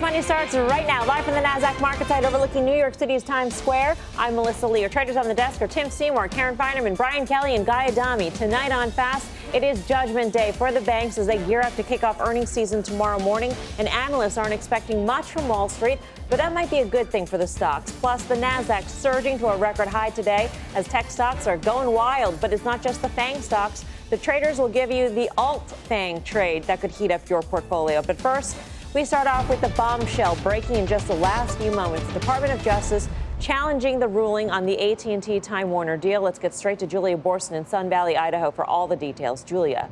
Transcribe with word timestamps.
Money 0.00 0.22
starts 0.22 0.54
right 0.54 0.86
now, 0.86 1.04
live 1.04 1.26
from 1.26 1.34
the 1.34 1.42
NASDAQ 1.42 1.78
market 1.78 2.06
site 2.06 2.24
overlooking 2.24 2.64
New 2.64 2.74
York 2.74 2.94
City's 2.94 3.22
Times 3.22 3.54
Square. 3.54 3.98
I'm 4.16 4.34
Melissa 4.34 4.66
Lee. 4.66 4.82
Our 4.82 4.88
traders 4.88 5.16
on 5.16 5.28
the 5.28 5.34
desk 5.34 5.60
are 5.60 5.68
Tim 5.68 5.90
Seymour, 5.90 6.28
Karen 6.28 6.56
Finerman, 6.56 6.96
Brian 6.96 7.26
Kelly, 7.26 7.54
and 7.54 7.66
Guy 7.66 7.88
Adami. 7.88 8.30
Tonight 8.30 8.72
on 8.72 8.90
Fast, 8.90 9.30
it 9.52 9.62
is 9.62 9.86
Judgment 9.86 10.32
Day 10.32 10.52
for 10.52 10.72
the 10.72 10.80
banks 10.80 11.18
as 11.18 11.26
they 11.26 11.36
gear 11.44 11.60
up 11.60 11.76
to 11.76 11.82
kick 11.82 12.02
off 12.02 12.18
earnings 12.22 12.48
season 12.48 12.82
tomorrow 12.82 13.18
morning, 13.18 13.52
and 13.78 13.88
analysts 13.88 14.38
aren't 14.38 14.54
expecting 14.54 15.04
much 15.04 15.26
from 15.32 15.46
Wall 15.48 15.68
Street. 15.68 15.98
But 16.30 16.38
that 16.38 16.54
might 16.54 16.70
be 16.70 16.78
a 16.78 16.86
good 16.86 17.10
thing 17.10 17.26
for 17.26 17.36
the 17.36 17.46
stocks. 17.46 17.92
Plus, 17.92 18.22
the 18.24 18.36
NASDAQ 18.36 18.88
surging 18.88 19.38
to 19.40 19.48
a 19.48 19.56
record 19.58 19.88
high 19.88 20.10
today 20.10 20.50
as 20.74 20.88
tech 20.88 21.10
stocks 21.10 21.46
are 21.46 21.58
going 21.58 21.92
wild. 21.92 22.40
But 22.40 22.54
it's 22.54 22.64
not 22.64 22.82
just 22.82 23.02
the 23.02 23.10
FANG 23.10 23.42
stocks. 23.42 23.84
The 24.08 24.16
traders 24.16 24.58
will 24.58 24.68
give 24.68 24.90
you 24.90 25.10
the 25.10 25.30
alt 25.36 25.68
FANG 25.70 26.22
trade 26.22 26.64
that 26.64 26.80
could 26.80 26.90
heat 26.90 27.10
up 27.10 27.28
your 27.28 27.42
portfolio. 27.42 28.00
But 28.00 28.16
first, 28.16 28.56
we 28.92 29.04
start 29.04 29.28
off 29.28 29.48
with 29.48 29.60
the 29.60 29.68
bombshell 29.70 30.36
breaking 30.42 30.74
in 30.74 30.86
just 30.86 31.06
the 31.06 31.14
last 31.14 31.56
few 31.58 31.70
moments. 31.70 32.04
The 32.08 32.18
Department 32.18 32.52
of 32.52 32.60
Justice 32.62 33.08
challenging 33.38 34.00
the 34.00 34.08
ruling 34.08 34.50
on 34.50 34.66
the 34.66 34.92
AT&T 34.92 35.40
Time 35.40 35.70
Warner 35.70 35.96
deal. 35.96 36.20
Let's 36.20 36.40
get 36.40 36.52
straight 36.52 36.80
to 36.80 36.88
Julia 36.88 37.16
Boorstin 37.16 37.52
in 37.52 37.64
Sun 37.64 37.88
Valley, 37.88 38.16
Idaho 38.16 38.50
for 38.50 38.64
all 38.64 38.88
the 38.88 38.96
details. 38.96 39.44
Julia. 39.44 39.88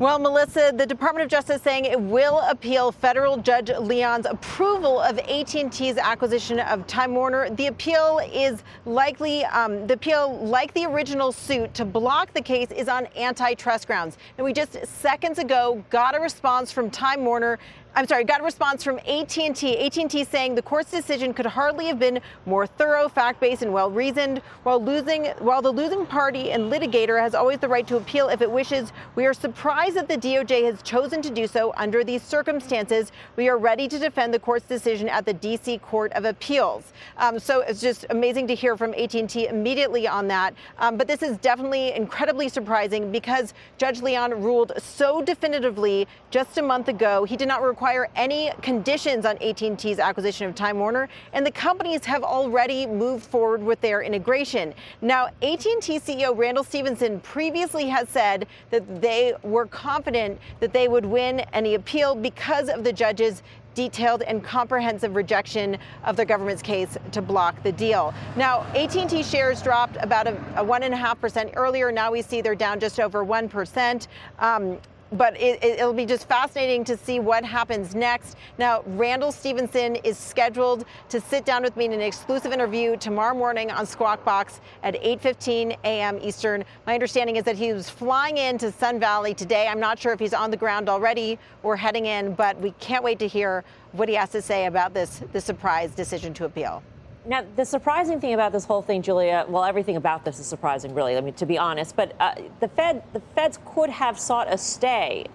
Well, 0.00 0.18
Melissa, 0.18 0.72
the 0.74 0.86
Department 0.86 1.24
of 1.24 1.30
Justice 1.30 1.60
saying 1.60 1.84
it 1.84 2.00
will 2.00 2.38
appeal 2.48 2.90
federal 2.90 3.36
judge 3.36 3.68
Leon's 3.68 4.24
approval 4.24 4.98
of 4.98 5.18
AT&T's 5.18 5.98
acquisition 5.98 6.58
of 6.58 6.86
Time 6.86 7.14
Warner. 7.14 7.50
The 7.50 7.66
appeal 7.66 8.18
is 8.32 8.62
likely, 8.86 9.44
um, 9.44 9.86
the 9.86 9.92
appeal, 9.92 10.38
like 10.38 10.72
the 10.72 10.86
original 10.86 11.32
suit, 11.32 11.74
to 11.74 11.84
block 11.84 12.32
the 12.32 12.40
case 12.40 12.70
is 12.70 12.88
on 12.88 13.08
antitrust 13.14 13.86
grounds. 13.86 14.16
And 14.38 14.44
we 14.46 14.54
just 14.54 14.86
seconds 14.86 15.38
ago 15.38 15.84
got 15.90 16.16
a 16.16 16.18
response 16.18 16.72
from 16.72 16.88
Time 16.90 17.22
Warner 17.22 17.58
I'm 17.92 18.06
sorry, 18.06 18.22
got 18.22 18.40
a 18.40 18.44
response 18.44 18.84
from 18.84 18.98
AT&T. 19.00 19.78
AT&T 19.78 20.24
saying 20.24 20.54
the 20.54 20.62
court's 20.62 20.92
decision 20.92 21.34
could 21.34 21.46
hardly 21.46 21.86
have 21.86 21.98
been 21.98 22.20
more 22.46 22.64
thorough, 22.66 23.08
fact-based, 23.08 23.62
and 23.62 23.72
well-reasoned. 23.72 24.38
While 24.62 24.82
losing, 24.82 25.26
while 25.38 25.60
the 25.60 25.72
losing 25.72 26.06
party 26.06 26.52
and 26.52 26.70
litigator 26.70 27.20
has 27.20 27.34
always 27.34 27.58
the 27.58 27.66
right 27.66 27.86
to 27.88 27.96
appeal 27.96 28.28
if 28.28 28.42
it 28.42 28.50
wishes, 28.50 28.92
we 29.16 29.26
are 29.26 29.34
surprised 29.34 29.89
that 29.94 30.08
the 30.08 30.16
DOJ 30.16 30.64
has 30.64 30.82
chosen 30.82 31.22
to 31.22 31.30
do 31.30 31.46
so 31.46 31.72
under 31.76 32.04
these 32.04 32.22
circumstances. 32.22 33.12
We 33.36 33.48
are 33.48 33.58
ready 33.58 33.88
to 33.88 33.98
defend 33.98 34.32
the 34.32 34.38
court's 34.38 34.66
decision 34.66 35.08
at 35.08 35.24
the 35.24 35.32
D.C. 35.32 35.78
Court 35.78 36.12
of 36.12 36.24
Appeals. 36.24 36.92
Um, 37.16 37.38
so 37.38 37.60
it's 37.60 37.80
just 37.80 38.06
amazing 38.10 38.46
to 38.48 38.54
hear 38.54 38.76
from 38.76 38.94
AT&T 38.94 39.46
immediately 39.46 40.06
on 40.06 40.28
that. 40.28 40.54
Um, 40.78 40.96
but 40.96 41.06
this 41.06 41.22
is 41.22 41.36
definitely 41.38 41.92
incredibly 41.92 42.48
surprising 42.48 43.10
because 43.10 43.54
Judge 43.78 44.02
Leon 44.02 44.42
ruled 44.42 44.72
so 44.78 45.22
definitively 45.22 46.06
just 46.30 46.58
a 46.58 46.62
month 46.62 46.88
ago. 46.88 47.24
He 47.24 47.36
did 47.36 47.48
not 47.48 47.62
require 47.62 48.08
any 48.16 48.52
conditions 48.62 49.26
on 49.26 49.36
AT&T's 49.42 49.98
acquisition 49.98 50.48
of 50.48 50.54
Time 50.54 50.78
Warner, 50.78 51.08
and 51.32 51.44
the 51.44 51.50
companies 51.50 52.04
have 52.04 52.22
already 52.22 52.86
moved 52.86 53.24
forward 53.24 53.62
with 53.62 53.80
their 53.80 54.02
integration. 54.02 54.74
Now, 55.00 55.26
AT&T 55.42 55.98
CEO 56.00 56.36
Randall 56.36 56.64
Stephenson 56.64 57.20
previously 57.20 57.86
has 57.88 58.08
said 58.08 58.46
that 58.70 59.00
they 59.00 59.34
were 59.42 59.66
confident 59.80 60.38
that 60.60 60.72
they 60.74 60.88
would 60.88 61.06
win 61.06 61.40
any 61.54 61.74
appeal 61.74 62.14
because 62.14 62.68
of 62.68 62.84
the 62.84 62.92
judge's 62.92 63.42
detailed 63.74 64.20
and 64.22 64.44
comprehensive 64.44 65.16
rejection 65.16 65.78
of 66.04 66.16
the 66.16 66.24
government's 66.24 66.60
case 66.60 66.98
to 67.12 67.22
block 67.22 67.62
the 67.62 67.72
deal. 67.72 68.12
Now, 68.36 68.62
AT&T 68.74 69.22
shares 69.22 69.62
dropped 69.62 69.96
about 70.00 70.26
a, 70.26 70.38
a 70.56 70.64
one 70.64 70.82
and 70.82 70.92
a 70.92 70.96
half 70.96 71.18
percent 71.18 71.52
earlier. 71.56 71.90
Now 71.90 72.12
we 72.12 72.20
see 72.20 72.42
they're 72.42 72.54
down 72.54 72.78
just 72.78 73.00
over 73.00 73.24
one 73.24 73.48
percent. 73.48 74.08
Um, 74.38 74.78
but 75.12 75.40
it, 75.40 75.78
will 75.78 75.92
be 75.92 76.06
just 76.06 76.28
fascinating 76.28 76.84
to 76.84 76.96
see 76.96 77.20
what 77.20 77.44
happens 77.44 77.94
next. 77.94 78.36
Now, 78.58 78.82
Randall 78.86 79.32
Stephenson 79.32 79.96
is 79.96 80.16
scheduled 80.16 80.84
to 81.08 81.20
sit 81.20 81.44
down 81.44 81.62
with 81.62 81.76
me 81.76 81.86
in 81.86 81.92
an 81.92 82.00
exclusive 82.00 82.52
interview 82.52 82.96
tomorrow 82.96 83.34
morning 83.34 83.70
on 83.70 83.86
Squawk 83.86 84.24
Box 84.24 84.60
at 84.82 84.94
8:15 85.02 85.76
a.m. 85.84 86.18
Eastern. 86.22 86.64
My 86.86 86.94
understanding 86.94 87.36
is 87.36 87.44
that 87.44 87.56
he 87.56 87.72
was 87.72 87.90
flying 87.90 88.36
into 88.36 88.70
Sun 88.70 89.00
Valley 89.00 89.34
today. 89.34 89.66
I'm 89.66 89.80
not 89.80 89.98
sure 89.98 90.12
if 90.12 90.20
he's 90.20 90.34
on 90.34 90.50
the 90.50 90.56
ground 90.56 90.88
already 90.88 91.38
or 91.62 91.76
heading 91.76 92.06
in, 92.06 92.34
but 92.34 92.58
we 92.60 92.72
can't 92.80 93.02
wait 93.02 93.18
to 93.18 93.28
hear 93.28 93.64
what 93.92 94.08
he 94.08 94.14
has 94.14 94.30
to 94.30 94.42
say 94.42 94.66
about 94.66 94.94
this, 94.94 95.22
this 95.32 95.44
surprise 95.44 95.90
decision 95.92 96.32
to 96.34 96.44
appeal. 96.44 96.82
Now, 97.26 97.44
the 97.54 97.66
surprising 97.66 98.18
thing 98.18 98.32
about 98.32 98.52
this 98.52 98.64
whole 98.64 98.80
thing, 98.80 99.02
Julia, 99.02 99.44
well, 99.46 99.64
everything 99.64 99.96
about 99.96 100.24
this 100.24 100.38
is 100.38 100.46
surprising, 100.46 100.94
really. 100.94 101.16
I 101.16 101.20
mean, 101.20 101.34
to 101.34 101.46
be 101.46 101.58
honest, 101.58 101.94
but 101.94 102.14
uh, 102.18 102.34
the 102.60 102.68
Fed, 102.68 103.02
the 103.12 103.20
Feds 103.34 103.58
could 103.66 103.90
have 103.90 104.18
sought 104.18 104.50
a 104.52 104.56
stay 104.56 105.26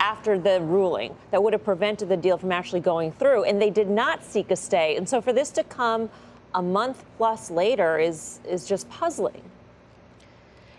after 0.00 0.38
the 0.38 0.60
ruling 0.62 1.14
that 1.30 1.42
would 1.42 1.52
have 1.52 1.64
prevented 1.64 2.08
the 2.08 2.16
deal 2.16 2.38
from 2.38 2.52
actually 2.52 2.80
going 2.80 3.12
through, 3.12 3.44
and 3.44 3.60
they 3.60 3.70
did 3.70 3.90
not 3.90 4.24
seek 4.24 4.50
a 4.50 4.56
stay. 4.56 4.96
And 4.96 5.06
so, 5.06 5.20
for 5.20 5.32
this 5.32 5.50
to 5.52 5.64
come 5.64 6.08
a 6.54 6.62
month 6.62 7.04
plus 7.18 7.50
later 7.50 7.98
is 7.98 8.40
is 8.48 8.66
just 8.66 8.88
puzzling. 8.88 9.42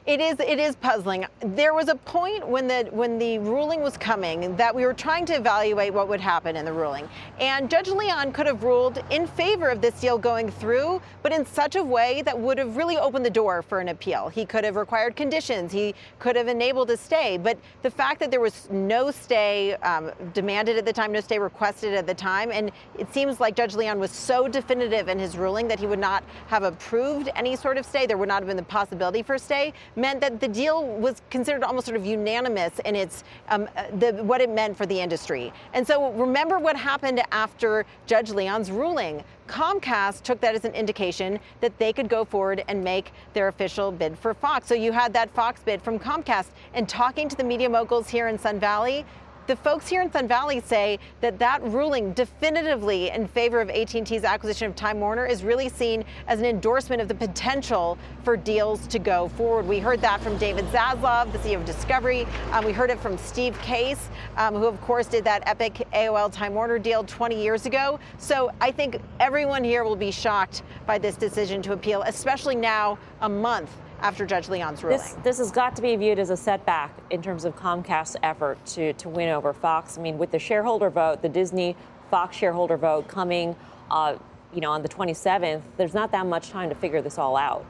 It 0.08 0.22
is 0.22 0.40
it 0.40 0.58
is 0.58 0.78
puzzling. 0.78 1.26
There 1.42 1.74
was 1.74 1.90
a 1.90 1.96
point 1.96 2.48
when 2.48 2.66
the 2.66 2.88
when 2.92 3.20
the 3.20 3.40
ruling 3.40 3.82
was 3.82 3.98
coming 3.98 4.56
that 4.56 4.74
we 4.74 4.86
were 4.86 4.94
trying 4.94 5.26
to 5.26 5.34
evaluate 5.34 5.94
what 5.94 6.08
would 6.08 6.22
happen 6.22 6.56
in 6.56 6.64
the 6.64 6.72
ruling. 6.72 7.10
And 7.42 7.70
Judge 7.70 7.90
Leon 7.90 8.32
could 8.32 8.46
have 8.46 8.64
ruled 8.64 9.04
in 9.10 9.28
favor 9.28 9.68
of 9.68 9.82
this 9.82 10.00
deal 10.00 10.18
going 10.18 10.50
through, 10.50 11.02
but 11.24 11.34
in 11.34 11.46
such 11.46 11.76
a 11.76 11.84
way 11.84 12.22
that 12.22 12.40
would 12.40 12.58
have 12.58 12.78
really 12.78 12.98
opened 12.98 13.26
the 13.26 13.30
door 13.30 13.62
for 13.62 13.82
an 13.82 13.90
appeal. 13.90 14.30
He 14.30 14.46
could 14.46 14.64
have 14.64 14.78
required 14.78 15.18
conditions. 15.18 15.74
He 15.74 15.94
could 16.20 16.38
have 16.38 16.48
enabled 16.48 16.90
a 16.90 16.96
stay. 16.96 17.38
But 17.38 17.58
the 17.82 17.92
fact 17.92 18.22
that 18.22 18.32
there 18.32 18.40
was 18.40 18.70
no 18.72 19.12
stay 19.12 19.74
um, 19.76 20.14
demanded 20.34 20.78
at 20.78 20.86
the 20.86 20.94
time, 20.94 21.12
no 21.12 21.20
stay 21.20 21.38
requested 21.38 21.94
at 21.94 22.08
the 22.08 22.14
time, 22.14 22.50
and 22.54 22.72
it 22.98 23.14
seems 23.14 23.42
like 23.42 23.58
Judge 23.58 23.76
Leon 23.76 24.00
was 24.00 24.12
so 24.12 24.48
definitive 24.48 25.10
in 25.10 25.20
his 25.20 25.36
ruling 25.38 25.68
that 25.68 25.82
he 25.82 25.86
would 25.86 26.00
not 26.00 26.24
have 26.48 26.64
approved 26.64 27.28
any 27.36 27.58
sort 27.58 27.78
of 27.78 27.86
stay. 27.86 28.06
There 28.06 28.18
would 28.18 28.30
not 28.30 28.42
have 28.42 28.48
been 28.48 28.56
the 28.56 28.64
possibility 28.64 29.22
for 29.22 29.36
a 29.36 29.40
stay 29.40 29.74
meant 29.98 30.22
that 30.22 30.40
the 30.40 30.48
deal 30.48 30.86
was 30.86 31.22
considered 31.30 31.64
almost 31.64 31.88
sort 31.88 31.98
of 31.98 32.06
unanimous 32.06 32.80
in 32.86 32.96
its 32.96 33.24
um, 33.50 33.68
uh, 33.76 33.86
the, 33.98 34.14
what 34.24 34.40
it 34.40 34.50
meant 34.50 34.78
for 34.78 34.86
the 34.86 35.00
industry. 35.00 35.52
And 35.74 35.86
so 35.86 36.12
remember 36.14 36.60
what 36.60 36.78
happened 36.78 37.22
after 37.32 37.86
Judge 38.06 38.30
Leon's 38.30 38.72
ruling. 38.72 39.24
Comcast 39.48 40.24
took 40.24 40.40
that 40.42 40.56
as 40.56 40.66
an 40.66 40.74
indication 40.74 41.40
that 41.62 41.78
they 41.80 41.92
could 41.92 42.10
go 42.10 42.24
forward 42.24 42.64
and 42.68 42.84
make 42.84 43.12
their 43.34 43.48
official 43.48 43.92
bid 43.92 44.18
for 44.18 44.34
Fox. 44.34 44.68
So 44.68 44.76
you 44.76 44.92
had 44.92 45.14
that 45.14 45.32
Fox 45.32 45.62
bid 45.62 45.82
from 45.82 45.98
Comcast. 45.98 46.48
And 46.74 46.88
talking 46.88 47.28
to 47.30 47.36
the 47.36 47.44
media 47.44 47.70
moguls 47.70 48.10
here 48.10 48.28
in 48.28 48.38
Sun 48.38 48.60
Valley, 48.60 49.06
the 49.48 49.56
folks 49.56 49.88
here 49.88 50.02
in 50.02 50.12
Sun 50.12 50.28
Valley 50.28 50.60
say 50.60 51.00
that 51.22 51.40
that 51.40 51.64
ruling 51.64 52.12
definitively 52.12 53.10
in 53.10 53.26
favor 53.30 53.62
of 53.62 53.70
AT&T's 53.70 54.26
acquisition 54.26 54.68
of 54.68 54.76
Time 54.76 55.00
Warner 55.00 55.26
is 55.26 55.42
really 55.42 55.70
seen 55.70 56.04
as 56.28 56.40
an 56.40 56.46
endorsement 56.46 57.02
of 57.02 57.08
the 57.08 57.16
potential 57.16 57.98
for 58.24 58.36
deals 58.36 58.86
to 58.88 59.00
go 59.00 59.30
forward. 59.30 59.66
We 59.66 59.80
heard 59.80 60.02
that 60.02 60.20
from 60.20 60.38
David 60.38 60.66
Zaslav, 60.66 61.32
the 61.32 61.38
CEO 61.38 61.56
of 61.56 61.66
Discovery. 61.66 62.28
Um, 62.52 62.66
we 62.66 62.74
heard 62.74 62.90
it 62.90 63.00
from 63.00 63.18
Steve 63.18 63.58
Case, 63.62 64.10
um, 64.36 64.54
who 64.54 64.66
of 64.66 64.80
course 64.82 65.08
did 65.08 65.24
that 65.24 65.44
epic 65.48 65.88
AOL 65.94 66.30
Time 66.32 66.54
Warner 66.54 66.78
deal 66.78 67.06
20 67.06 67.42
years 67.42 67.66
ago. 67.66 68.02
So 68.18 68.52
I 68.60 68.72
think 68.72 69.00
everyone 69.22 69.64
here 69.64 69.86
will 69.86 69.96
be 69.96 70.12
shocked 70.12 70.64
by 70.86 70.98
this 70.98 71.16
decision 71.16 71.62
to 71.62 71.72
appeal, 71.72 72.02
especially 72.02 72.56
now 72.56 73.00
a 73.22 73.30
month 73.30 73.72
after 74.02 74.26
Judge 74.26 74.50
Leon's 74.50 74.84
ruling. 74.84 75.00
This, 75.00 75.16
this 75.24 75.38
has 75.40 75.52
got 75.52 75.76
to 75.76 75.82
be 75.82 75.96
viewed 75.96 76.20
as 76.20 76.30
a 76.30 76.38
setback 76.38 76.92
in 77.10 77.22
terms 77.22 77.46
of 77.46 77.56
Comcast's 77.56 78.18
effort 78.24 78.64
to, 78.68 78.94
to 78.94 79.10
win 79.10 79.30
over 79.30 79.54
Fox. 79.54 79.98
I 79.98 80.02
mean, 80.02 80.18
with 80.18 80.32
the 80.32 80.40
shareholder 80.40 80.90
vote, 80.90 81.22
the 81.22 81.30
Disney 81.30 81.76
Fox 82.10 82.36
shareholder 82.36 82.78
vote 82.78 83.08
coming, 83.08 83.56
uh, 83.92 84.18
you 84.54 84.62
know, 84.62 84.72
on 84.72 84.82
the 84.82 84.90
27th, 84.90 85.62
there's 85.78 85.94
not 85.94 86.12
that 86.12 86.26
much 86.26 86.50
time 86.50 86.70
to 86.70 86.76
figure 86.76 87.02
this 87.02 87.18
all 87.18 87.36
out. 87.36 87.66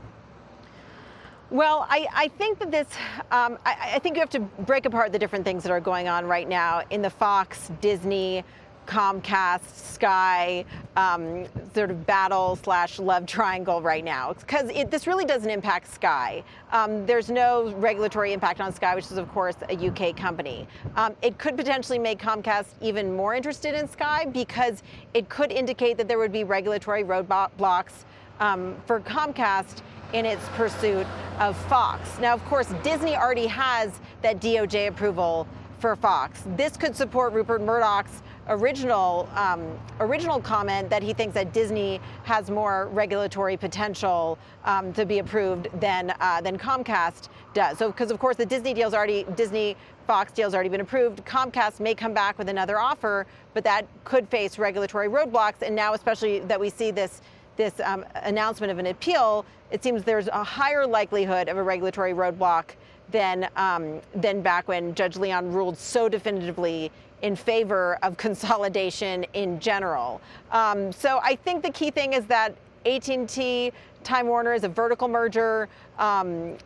Well, 1.50 1.88
I, 1.90 2.08
I, 2.14 2.28
think 2.28 2.60
that 2.60 2.72
this, 2.72 2.88
um, 3.32 3.58
I, 3.66 3.94
I, 3.96 4.00
think 4.00 4.18
you 4.18 4.20
have 4.20 4.30
to 4.32 4.42
break 4.42 4.86
apart 4.86 5.14
the 5.14 5.20
different 5.20 5.46
things 5.46 5.64
that 5.64 5.72
are 5.72 5.80
going 5.80 6.10
on 6.10 6.26
right 6.26 6.48
now 6.48 6.82
in 6.90 7.02
the 7.02 7.10
Fox, 7.10 7.72
Disney, 7.80 8.44
Comcast, 8.88 9.76
Sky 9.76 10.66
um, 10.96 11.46
sort 11.76 11.92
of 11.92 12.06
battle 12.08 12.58
slash 12.64 12.98
love 12.98 13.26
triangle 13.26 13.82
right 13.82 14.04
now 14.04 14.34
because 14.34 14.72
this 14.90 15.06
really 15.06 15.26
doesn't 15.26 15.50
impact 15.50 15.94
Sky. 15.94 16.44
Um, 16.72 17.06
there's 17.06 17.30
no 17.30 17.74
regulatory 17.76 18.34
impact 18.34 18.62
on 18.62 18.74
Sky, 18.74 18.96
which 18.96 19.06
is 19.06 19.18
of 19.18 19.30
course 19.30 19.56
a 19.70 19.88
UK 19.88 20.16
company. 20.16 20.68
Um, 20.96 21.16
it 21.22 21.38
could 21.38 21.56
potentially 21.58 22.00
make 22.00 22.20
Comcast 22.20 22.68
even 22.82 23.16
more 23.16 23.36
interested 23.36 23.76
in 23.76 23.88
Sky 23.88 24.26
because 24.26 24.82
it 25.14 25.30
could 25.30 25.52
indicate 25.52 25.98
that 25.98 26.08
there 26.08 26.18
would 26.18 26.32
be 26.32 26.44
regulatory 26.44 27.04
roadblocks 27.04 28.06
um, 28.40 28.76
for 28.86 29.00
Comcast 29.02 29.82
in 30.14 30.26
its 30.26 30.48
pursuit 30.50 31.06
of 31.40 31.58
Fox. 31.68 32.18
Now, 32.20 32.34
of 32.34 32.44
course, 32.46 32.68
Disney 32.84 33.16
already 33.16 33.48
has 33.48 34.00
that 34.22 34.40
DOJ 34.40 34.88
approval 34.88 35.48
for 35.80 35.96
Fox. 35.96 36.42
This 36.56 36.78
could 36.78 36.96
support 36.96 37.34
Rupert 37.34 37.62
Murdoch's 37.62 38.22
original 38.50 39.28
um, 39.36 39.78
original 40.00 40.40
comment 40.40 40.90
that 40.90 41.04
he 41.04 41.14
thinks 41.14 41.34
that 41.34 41.54
Disney 41.54 42.00
has 42.24 42.50
more 42.50 42.88
regulatory 42.88 43.58
potential 43.58 44.38
um, 44.66 44.94
to 44.94 45.06
be 45.06 45.20
approved 45.20 45.68
than 45.80 46.14
uh, 46.20 46.42
than 46.42 46.58
Comcast 46.58 47.30
does. 47.54 47.78
So, 47.78 47.92
because 47.92 48.12
of 48.12 48.20
course 48.20 48.36
the 48.36 48.46
Disney 48.46 48.74
deal's 48.74 48.94
already 48.94 49.26
Disney 49.36 49.76
Fox 50.06 50.32
deal's 50.32 50.54
already 50.54 50.70
been 50.70 50.82
approved. 50.82 51.26
Comcast 51.26 51.80
may 51.80 51.94
come 51.94 52.14
back 52.14 52.38
with 52.38 52.50
another 52.50 52.80
offer, 52.80 53.28
but 53.54 53.64
that 53.64 53.86
could 54.06 54.28
face 54.30 54.58
regulatory 54.58 55.10
roadblocks. 55.10 55.62
And 55.62 55.76
now, 55.76 55.94
especially 55.94 56.40
that 56.40 56.60
we 56.60 56.70
see 56.70 56.92
this 56.92 57.22
this 57.58 57.80
um, 57.82 58.06
announcement 58.16 58.72
of 58.72 58.78
an 58.80 58.86
appeal, 58.86 59.46
it 59.72 59.84
seems 59.84 60.04
there's 60.04 60.28
a 60.28 60.44
higher 60.44 60.86
likelihood 60.86 61.50
of 61.50 61.58
a 61.58 61.64
regulatory 61.64 62.14
roadblock 62.14 62.76
than 63.12 63.50
um, 63.56 64.02
than 64.16 64.42
back 64.42 64.68
when 64.68 64.94
Judge 64.96 65.18
Leon 65.18 65.52
ruled 65.52 65.78
so 65.78 66.08
definitively 66.08 66.92
in 67.22 67.36
favor 67.36 67.98
of 68.04 68.18
consolidation 68.28 69.26
in 69.34 69.60
general. 69.60 70.22
Um, 70.52 70.92
so 70.92 71.20
I 71.24 71.36
think 71.36 71.64
the 71.64 71.72
key 71.72 71.92
thing 71.92 72.14
is 72.14 72.26
that 72.26 72.56
AT&T 72.86 73.72
Time 74.04 74.28
Warner 74.28 74.54
is 74.54 74.64
a 74.64 74.70
vertical 74.70 75.08
merger. 75.08 75.68
Um, 76.00 76.58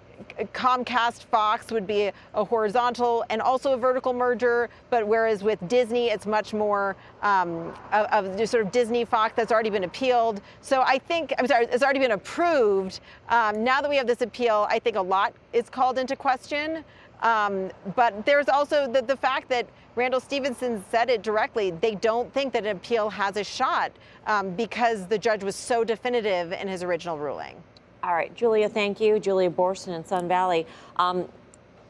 Comcast 0.53 1.23
Fox 1.25 1.71
would 1.71 1.87
be 1.87 2.11
a 2.33 2.43
horizontal 2.43 3.25
and 3.29 3.41
also 3.41 3.73
a 3.73 3.77
vertical 3.77 4.13
merger, 4.13 4.69
but 4.89 5.05
whereas 5.05 5.43
with 5.43 5.65
Disney, 5.67 6.09
it's 6.09 6.25
much 6.25 6.53
more 6.53 6.95
um, 7.21 7.73
of, 7.91 8.27
of 8.27 8.49
sort 8.49 8.65
of 8.65 8.71
Disney 8.71 9.05
Fox 9.05 9.33
that's 9.35 9.51
already 9.51 9.69
been 9.69 9.83
appealed. 9.83 10.41
So 10.61 10.81
I 10.81 10.97
think, 10.99 11.33
I'm 11.37 11.47
sorry, 11.47 11.65
it's 11.65 11.83
already 11.83 11.99
been 11.99 12.11
approved. 12.11 12.99
Um, 13.29 13.63
now 13.63 13.81
that 13.81 13.89
we 13.89 13.97
have 13.97 14.07
this 14.07 14.21
appeal, 14.21 14.67
I 14.69 14.79
think 14.79 14.95
a 14.95 15.01
lot 15.01 15.33
is 15.53 15.69
called 15.69 15.97
into 15.97 16.15
question. 16.15 16.83
Um, 17.21 17.71
but 17.95 18.25
there's 18.25 18.49
also 18.49 18.87
the, 18.87 19.01
the 19.01 19.17
fact 19.17 19.49
that 19.49 19.67
Randall 19.95 20.19
Stephenson 20.19 20.83
said 20.89 21.09
it 21.09 21.21
directly. 21.21 21.71
They 21.71 21.95
don't 21.95 22.31
think 22.33 22.53
that 22.53 22.65
an 22.65 22.77
appeal 22.77 23.09
has 23.09 23.37
a 23.37 23.43
shot 23.43 23.91
um, 24.25 24.51
because 24.51 25.07
the 25.07 25.17
judge 25.17 25.43
was 25.43 25.55
so 25.55 25.83
definitive 25.83 26.51
in 26.53 26.67
his 26.67 26.83
original 26.83 27.17
ruling. 27.17 27.61
All 28.03 28.15
right, 28.15 28.33
Julia, 28.33 28.67
thank 28.67 28.99
you. 28.99 29.19
Julia 29.19 29.49
Boorstin 29.49 29.95
in 29.95 30.05
Sun 30.05 30.27
Valley. 30.27 30.65
Um, 30.95 31.27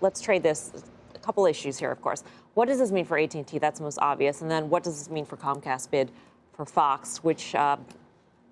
let's 0.02 0.20
trade 0.20 0.44
this. 0.44 0.72
A 1.16 1.20
couple 1.20 1.46
issues 1.46 1.78
here, 1.78 1.92
of 1.92 2.02
course. 2.02 2.24
What 2.54 2.68
does 2.68 2.80
this 2.80 2.92
mean 2.92 3.06
for 3.06 3.18
AT&T? 3.18 3.60
That's 3.60 3.80
most 3.80 4.00
obvious. 4.02 4.42
And 4.42 4.52
then 4.52 4.70
what 4.70 4.84
does 4.84 4.98
this 4.98 5.10
mean 5.10 5.26
for 5.26 5.38
Comcast 5.38 5.90
bid 5.90 6.12
for 6.54 6.66
Fox, 6.66 7.24
which 7.24 7.56
uh, 7.56 7.78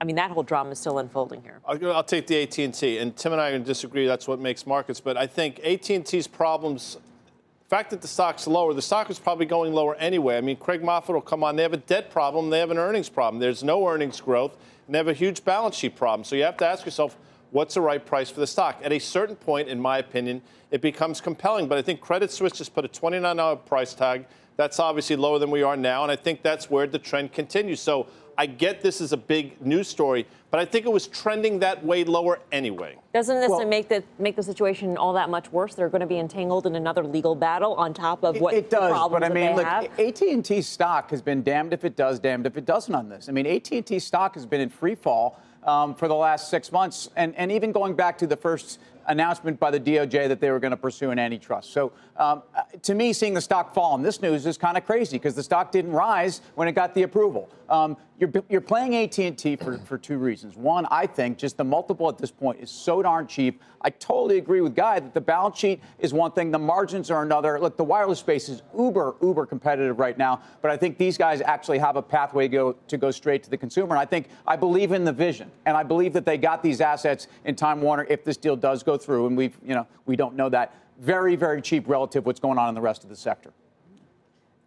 I 0.02 0.06
mean, 0.06 0.16
that 0.16 0.32
whole 0.32 0.44
drama 0.44 0.72
is 0.72 0.80
still 0.80 1.00
unfolding 1.00 1.42
here. 1.42 1.60
I'll, 1.66 1.92
I'll 1.92 2.04
take 2.04 2.28
the 2.28 2.42
AT&T, 2.44 2.98
and 3.00 3.16
Tim 3.16 3.34
and 3.34 3.42
I 3.42 3.50
are 3.50 3.52
going 3.52 3.64
to 3.64 3.68
disagree. 3.68 4.08
That's 4.08 4.28
what 4.28 4.40
makes 4.40 4.66
markets. 4.66 5.02
But 5.02 5.18
I 5.18 5.28
think 5.28 5.60
AT&T's 5.60 6.26
problems, 6.28 6.96
the 6.96 7.70
fact 7.70 7.90
that 7.90 8.02
the 8.02 8.08
stock's 8.08 8.48
lower, 8.48 8.74
the 8.74 8.82
stock 8.82 9.10
is 9.10 9.20
probably 9.20 9.46
going 9.46 9.74
lower 9.74 9.96
anyway. 9.96 10.38
I 10.38 10.42
mean, 10.42 10.56
Craig 10.56 10.82
Moffett 10.82 11.10
will 11.10 11.22
come 11.22 11.44
on. 11.44 11.58
They 11.58 11.64
have 11.64 11.74
a 11.74 11.78
debt 11.78 12.12
problem. 12.12 12.50
They 12.50 12.60
have 12.60 12.72
an 12.72 12.78
earnings 12.78 13.10
problem. 13.10 13.42
There's 13.42 13.62
no 13.62 13.86
earnings 13.88 14.22
growth, 14.22 14.56
and 14.86 14.96
they 14.96 15.00
have 15.00 15.10
a 15.10 15.14
huge 15.14 15.44
balance 15.44 15.76
sheet 15.76 15.98
problem. 15.98 16.24
So 16.24 16.38
you 16.38 16.44
have 16.44 16.58
to 16.58 16.66
ask 16.66 16.86
yourself, 16.86 17.18
what's 17.52 17.74
the 17.74 17.82
right 17.82 18.04
price 18.04 18.30
for 18.30 18.40
the 18.40 18.48
stock? 18.48 18.80
At 18.82 18.94
a 18.94 19.00
certain 19.00 19.36
point, 19.36 19.68
in 19.68 19.82
my 19.82 19.98
opinion, 19.98 20.42
it 20.72 20.82
becomes 20.82 21.20
compelling. 21.20 21.68
But 21.68 21.78
I 21.78 21.82
think 21.82 22.00
Credit 22.00 22.32
Suisse 22.32 22.54
just 22.54 22.74
put 22.74 22.86
a 22.86 22.90
$29 22.90 23.66
price 23.66 23.94
tag. 23.94 24.26
That's 24.56 24.80
obviously 24.80 25.16
lower 25.16 25.40
than 25.40 25.52
we 25.52 25.62
are 25.64 25.78
now, 25.78 26.04
and 26.04 26.12
I 26.12 26.16
think 26.18 26.42
that's 26.42 26.70
where 26.70 26.86
the 26.86 27.00
trend 27.00 27.32
continues. 27.32 27.80
So 27.80 28.08
I 28.40 28.46
get 28.46 28.82
this 28.82 29.02
is 29.02 29.12
a 29.12 29.18
big 29.18 29.62
news 29.62 29.90
story, 29.90 30.26
but 30.50 30.62
I 30.62 30.66
think 30.66 30.86
it 30.86 30.90
was 30.90 31.08
trending 31.08 31.60
that 31.60 31.86
way 31.86 32.06
lower 32.06 32.40
anyway. 32.54 32.96
Doesn't 33.14 33.42
this 33.42 33.50
well, 33.50 33.68
make 33.68 33.90
the 33.90 34.02
make 34.18 34.38
the 34.38 34.44
situation 34.44 34.96
all 34.96 35.12
that 35.12 35.30
much 35.30 35.52
worse? 35.52 35.76
They're 35.76 35.90
going 35.90 36.00
to 36.00 36.08
be 36.08 36.20
entangled 36.20 36.66
in 36.66 36.76
another 36.76 37.04
legal 37.04 37.36
battle 37.36 37.74
on 37.74 37.94
top 37.94 38.24
of 38.24 38.40
what 38.40 38.54
it, 38.54 38.58
it 38.60 38.70
does. 38.70 39.10
but 39.12 39.26
I 39.26 39.30
mean, 39.30 39.58
look, 39.58 39.68
AT 39.68 40.22
and 40.22 40.46
T 40.46 40.62
stock 40.62 41.10
has 41.10 41.22
been 41.22 41.44
damned 41.44 41.74
if 41.74 41.84
it 41.84 41.98
does, 41.98 42.18
damned 42.18 42.48
if 42.48 42.56
it 42.56 42.66
doesn't 42.66 42.96
on 42.96 43.10
this. 43.10 43.28
I 43.28 43.34
mean, 43.34 43.46
AT 43.46 43.70
and 43.74 43.86
T 43.86 44.00
stock 44.00 44.36
has 44.36 44.46
been 44.46 44.62
in 44.62 44.70
free 44.70 44.96
fall. 44.96 45.42
Um, 45.62 45.94
for 45.94 46.08
the 46.08 46.16
last 46.16 46.50
six 46.50 46.72
months, 46.72 47.10
and, 47.18 47.36
and 47.36 47.52
even 47.52 47.74
going 47.74 47.94
back 47.94 48.18
to 48.20 48.26
the 48.26 48.38
first 48.38 48.80
announcement 49.10 49.60
by 49.60 49.72
the 49.72 49.80
DOJ 49.80 50.28
that 50.30 50.40
they 50.40 50.52
were 50.52 50.60
going 50.60 50.72
to 50.72 50.78
pursue 50.78 51.12
an 51.12 51.20
antitrust. 51.20 51.74
So 51.74 51.92
um, 52.16 52.44
uh, 52.56 52.62
to 52.84 52.94
me, 52.94 53.12
seeing 53.12 53.34
the 53.34 53.42
stock 53.42 53.74
fall 53.74 53.94
on 53.94 54.02
this 54.02 54.22
news 54.22 54.46
is 54.46 54.58
kind 54.58 54.78
of 54.78 54.86
crazy 54.86 55.18
because 55.18 55.36
the 55.36 55.44
stock 55.44 55.72
didn't 55.72 55.92
rise 55.92 56.42
when 56.56 56.68
it 56.68 56.74
got 56.74 56.94
the 56.94 57.04
approval. 57.04 57.50
Um, 57.68 57.98
you're, 58.20 58.32
you're 58.50 58.62
playing 58.62 58.96
AT&T 58.96 59.56
for, 59.58 59.78
for 59.80 59.98
two 59.98 60.18
reasons. 60.18 60.58
One, 60.58 60.86
I 60.92 61.06
think 61.06 61.38
just 61.38 61.56
the 61.56 61.64
multiple 61.64 62.10
at 62.10 62.18
this 62.18 62.32
point 62.32 62.60
is 62.60 62.70
so 62.70 63.02
darn 63.02 63.28
cheap. 63.28 63.62
I 63.82 63.92
totally 63.92 64.38
agree 64.38 64.60
with 64.60 64.76
Guy 64.76 65.00
that 65.00 65.14
the 65.14 65.22
balance 65.22 65.58
sheet 65.58 65.80
is 66.00 66.14
one 66.14 66.32
thing, 66.32 66.52
the 66.52 66.60
margins 66.60 67.10
are 67.10 67.24
another. 67.24 67.60
Look, 67.60 67.78
the 67.78 67.84
wireless 67.84 68.20
space 68.20 68.50
is 68.50 68.62
uber, 68.78 69.16
uber 69.22 69.46
competitive 69.46 70.00
right 70.00 70.18
now, 70.18 70.42
but 70.62 70.70
I 70.70 70.76
think 70.76 70.98
these 70.98 71.18
guys 71.18 71.40
actually 71.40 71.78
have 71.78 71.96
a 71.96 72.02
pathway 72.02 72.50
to 72.50 72.50
go, 72.50 72.74
to 72.74 72.98
go 72.98 73.10
straight 73.10 73.42
to 73.44 73.50
the 73.50 73.58
consumer. 73.58 73.92
And 73.92 74.00
I 74.00 74.06
think 74.06 74.28
I 74.46 74.58
believe 74.58 74.92
in 74.92 75.06
the 75.06 75.14
vision, 75.14 75.50
and 75.66 75.78
I 75.78 75.84
believe 75.84 76.12
that 76.14 76.26
they 76.26 76.38
got 76.38 76.62
these 76.62 76.82
assets 76.82 77.28
in 77.46 77.56
Time 77.56 77.82
Warner 77.82 78.06
if 78.10 78.26
this 78.26 78.36
deal 78.36 78.58
does 78.58 78.84
go 78.84 78.98
through, 79.00 79.28
and 79.28 79.38
we've, 79.38 79.58
you 79.66 79.74
know, 79.74 79.88
we 80.06 80.16
don't 80.16 80.36
know 80.36 80.50
that. 80.50 80.76
Very, 81.00 81.36
very 81.36 81.62
cheap 81.62 81.88
relative 81.88 82.26
what's 82.26 82.40
going 82.40 82.58
on 82.58 82.70
in 82.70 82.76
the 82.76 82.82
rest 82.82 83.04
of 83.04 83.10
the 83.10 83.16
sector. 83.16 83.52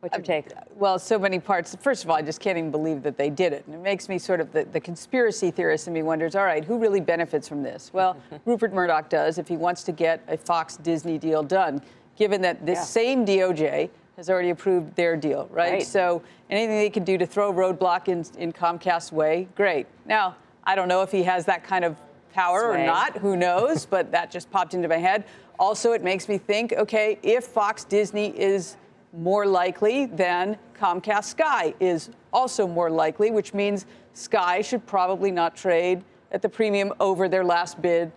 What's 0.01 0.17
your 0.17 0.23
um, 0.23 0.25
take? 0.25 0.47
well, 0.75 0.99
so 0.99 1.17
many 1.17 1.39
parts. 1.39 1.77
First 1.81 2.03
of 2.03 2.11
all, 2.11 2.17
I 2.17 2.23
just 2.23 2.41
can't 2.41 2.59
even 2.59 2.73
believe 2.73 3.05
that 3.05 3.17
they 3.17 3.31
did 3.31 3.53
it. 3.53 3.65
And 3.67 3.75
it 3.77 3.81
makes 3.81 4.09
me 4.09 4.19
sort 4.19 4.41
of 4.41 4.51
the, 4.51 4.65
the 4.65 4.81
conspiracy 4.81 5.53
theorist 5.53 5.87
in 5.87 5.93
me 5.93 6.03
wonders, 6.03 6.35
all 6.35 6.45
right, 6.45 6.65
who 6.65 6.77
really 6.77 6.99
benefits 6.99 7.47
from 7.47 7.63
this? 7.63 7.93
Well, 7.93 8.17
Rupert 8.45 8.73
Murdoch 8.73 9.09
does 9.09 9.39
if 9.39 9.47
he 9.47 9.57
wants 9.57 9.85
to 9.85 9.93
get 9.93 10.21
a 10.27 10.37
Fox 10.37 10.77
Disney 10.77 11.19
deal 11.19 11.45
done, 11.45 11.81
given 12.17 12.41
that 12.43 12.67
this 12.67 12.79
yeah. 12.79 12.85
same 12.85 13.25
DOJ 13.25 13.91
has 14.17 14.29
already 14.29 14.51
approved 14.51 14.95
their 14.97 15.17
deal, 15.17 15.49
right? 15.53 15.75
right? 15.75 15.87
So 15.87 16.21
anything 16.51 16.77
they 16.77 16.91
can 16.91 17.05
do 17.05 17.17
to 17.17 17.25
throw 17.27 17.51
a 17.51 17.55
roadblock 17.55 18.09
in, 18.09 18.25
in 18.41 18.53
Comcast's 18.53 19.13
way, 19.13 19.47
great. 19.55 19.87
Now, 20.05 20.35
I 20.65 20.75
don't 20.75 20.89
know 20.89 21.03
if 21.03 21.13
he 21.13 21.23
has 21.23 21.45
that 21.47 21.63
kind 21.63 21.85
of 21.85 21.97
power 22.33 22.73
Sway. 22.73 22.83
or 22.83 22.87
not, 22.87 23.19
who 23.19 23.37
knows, 23.37 23.87
but 23.95 24.11
that 24.13 24.31
just 24.31 24.51
popped 24.51 24.75
into 24.75 24.89
my 24.89 24.99
head. 24.99 25.25
Also, 25.59 25.93
it 25.93 26.03
makes 26.03 26.29
me 26.29 26.39
think 26.39 26.73
okay, 26.73 27.19
if 27.23 27.45
Fox 27.45 27.85
Disney 27.85 28.29
is 28.39 28.77
more 29.13 29.47
likely 29.47 30.07
than 30.07 30.57
Comcast 30.79 31.25
Sky 31.25 31.75
is 31.81 32.11
also 32.33 32.67
more 32.67 32.91
likely, 32.91 33.31
which 33.31 33.53
means 33.53 33.87
Sky 34.15 34.63
should 34.63 34.87
probably 34.87 35.31
not 35.31 35.55
trade 35.55 36.03
at 36.33 36.43
the 36.43 36.49
premium 36.49 36.93
over 36.99 37.29
their 37.29 37.45
last 37.45 37.81
bid 37.81 38.11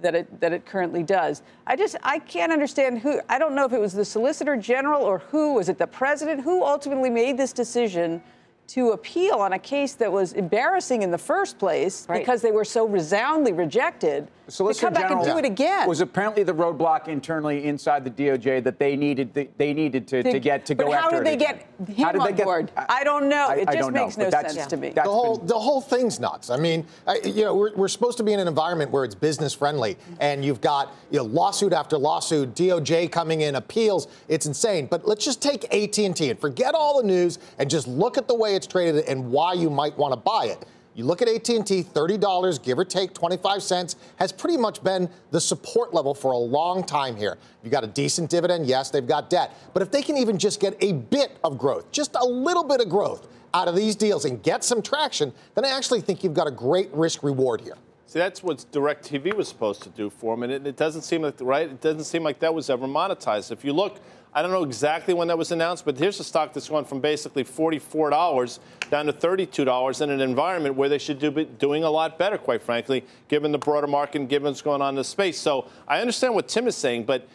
that 0.00 0.14
it 0.14 0.40
that 0.40 0.52
it 0.52 0.64
currently 0.64 1.02
does. 1.02 1.42
I 1.66 1.76
just 1.76 1.96
I 2.02 2.18
can't 2.20 2.52
understand 2.52 3.00
who 3.00 3.20
I 3.28 3.38
don't 3.38 3.54
know 3.54 3.64
if 3.64 3.72
it 3.72 3.80
was 3.80 3.92
the 3.92 4.04
Solicitor 4.04 4.56
General 4.56 5.02
or 5.02 5.18
who 5.18 5.54
was 5.54 5.68
it 5.68 5.78
the 5.78 5.86
president 5.86 6.42
who 6.42 6.64
ultimately 6.64 7.10
made 7.10 7.36
this 7.36 7.52
decision 7.52 8.22
to 8.68 8.90
appeal 8.90 9.36
on 9.36 9.54
a 9.54 9.58
case 9.58 9.94
that 9.94 10.12
was 10.12 10.34
embarrassing 10.34 11.00
in 11.00 11.10
the 11.10 11.18
first 11.18 11.58
place 11.58 12.06
right. 12.08 12.20
because 12.20 12.42
they 12.42 12.52
were 12.52 12.66
so 12.66 12.86
resoundly 12.86 13.52
rejected. 13.52 14.28
The 14.44 14.52
Solicitor 14.52 14.86
come 14.86 14.94
back 14.94 15.02
General 15.08 15.24
and 15.24 15.32
do 15.32 15.38
it 15.38 15.44
again. 15.44 15.88
Was 15.88 16.00
apparently 16.00 16.42
the 16.42 16.54
roadblock 16.54 17.08
internally 17.08 17.64
inside 17.64 18.04
the 18.04 18.10
DOJ 18.10 18.64
that 18.64 18.78
they 18.78 18.96
needed 18.96 19.34
they 19.58 19.74
needed 19.74 20.08
to, 20.08 20.22
to, 20.22 20.32
to 20.32 20.40
get 20.40 20.64
to 20.66 20.74
go 20.74 20.92
after. 20.92 20.96
How 20.96 21.10
did 21.10 21.26
they 21.26 21.36
get 21.36 21.66
him 21.86 22.04
how 22.04 22.12
did 22.12 22.22
on 22.22 22.34
they 22.34 22.44
board? 22.44 22.72
I, 22.74 22.86
I, 22.88 23.04
don't 23.04 23.28
know. 23.28 23.46
I, 23.48 23.56
it 23.56 23.70
just 23.70 23.90
makes 23.90 24.16
know, 24.16 24.24
no 24.24 24.30
sense 24.30 24.56
yeah. 24.56 24.64
to 24.66 24.76
me. 24.78 24.90
The 24.90 25.02
whole 25.02 25.36
been, 25.36 25.48
the 25.48 25.58
whole 25.58 25.82
thing's 25.82 26.18
nuts. 26.18 26.48
I 26.48 26.56
mean, 26.56 26.86
you 27.24 27.44
know, 27.44 27.54
we're, 27.54 27.74
we're 27.74 27.88
supposed 27.88 28.16
to 28.18 28.22
be 28.22 28.32
in 28.32 28.40
an 28.40 28.48
environment 28.48 28.90
where 28.90 29.04
it's 29.04 29.14
business 29.14 29.52
friendly, 29.52 29.98
and 30.18 30.42
you've 30.42 30.62
got 30.62 30.94
you 31.10 31.18
know 31.18 31.24
lawsuit 31.24 31.74
after 31.74 31.98
lawsuit, 31.98 32.54
DOJ 32.54 33.12
coming 33.12 33.42
in, 33.42 33.54
appeals. 33.54 34.08
It's 34.28 34.46
insane. 34.46 34.86
But 34.86 35.06
let's 35.06 35.26
just 35.26 35.42
take 35.42 35.64
AT 35.74 35.98
and 35.98 36.16
T 36.16 36.30
and 36.30 36.40
forget 36.40 36.74
all 36.74 37.02
the 37.02 37.06
news 37.06 37.38
and 37.58 37.68
just 37.68 37.86
look 37.86 38.16
at 38.16 38.28
the 38.28 38.34
way 38.34 38.57
it's 38.58 38.66
traded 38.66 39.04
and 39.06 39.30
why 39.30 39.54
you 39.54 39.70
might 39.70 39.96
want 39.96 40.12
to 40.12 40.16
buy 40.16 40.46
it. 40.46 40.66
You 40.94 41.04
look 41.04 41.22
at 41.22 41.28
AT&T, 41.28 41.84
$30, 41.84 42.62
give 42.64 42.76
or 42.76 42.84
take 42.84 43.14
25 43.14 43.62
cents, 43.62 43.94
has 44.16 44.32
pretty 44.32 44.56
much 44.56 44.82
been 44.82 45.08
the 45.30 45.40
support 45.40 45.94
level 45.94 46.12
for 46.12 46.32
a 46.32 46.36
long 46.36 46.82
time 46.82 47.16
here. 47.16 47.38
You 47.62 47.70
got 47.70 47.84
a 47.84 47.86
decent 47.86 48.30
dividend, 48.30 48.66
yes, 48.66 48.90
they've 48.90 49.06
got 49.06 49.30
debt. 49.30 49.54
But 49.72 49.82
if 49.82 49.92
they 49.92 50.02
can 50.02 50.16
even 50.18 50.38
just 50.38 50.58
get 50.58 50.76
a 50.82 50.94
bit 50.94 51.38
of 51.44 51.56
growth, 51.56 51.92
just 51.92 52.16
a 52.16 52.24
little 52.24 52.64
bit 52.64 52.80
of 52.80 52.88
growth 52.88 53.28
out 53.54 53.68
of 53.68 53.76
these 53.76 53.94
deals 53.94 54.24
and 54.24 54.42
get 54.42 54.64
some 54.64 54.82
traction, 54.82 55.32
then 55.54 55.64
I 55.64 55.68
actually 55.68 56.00
think 56.00 56.24
you've 56.24 56.34
got 56.34 56.48
a 56.48 56.50
great 56.50 56.92
risk 56.92 57.22
reward 57.22 57.60
here. 57.60 57.76
See, 58.06 58.18
that's 58.18 58.42
what 58.42 58.64
DirecTV 58.72 59.34
was 59.34 59.48
supposed 59.48 59.82
to 59.82 59.90
do 59.90 60.10
for 60.10 60.34
them, 60.34 60.42
and 60.42 60.52
it, 60.52 60.66
it 60.66 60.76
doesn't 60.76 61.02
seem 61.02 61.22
like 61.22 61.34
right. 61.40 61.68
It 61.68 61.80
doesn't 61.80 62.04
seem 62.04 62.24
like 62.24 62.40
that 62.40 62.52
was 62.52 62.70
ever 62.70 62.86
monetized. 62.86 63.52
If 63.52 63.64
you 63.64 63.74
look, 63.74 64.00
I 64.34 64.42
don't 64.42 64.50
know 64.50 64.62
exactly 64.62 65.14
when 65.14 65.28
that 65.28 65.38
was 65.38 65.52
announced, 65.52 65.84
but 65.84 65.98
here's 65.98 66.20
a 66.20 66.24
stock 66.24 66.52
that's 66.52 66.68
gone 66.68 66.84
from 66.84 67.00
basically 67.00 67.44
forty-four 67.44 68.10
dollars 68.10 68.60
down 68.90 69.06
to 69.06 69.12
thirty-two 69.12 69.64
dollars 69.64 70.00
in 70.00 70.10
an 70.10 70.20
environment 70.20 70.74
where 70.74 70.88
they 70.88 70.98
should 70.98 71.18
do, 71.18 71.30
be 71.30 71.44
doing 71.44 71.84
a 71.84 71.90
lot 71.90 72.18
better, 72.18 72.38
quite 72.38 72.62
frankly, 72.62 73.04
given 73.28 73.52
the 73.52 73.58
broader 73.58 73.86
market 73.86 74.20
and 74.20 74.28
given 74.28 74.46
what's 74.46 74.62
going 74.62 74.82
on 74.82 74.90
in 74.90 74.94
the 74.96 75.04
space. 75.04 75.38
So 75.38 75.66
I 75.86 76.00
understand 76.00 76.34
what 76.34 76.48
Tim 76.48 76.66
is 76.66 76.76
saying, 76.76 77.04
but. 77.04 77.26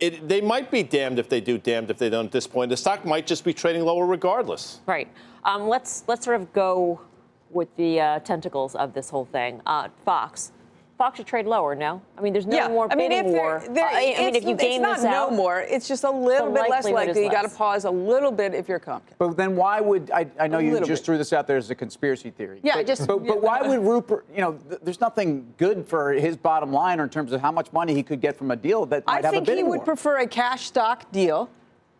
It, 0.00 0.26
they 0.28 0.40
might 0.40 0.68
be 0.68 0.82
damned 0.82 1.20
if 1.20 1.28
they 1.28 1.40
do, 1.40 1.58
damned 1.58 1.88
if 1.88 1.96
they 1.96 2.10
don't 2.10 2.24
at 2.24 2.32
this 2.32 2.48
point. 2.48 2.70
The 2.70 2.76
stock 2.76 3.04
might 3.04 3.24
just 3.24 3.44
be 3.44 3.54
trading 3.54 3.84
lower 3.84 4.04
regardless. 4.04 4.80
Right. 4.84 5.06
Um, 5.44 5.68
let's 5.68 6.02
let's 6.08 6.24
sort 6.24 6.40
of 6.40 6.52
go 6.52 7.00
with 7.50 7.68
the 7.76 8.00
uh, 8.00 8.18
tentacles 8.20 8.74
of 8.74 8.94
this 8.94 9.10
whole 9.10 9.26
thing. 9.26 9.60
Uh, 9.64 9.90
Fox. 10.04 10.50
Fox 11.02 11.16
should 11.16 11.26
trade 11.26 11.46
lower, 11.46 11.74
no? 11.74 12.00
I 12.16 12.20
mean, 12.20 12.32
there's 12.32 12.46
no 12.46 12.54
yeah. 12.56 12.68
more 12.68 12.86
I 12.88 12.94
mean, 12.94 13.10
bidding 13.10 13.30
if 13.30 13.34
war. 13.34 13.60
There, 13.70 13.84
Uh, 13.84 13.90
I 13.90 14.00
mean, 14.20 14.36
if 14.36 14.44
you 14.44 14.50
it's 14.54 14.62
game 14.62 14.82
not 14.82 14.98
this 14.98 15.04
no 15.04 15.10
out, 15.10 15.32
more. 15.34 15.60
It's 15.62 15.88
just 15.88 16.04
a 16.04 16.10
little 16.12 16.52
bit 16.52 16.70
less 16.70 16.84
likelihood 16.84 17.08
is 17.08 17.16
likely. 17.16 17.24
You 17.24 17.30
got 17.32 17.42
to 17.42 17.48
pause 17.48 17.84
a 17.86 17.90
little 17.90 18.30
bit 18.30 18.54
if 18.54 18.68
you're 18.68 18.78
Comcast. 18.78 19.18
But 19.18 19.36
then 19.36 19.56
why 19.56 19.80
would 19.80 20.12
I? 20.12 20.28
I 20.38 20.46
know 20.46 20.58
A 20.60 20.62
you 20.62 20.78
just 20.78 20.88
bit. 20.88 20.98
threw 21.04 21.18
this 21.18 21.32
out 21.32 21.48
there 21.48 21.56
as 21.56 21.68
a 21.70 21.74
conspiracy 21.74 22.30
theory. 22.30 22.60
Yeah, 22.62 22.76
but, 22.76 22.86
just- 22.86 23.04
But, 23.08 23.24
yeah. 23.24 23.32
but 23.32 23.42
why 23.42 23.62
would 23.62 23.80
Rupert? 23.80 24.26
You 24.32 24.42
know, 24.42 24.52
th- 24.52 24.80
there's 24.84 25.00
nothing 25.00 25.52
good 25.58 25.88
for 25.88 26.12
his 26.12 26.36
bottom 26.36 26.72
line 26.72 27.00
or 27.00 27.02
in 27.02 27.10
terms 27.10 27.32
of 27.32 27.40
how 27.40 27.50
much 27.50 27.72
money 27.72 27.94
he 27.94 28.04
could 28.04 28.20
get 28.20 28.36
from 28.36 28.52
a 28.52 28.56
deal 28.56 28.86
that 28.86 29.04
might 29.04 29.12
I 29.12 29.26
have 29.26 29.32
think 29.32 29.42
a 29.42 29.46
bidding 29.46 29.64
he 29.64 29.70
would 29.70 29.78
war. 29.78 29.84
prefer 29.86 30.18
a 30.18 30.26
cash 30.28 30.66
stock 30.66 31.10
deal, 31.10 31.50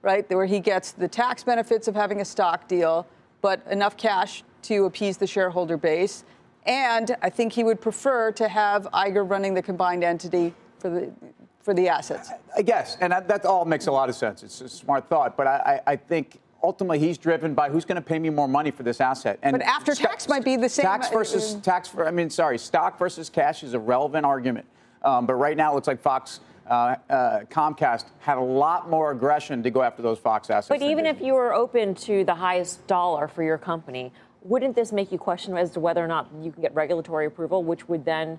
right, 0.02 0.30
where 0.30 0.46
he 0.46 0.60
gets 0.60 0.92
the 0.92 1.08
tax 1.08 1.42
benefits 1.42 1.88
of 1.88 1.96
having 1.96 2.20
a 2.20 2.24
stock 2.24 2.68
deal, 2.68 3.04
but 3.40 3.66
enough 3.68 3.96
cash 3.96 4.44
to 4.62 4.84
appease 4.84 5.16
the 5.16 5.26
shareholder 5.26 5.76
base. 5.76 6.22
And 6.66 7.16
I 7.22 7.30
think 7.30 7.52
he 7.52 7.64
would 7.64 7.80
prefer 7.80 8.30
to 8.32 8.48
have 8.48 8.84
Iger 8.92 9.28
running 9.28 9.54
the 9.54 9.62
combined 9.62 10.04
entity 10.04 10.54
for 10.78 10.90
the 10.90 11.12
for 11.60 11.74
the 11.74 11.88
assets. 11.88 12.30
I 12.56 12.62
guess, 12.62 12.96
and 13.00 13.12
that, 13.12 13.28
that 13.28 13.44
all 13.44 13.64
makes 13.64 13.86
a 13.86 13.92
lot 13.92 14.08
of 14.08 14.16
sense. 14.16 14.42
It's 14.42 14.60
a 14.60 14.68
smart 14.68 15.08
thought, 15.08 15.36
but 15.36 15.46
I, 15.46 15.80
I, 15.86 15.92
I 15.92 15.96
think 15.96 16.40
ultimately 16.60 16.98
he's 16.98 17.18
driven 17.18 17.54
by 17.54 17.70
who's 17.70 17.84
going 17.84 17.96
to 17.96 18.02
pay 18.02 18.18
me 18.18 18.30
more 18.30 18.48
money 18.48 18.72
for 18.72 18.82
this 18.82 19.00
asset. 19.00 19.38
And 19.42 19.52
But 19.52 19.62
after 19.62 19.94
sto- 19.94 20.08
tax 20.08 20.28
might 20.28 20.44
be 20.44 20.56
the 20.56 20.68
same- 20.68 20.84
Tax 20.84 21.08
versus 21.10 21.54
uh, 21.54 21.60
tax. 21.60 21.88
For, 21.88 22.06
I 22.06 22.10
mean, 22.10 22.30
sorry, 22.30 22.58
stock 22.58 22.98
versus 22.98 23.30
cash 23.30 23.62
is 23.62 23.74
a 23.74 23.78
relevant 23.78 24.26
argument. 24.26 24.66
Um, 25.02 25.24
but 25.24 25.34
right 25.34 25.56
now, 25.56 25.70
it 25.72 25.74
looks 25.76 25.86
like 25.86 26.00
Fox. 26.00 26.40
Uh, 26.68 26.96
uh, 27.10 27.40
Comcast 27.50 28.06
had 28.20 28.38
a 28.38 28.42
lot 28.42 28.88
more 28.90 29.10
aggression 29.10 29.62
to 29.64 29.70
go 29.70 29.82
after 29.82 30.00
those 30.02 30.18
Fox 30.18 30.48
assets. 30.50 30.68
But 30.68 30.82
even 30.82 31.06
if 31.06 31.20
you 31.20 31.34
were 31.34 31.52
open 31.54 31.94
to 31.96 32.24
the 32.24 32.34
highest 32.34 32.86
dollar 32.86 33.26
for 33.28 33.42
your 33.42 33.58
company, 33.58 34.12
wouldn't 34.44 34.74
this 34.74 34.92
make 34.92 35.12
you 35.12 35.18
question 35.18 35.56
as 35.56 35.70
to 35.72 35.80
whether 35.80 36.02
or 36.04 36.08
not 36.08 36.28
you 36.40 36.50
can 36.52 36.62
get 36.62 36.74
regulatory 36.74 37.26
approval, 37.26 37.62
which 37.62 37.88
would 37.88 38.04
then, 38.04 38.38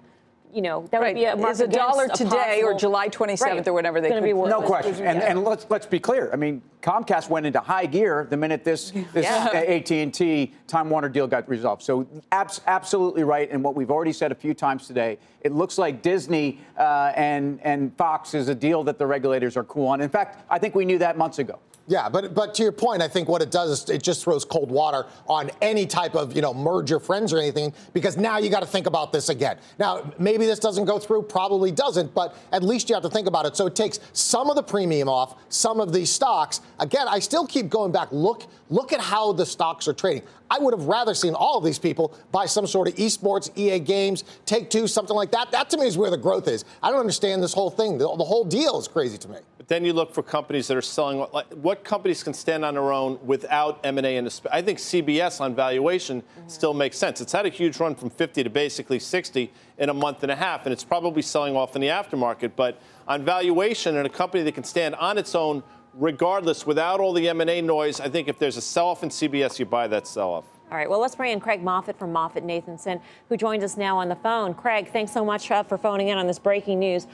you 0.53 0.61
know, 0.61 0.85
that 0.91 0.99
Right. 1.01 1.15
would 1.15 1.19
be 1.19 1.25
a 1.25 1.35
mark 1.35 1.51
Is 1.53 1.61
a 1.61 1.63
against 1.63 1.79
dollar 1.79 2.05
a 2.05 2.09
today 2.09 2.61
or 2.63 2.73
July 2.73 3.07
27th 3.07 3.41
Right. 3.65 3.67
or 3.67 3.73
whenever 3.73 4.01
they 4.01 4.07
It's 4.09 4.13
gonna 4.15 4.21
be 4.25 4.33
worth 4.33 4.49
No 4.49 4.61
question, 4.61 5.05
and, 5.05 5.21
and 5.23 5.43
let's 5.43 5.65
let's 5.69 5.85
be 5.85 5.99
clear. 5.99 6.29
I 6.31 6.35
mean, 6.35 6.61
Comcast 6.81 7.29
went 7.29 7.45
into 7.45 7.59
high 7.61 7.85
gear 7.85 8.27
the 8.29 8.35
minute 8.37 8.63
this 8.63 8.91
this 9.13 9.25
Yeah. 9.25 9.47
AT 9.53 9.91
and 10.03 10.13
T 10.13 10.53
Time 10.67 10.89
Warner 10.89 11.09
deal 11.09 11.25
got 11.25 11.47
resolved. 11.47 11.81
So 11.81 12.05
abs- 12.31 12.61
absolutely 12.67 13.23
right, 13.23 13.49
and 13.49 13.63
what 13.63 13.73
we've 13.75 13.89
already 13.91 14.13
said 14.13 14.31
a 14.31 14.35
few 14.35 14.53
times 14.53 14.85
today. 14.87 15.17
It 15.41 15.53
looks 15.53 15.77
like 15.77 16.01
Disney 16.01 16.59
uh, 16.77 17.13
and 17.15 17.59
and 17.63 17.95
Fox 17.97 18.33
is 18.33 18.49
a 18.49 18.55
deal 18.55 18.83
that 18.83 18.97
the 18.99 19.07
regulators 19.07 19.55
are 19.57 19.63
cool 19.63 19.87
on. 19.87 20.01
In 20.01 20.09
fact, 20.09 20.43
I 20.49 20.59
think 20.59 20.75
we 20.75 20.85
knew 20.85 20.97
that 20.99 21.17
months 21.17 21.39
ago. 21.39 21.57
Yeah, 21.85 22.07
but 22.07 22.33
but 22.33 22.53
to 22.55 22.63
your 22.63 22.71
point, 22.71 23.01
I 23.01 23.09
think 23.09 23.27
what 23.27 23.41
it 23.41 23.51
does 23.51 23.69
is 23.69 23.89
it 23.89 24.01
just 24.01 24.23
throws 24.23 24.45
cold 24.45 24.71
water 24.71 25.05
on 25.27 25.51
any 25.61 25.85
type 25.85 26.15
of 26.15 26.33
you 26.33 26.41
know 26.41 26.53
merger 26.53 26.97
friends 26.97 27.33
or 27.33 27.39
anything 27.39 27.73
because 27.91 28.15
now 28.15 28.37
you 28.37 28.49
got 28.49 28.61
to 28.61 28.65
think 28.65 28.87
about 28.87 29.11
this 29.11 29.27
again. 29.27 29.57
Now 29.79 30.13
maybe 30.17 30.45
this 30.45 30.59
doesn't 30.59 30.85
go 30.85 30.97
through, 30.97 31.23
probably 31.23 31.71
doesn't, 31.71 32.13
but 32.13 32.37
at 32.53 32.63
least 32.63 32.87
you 32.87 32.95
have 32.95 33.03
to 33.03 33.09
think 33.09 33.27
about 33.27 33.45
it. 33.45 33.57
So 33.57 33.67
it 33.67 33.75
takes 33.75 33.99
some 34.13 34.49
of 34.49 34.55
the 34.55 34.63
premium 34.63 35.09
off 35.09 35.35
some 35.49 35.81
of 35.81 35.91
these 35.91 36.09
stocks. 36.09 36.61
Again, 36.79 37.07
I 37.09 37.19
still 37.19 37.45
keep 37.45 37.67
going 37.67 37.91
back. 37.91 38.07
Look 38.11 38.45
look 38.69 38.93
at 38.93 39.01
how 39.01 39.33
the 39.33 39.45
stocks 39.45 39.85
are 39.89 39.93
trading. 39.93 40.23
I 40.49 40.59
would 40.59 40.73
have 40.73 40.85
rather 40.85 41.13
seen 41.13 41.33
all 41.33 41.57
of 41.57 41.65
these 41.65 41.79
people 41.79 42.17
buy 42.31 42.45
some 42.45 42.65
sort 42.65 42.87
of 42.87 42.95
esports, 42.95 43.49
EA 43.57 43.79
Games, 43.79 44.23
Take 44.45 44.69
Two, 44.69 44.87
something 44.87 45.15
like 45.15 45.31
that. 45.31 45.51
That 45.51 45.69
to 45.71 45.77
me 45.77 45.87
is 45.87 45.97
where 45.97 46.11
the 46.11 46.17
growth 46.17 46.47
is. 46.47 46.63
I 46.81 46.91
don't 46.91 47.01
understand 47.01 47.43
this 47.43 47.53
whole 47.53 47.69
thing. 47.69 47.97
The, 47.97 48.05
the 48.15 48.23
whole 48.23 48.45
deal 48.45 48.79
is 48.79 48.87
crazy 48.87 49.17
to 49.17 49.27
me. 49.27 49.39
But 49.63 49.69
then 49.69 49.85
you 49.85 49.93
look 49.93 50.13
for 50.13 50.21
companies 50.21 50.67
that 50.67 50.75
are 50.75 50.81
selling. 50.81 51.25
Like, 51.31 51.45
what 51.53 51.85
companies 51.85 52.21
can 52.21 52.33
stand 52.33 52.65
on 52.65 52.73
their 52.73 52.91
own 52.91 53.17
without 53.25 53.79
M&A 53.85 54.17
in 54.17 54.25
the 54.25 54.29
space? 54.29 54.51
I 54.51 54.61
think 54.61 54.77
CBS 54.77 55.39
on 55.39 55.55
valuation 55.55 56.21
still 56.47 56.73
makes 56.73 56.97
sense. 56.97 57.21
It's 57.21 57.31
had 57.31 57.45
a 57.45 57.49
huge 57.49 57.79
run 57.79 57.95
from 57.95 58.09
50 58.09 58.43
to 58.43 58.49
basically 58.49 58.99
60 58.99 59.53
in 59.77 59.87
a 59.87 59.93
month 59.93 60.21
and 60.23 60.33
a 60.33 60.35
half, 60.35 60.65
and 60.65 60.73
it's 60.73 60.83
probably 60.83 61.21
selling 61.21 61.55
off 61.55 61.77
in 61.77 61.81
the 61.81 61.87
aftermarket. 61.87 62.51
But 62.57 62.81
on 63.07 63.23
valuation, 63.23 63.95
and 63.95 64.05
a 64.05 64.09
company 64.09 64.43
that 64.43 64.53
can 64.53 64.65
stand 64.65 64.95
on 64.95 65.17
its 65.17 65.33
own 65.33 65.63
regardless, 65.93 66.67
without 66.67 66.99
all 66.99 67.13
the 67.13 67.29
M&A 67.29 67.61
noise, 67.61 68.01
I 68.01 68.09
think 68.09 68.27
if 68.27 68.37
there's 68.37 68.57
a 68.57 68.61
sell-off 68.61 69.01
in 69.01 69.07
CBS, 69.07 69.59
you 69.59 69.65
buy 69.65 69.87
that 69.87 70.07
sell-off. 70.07 70.43
All 70.71 70.77
right, 70.77 70.89
well, 70.89 70.99
let's 70.99 71.15
bring 71.15 71.31
in 71.31 71.39
Craig 71.39 71.63
Moffett 71.63 71.95
from 71.97 72.11
Moffett 72.11 72.43
Nathanson, 72.43 72.99
who 73.29 73.37
joins 73.37 73.63
us 73.63 73.77
now 73.77 73.97
on 73.97 74.09
the 74.09 74.15
phone. 74.15 74.55
Craig, 74.55 74.89
thanks 74.91 75.13
so 75.13 75.23
much 75.23 75.49
uh, 75.51 75.63
for 75.63 75.77
phoning 75.77 76.09
in 76.09 76.17
on 76.17 76.27
this 76.27 76.39
breaking 76.39 76.79
news. 76.79 77.07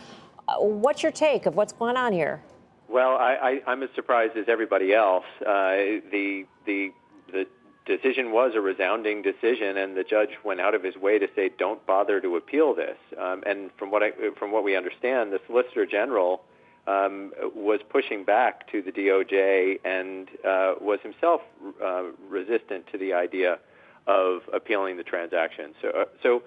What's 0.58 1.04
your 1.04 1.12
take 1.12 1.46
of 1.46 1.56
what's 1.56 1.74
going 1.74 1.98
on 1.98 2.14
here? 2.14 2.42
Well, 2.90 3.18
I, 3.18 3.62
I'm 3.68 3.84
as 3.84 3.90
surprised 3.94 4.36
as 4.36 4.46
everybody 4.48 4.94
else. 4.94 5.26
Uh, 5.42 6.02
the 6.12 6.46
the 6.66 6.92
the 7.32 7.46
decision 7.86 8.32
was 8.32 8.54
a 8.56 8.62
resounding 8.62 9.22
decision, 9.22 9.78
and 9.78 9.96
the 9.96 10.04
judge 10.04 10.32
went 10.44 10.60
out 10.60 10.74
of 10.74 10.84
his 10.84 10.96
way 10.96 11.20
to 11.20 11.28
say, 11.36 11.52
"Don't 11.58 11.86
bother 11.86 12.20
to 12.20 12.36
appeal 12.36 12.74
this." 12.74 12.98
Um, 13.20 13.44
and 13.46 13.70
from 13.78 13.92
what 13.92 14.02
I, 14.02 14.12
from 14.38 14.52
what 14.52 14.64
we 14.64 14.76
understand, 14.76 15.32
the 15.32 15.40
Solicitor 15.46 15.86
General 15.86 16.42
um, 16.88 17.32
was 17.56 17.80
pushing 17.90 18.24
back 18.24 18.72
to 18.72 18.82
the 18.82 18.92
DOJ 18.92 19.80
and 19.86 20.28
uh, 20.44 20.74
was 20.82 21.00
himself 21.04 21.42
uh, 21.84 22.06
resistant 22.28 22.88
to 22.92 22.98
the 22.98 23.14
idea 23.14 23.60
of 24.08 24.42
appealing 24.52 24.98
the 24.98 25.04
transaction. 25.04 25.76
So, 25.82 25.90
uh, 25.90 26.06
so. 26.24 26.44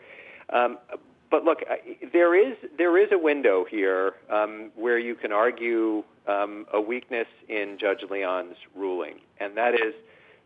Um, 0.51 0.79
but 1.33 1.45
look, 1.45 1.61
there 2.13 2.35
is 2.37 2.57
there 2.77 2.99
is 2.99 3.09
a 3.11 3.19
window 3.19 3.65
here 3.69 4.13
um, 4.29 4.71
where 4.77 4.99
you 4.99 5.15
can 5.15 5.33
argue 5.33 6.05
um, 6.29 6.67
a 6.73 6.81
weakness 6.81 7.27
in 7.49 7.79
Judge 7.81 8.05
Leon's 8.09 8.57
ruling, 8.77 9.19
and 9.41 9.57
that 9.57 9.75
is 9.75 9.95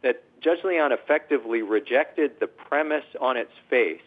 that 0.03 0.23
Judge 0.41 0.61
Leon 0.65 0.93
effectively 0.93 1.63
rejected 1.63 2.39
the 2.39 2.47
premise 2.47 3.05
on 3.21 3.37
its 3.37 3.51
face 3.69 4.01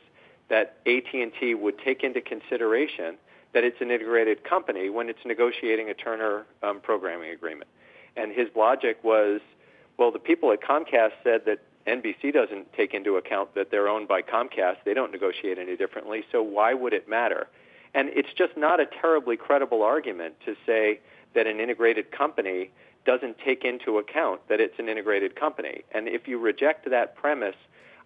that 0.48 0.78
AT&T 0.88 1.54
would 1.54 1.78
take 1.80 2.02
into 2.02 2.22
consideration 2.22 3.18
that 3.54 3.66
it's 3.66 3.82
an 3.82 3.92
integrated 3.92 4.44
company 4.46 4.90
when 4.90 5.10
it's 5.10 5.20
negotiating 5.26 5.90
a 5.90 5.94
Turner 5.94 6.46
um, 6.64 6.80
programming 6.80 7.32
agreement. 7.32 7.70
And 8.16 8.32
his 8.32 8.48
logic 8.56 9.04
was, 9.04 9.42
well, 9.98 10.12
the 10.12 10.20
people 10.20 10.52
at 10.54 10.62
Comcast 10.62 11.12
said 11.24 11.42
that 11.46 11.60
NBC 11.90 12.34
doesn't 12.34 12.72
take 12.74 12.94
into 12.94 13.18
account 13.18 13.56
that 13.56 13.72
they're 13.72 13.88
owned 13.88 14.08
by 14.08 14.22
Comcast. 14.22 14.78
They 14.86 14.94
don't 14.94 15.12
negotiate 15.12 15.58
any 15.58 15.76
differently, 15.76 16.24
so 16.32 16.42
why 16.42 16.74
would 16.74 16.94
it 16.94 17.10
matter? 17.10 17.48
And 17.94 18.10
it's 18.10 18.34
just 18.34 18.56
not 18.56 18.80
a 18.80 18.86
terribly 18.86 19.36
credible 19.36 19.82
argument 19.82 20.36
to 20.46 20.56
say 20.66 21.00
that 21.34 21.48
an 21.48 21.60
integrated 21.60 22.12
company 22.12 22.72
doesn't 23.06 23.38
take 23.40 23.64
into 23.64 23.98
account 23.98 24.42
that 24.50 24.60
it's 24.60 24.78
an 24.78 24.90
integrated 24.90 25.36
company. 25.36 25.84
And 25.92 26.08
if 26.08 26.28
you 26.28 26.38
reject 26.38 26.90
that 26.90 27.16
premise, 27.16 27.56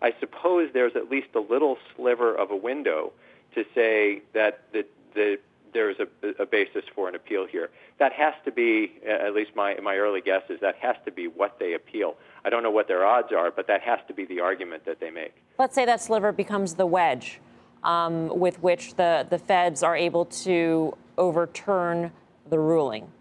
I 0.01 0.13
suppose 0.19 0.69
there's 0.73 0.95
at 0.95 1.09
least 1.09 1.29
a 1.35 1.39
little 1.39 1.77
sliver 1.95 2.35
of 2.35 2.51
a 2.51 2.55
window 2.55 3.11
to 3.55 3.65
say 3.75 4.21
that 4.33 4.63
the, 4.71 4.85
the, 5.13 5.39
there's 5.73 5.97
a, 5.99 6.41
a 6.41 6.45
basis 6.45 6.83
for 6.95 7.09
an 7.09 7.15
appeal 7.15 7.45
here. 7.45 7.69
That 7.99 8.13
has 8.13 8.33
to 8.45 8.51
be, 8.51 8.93
at 9.07 9.33
least 9.33 9.51
my, 9.55 9.75
my 9.81 9.95
early 9.97 10.21
guess 10.21 10.43
is 10.49 10.59
that 10.61 10.75
has 10.77 10.95
to 11.05 11.11
be 11.11 11.27
what 11.27 11.59
they 11.59 11.73
appeal. 11.73 12.15
I 12.45 12.49
don't 12.49 12.63
know 12.63 12.71
what 12.71 12.87
their 12.87 13.05
odds 13.05 13.31
are, 13.31 13.51
but 13.51 13.67
that 13.67 13.81
has 13.81 13.99
to 14.07 14.13
be 14.13 14.25
the 14.25 14.39
argument 14.39 14.85
that 14.85 14.99
they 14.99 15.11
make. 15.11 15.35
Let's 15.57 15.75
say 15.75 15.85
that 15.85 16.01
sliver 16.01 16.31
becomes 16.31 16.75
the 16.75 16.85
wedge 16.85 17.39
um, 17.83 18.27
with 18.39 18.61
which 18.61 18.95
the, 18.95 19.27
the 19.29 19.37
feds 19.37 19.83
are 19.83 19.95
able 19.95 20.25
to 20.25 20.95
overturn 21.17 22.11
the 22.49 22.59
ruling. 22.59 23.11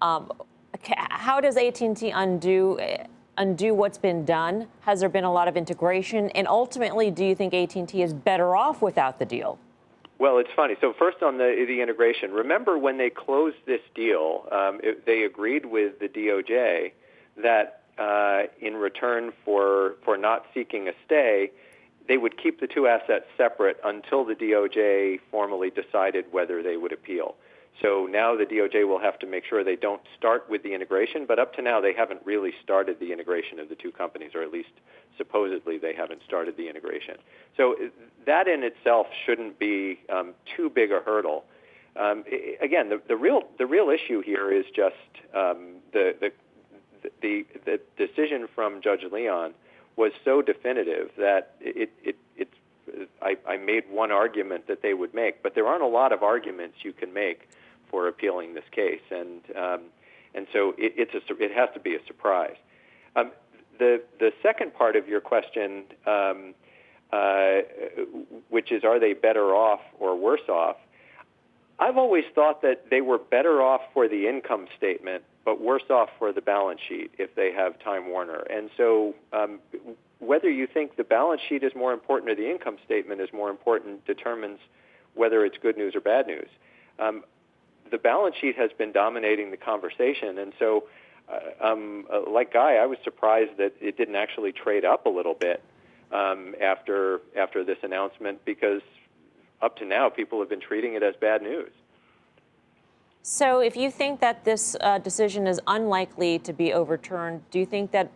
Um, 0.00 0.30
how 0.84 1.40
does 1.40 1.56
AT&T 1.56 2.10
undo 2.10 2.78
undo 3.38 3.74
what's 3.74 3.98
been 3.98 4.24
done? 4.24 4.68
Has 4.80 5.00
there 5.00 5.08
been 5.08 5.24
a 5.24 5.32
lot 5.32 5.48
of 5.48 5.56
integration? 5.56 6.30
And 6.30 6.46
ultimately, 6.46 7.10
do 7.10 7.24
you 7.24 7.34
think 7.34 7.54
AT&T 7.54 8.02
is 8.02 8.12
better 8.12 8.54
off 8.54 8.82
without 8.82 9.18
the 9.18 9.24
deal? 9.24 9.58
Well, 10.22 10.38
it's 10.38 10.52
funny. 10.54 10.76
So 10.80 10.92
first 10.96 11.20
on 11.20 11.38
the 11.38 11.64
the 11.66 11.80
integration, 11.80 12.30
remember 12.30 12.78
when 12.78 12.96
they 12.96 13.10
closed 13.10 13.56
this 13.66 13.80
deal, 13.92 14.46
um, 14.52 14.78
it, 14.80 15.04
they 15.04 15.24
agreed 15.24 15.66
with 15.66 15.98
the 15.98 16.06
DOJ 16.06 16.92
that 17.38 17.82
uh, 17.98 18.42
in 18.60 18.76
return 18.76 19.32
for 19.44 19.96
for 20.04 20.16
not 20.16 20.46
seeking 20.54 20.86
a 20.86 20.92
stay, 21.04 21.50
they 22.06 22.18
would 22.18 22.40
keep 22.40 22.60
the 22.60 22.68
two 22.68 22.86
assets 22.86 23.24
separate 23.36 23.80
until 23.82 24.24
the 24.24 24.36
DOJ 24.36 25.18
formally 25.28 25.70
decided 25.70 26.26
whether 26.30 26.62
they 26.62 26.76
would 26.76 26.92
appeal. 26.92 27.34
So 27.80 28.06
now 28.10 28.36
the 28.36 28.44
DOJ 28.44 28.86
will 28.86 29.00
have 29.00 29.18
to 29.20 29.26
make 29.26 29.44
sure 29.44 29.64
they 29.64 29.76
don't 29.76 30.02
start 30.16 30.48
with 30.48 30.62
the 30.62 30.74
integration, 30.74 31.24
but 31.26 31.38
up 31.38 31.54
to 31.54 31.62
now 31.62 31.80
they 31.80 31.94
haven't 31.94 32.20
really 32.24 32.52
started 32.62 33.00
the 33.00 33.12
integration 33.12 33.58
of 33.58 33.68
the 33.68 33.74
two 33.74 33.90
companies, 33.90 34.32
or 34.34 34.42
at 34.42 34.52
least 34.52 34.70
supposedly 35.16 35.78
they 35.78 35.94
haven't 35.94 36.22
started 36.24 36.56
the 36.56 36.68
integration. 36.68 37.16
So 37.56 37.76
that 38.26 38.46
in 38.46 38.62
itself 38.62 39.06
shouldn't 39.24 39.58
be 39.58 40.00
um, 40.08 40.34
too 40.56 40.70
big 40.70 40.92
a 40.92 41.00
hurdle. 41.00 41.44
Um, 41.96 42.24
again, 42.60 42.88
the, 42.88 43.00
the, 43.08 43.16
real 43.16 43.42
the 43.58 43.66
real 43.66 43.90
issue 43.90 44.22
here 44.22 44.52
is 44.52 44.64
just 44.74 44.94
um, 45.34 45.76
the, 45.92 46.14
the 46.20 46.32
the 47.20 47.44
the 47.64 47.80
decision 47.96 48.48
from 48.54 48.80
Judge 48.80 49.02
Leon 49.10 49.54
was 49.96 50.12
so 50.24 50.40
definitive 50.40 51.10
that 51.18 51.54
it, 51.60 51.90
it 52.02 52.16
it's 52.36 52.54
I, 53.20 53.36
I 53.46 53.56
made 53.56 53.84
one 53.90 54.10
argument 54.10 54.66
that 54.68 54.82
they 54.82 54.94
would 54.94 55.14
make, 55.14 55.42
but 55.42 55.54
there 55.54 55.66
aren't 55.66 55.82
a 55.82 55.86
lot 55.88 56.12
of 56.12 56.22
arguments 56.22 56.78
you 56.82 56.92
can 56.92 57.12
make 57.12 57.48
for 57.92 58.08
appealing 58.08 58.54
this 58.54 58.64
case, 58.72 59.02
and 59.12 59.40
um, 59.56 59.80
and 60.34 60.48
so 60.52 60.70
it, 60.76 60.94
it's 60.96 61.14
a 61.14 61.42
it 61.42 61.52
has 61.54 61.68
to 61.74 61.80
be 61.80 61.94
a 61.94 62.04
surprise. 62.08 62.56
Um, 63.14 63.30
the 63.78 64.02
the 64.18 64.32
second 64.42 64.74
part 64.74 64.96
of 64.96 65.06
your 65.06 65.20
question, 65.20 65.84
um, 66.06 66.54
uh, 67.12 67.58
which 68.48 68.72
is, 68.72 68.82
are 68.82 68.98
they 68.98 69.12
better 69.12 69.54
off 69.54 69.80
or 70.00 70.18
worse 70.18 70.48
off? 70.48 70.76
I've 71.78 71.96
always 71.96 72.24
thought 72.34 72.62
that 72.62 72.86
they 72.90 73.00
were 73.00 73.18
better 73.18 73.60
off 73.60 73.80
for 73.92 74.08
the 74.08 74.28
income 74.28 74.66
statement, 74.76 75.24
but 75.44 75.60
worse 75.60 75.82
off 75.90 76.10
for 76.18 76.32
the 76.32 76.40
balance 76.40 76.80
sheet 76.88 77.10
if 77.18 77.34
they 77.34 77.52
have 77.52 77.78
Time 77.80 78.08
Warner. 78.08 78.46
And 78.50 78.70
so, 78.76 79.14
um, 79.32 79.58
whether 80.20 80.48
you 80.48 80.68
think 80.72 80.96
the 80.96 81.04
balance 81.04 81.40
sheet 81.48 81.64
is 81.64 81.72
more 81.74 81.92
important 81.92 82.30
or 82.30 82.36
the 82.36 82.48
income 82.48 82.76
statement 82.84 83.20
is 83.20 83.28
more 83.32 83.50
important 83.50 84.06
determines 84.06 84.60
whether 85.14 85.44
it's 85.44 85.56
good 85.60 85.76
news 85.76 85.94
or 85.94 86.00
bad 86.00 86.26
news. 86.26 86.48
Um, 86.98 87.24
the 87.92 87.98
balance 87.98 88.34
sheet 88.40 88.56
has 88.56 88.72
been 88.76 88.90
dominating 88.90 89.52
the 89.52 89.56
conversation, 89.56 90.38
and 90.38 90.52
so, 90.58 90.84
uh, 91.28 91.64
um, 91.64 92.06
uh, 92.12 92.28
like 92.28 92.52
Guy, 92.52 92.74
I 92.76 92.86
was 92.86 92.98
surprised 93.04 93.58
that 93.58 93.74
it 93.80 93.96
didn't 93.96 94.16
actually 94.16 94.50
trade 94.50 94.84
up 94.84 95.06
a 95.06 95.08
little 95.08 95.34
bit 95.34 95.62
um, 96.10 96.56
after 96.60 97.20
after 97.36 97.62
this 97.62 97.78
announcement 97.82 98.44
because 98.44 98.82
up 99.60 99.76
to 99.76 99.84
now, 99.84 100.08
people 100.08 100.40
have 100.40 100.48
been 100.48 100.60
treating 100.60 100.94
it 100.94 101.04
as 101.04 101.14
bad 101.20 101.42
news. 101.42 101.70
So, 103.22 103.60
if 103.60 103.76
you 103.76 103.90
think 103.90 104.18
that 104.20 104.44
this 104.44 104.74
uh, 104.80 104.98
decision 104.98 105.46
is 105.46 105.60
unlikely 105.68 106.40
to 106.40 106.52
be 106.52 106.72
overturned, 106.72 107.48
do 107.52 107.60
you 107.60 107.66
think 107.66 107.92
that 107.92 108.10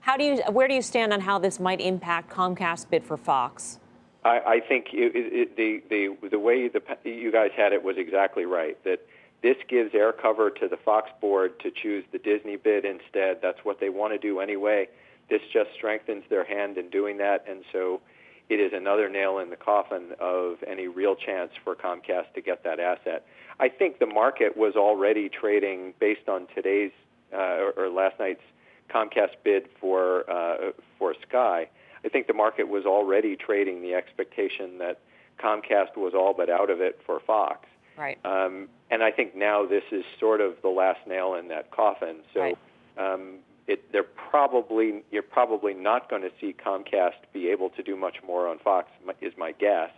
how 0.00 0.18
do 0.18 0.24
you 0.24 0.42
where 0.50 0.68
do 0.68 0.74
you 0.74 0.82
stand 0.82 1.14
on 1.14 1.20
how 1.20 1.38
this 1.38 1.58
might 1.58 1.80
impact 1.80 2.30
Comcast's 2.30 2.84
bid 2.84 3.04
for 3.04 3.16
Fox? 3.16 3.78
I, 4.24 4.40
I 4.46 4.60
think 4.60 4.86
it, 4.92 5.12
it, 5.14 5.56
the 5.56 5.82
the 5.90 6.28
the 6.28 6.38
way 6.38 6.68
the, 6.68 6.82
you 7.04 7.30
guys 7.30 7.50
had 7.56 7.72
it 7.72 7.82
was 7.82 7.96
exactly 7.98 8.44
right. 8.44 8.82
That 8.84 9.00
this 9.42 9.56
gives 9.68 9.94
air 9.94 10.12
cover 10.12 10.50
to 10.50 10.68
the 10.68 10.78
Fox 10.78 11.10
board 11.20 11.60
to 11.60 11.70
choose 11.70 12.04
the 12.12 12.18
Disney 12.18 12.56
bid 12.56 12.84
instead. 12.84 13.40
That's 13.42 13.58
what 13.62 13.80
they 13.80 13.90
want 13.90 14.14
to 14.14 14.18
do 14.18 14.40
anyway. 14.40 14.88
This 15.28 15.42
just 15.52 15.70
strengthens 15.74 16.24
their 16.30 16.44
hand 16.44 16.78
in 16.78 16.88
doing 16.90 17.18
that, 17.18 17.44
and 17.48 17.64
so 17.72 18.00
it 18.48 18.60
is 18.60 18.72
another 18.74 19.08
nail 19.08 19.38
in 19.38 19.50
the 19.50 19.56
coffin 19.56 20.12
of 20.20 20.56
any 20.66 20.86
real 20.86 21.14
chance 21.14 21.50
for 21.62 21.74
Comcast 21.74 22.32
to 22.34 22.42
get 22.42 22.62
that 22.64 22.78
asset. 22.78 23.26
I 23.58 23.68
think 23.68 23.98
the 23.98 24.06
market 24.06 24.56
was 24.56 24.74
already 24.76 25.28
trading 25.28 25.94
based 25.98 26.28
on 26.28 26.46
today's 26.54 26.92
uh, 27.32 27.36
or, 27.36 27.72
or 27.76 27.88
last 27.88 28.18
night's 28.18 28.42
Comcast 28.90 29.36
bid 29.42 29.68
for 29.80 30.28
uh, 30.30 30.72
for 30.98 31.14
Sky. 31.28 31.68
I 32.04 32.08
think 32.08 32.26
the 32.26 32.34
market 32.34 32.68
was 32.68 32.84
already 32.84 33.36
trading 33.36 33.82
the 33.82 33.94
expectation 33.94 34.78
that 34.78 35.00
Comcast 35.42 35.96
was 35.96 36.12
all 36.14 36.34
but 36.34 36.50
out 36.50 36.70
of 36.70 36.80
it 36.80 37.00
for 37.06 37.20
Fox. 37.20 37.66
Right. 37.96 38.18
Um, 38.24 38.68
and 38.90 39.02
I 39.02 39.10
think 39.10 39.36
now 39.36 39.66
this 39.66 39.84
is 39.90 40.04
sort 40.18 40.40
of 40.40 40.54
the 40.62 40.68
last 40.68 41.06
nail 41.06 41.34
in 41.34 41.48
that 41.48 41.70
coffin. 41.70 42.16
So 42.32 42.40
right. 42.40 42.58
um, 42.98 43.38
it, 43.66 43.90
they're 43.92 44.02
probably 44.02 45.02
you're 45.10 45.22
probably 45.22 45.74
not 45.74 46.10
going 46.10 46.22
to 46.22 46.30
see 46.40 46.54
Comcast 46.54 47.14
be 47.32 47.48
able 47.48 47.70
to 47.70 47.82
do 47.82 47.96
much 47.96 48.16
more 48.26 48.48
on 48.48 48.58
Fox 48.58 48.88
is 49.20 49.32
my 49.38 49.52
guess. 49.52 49.90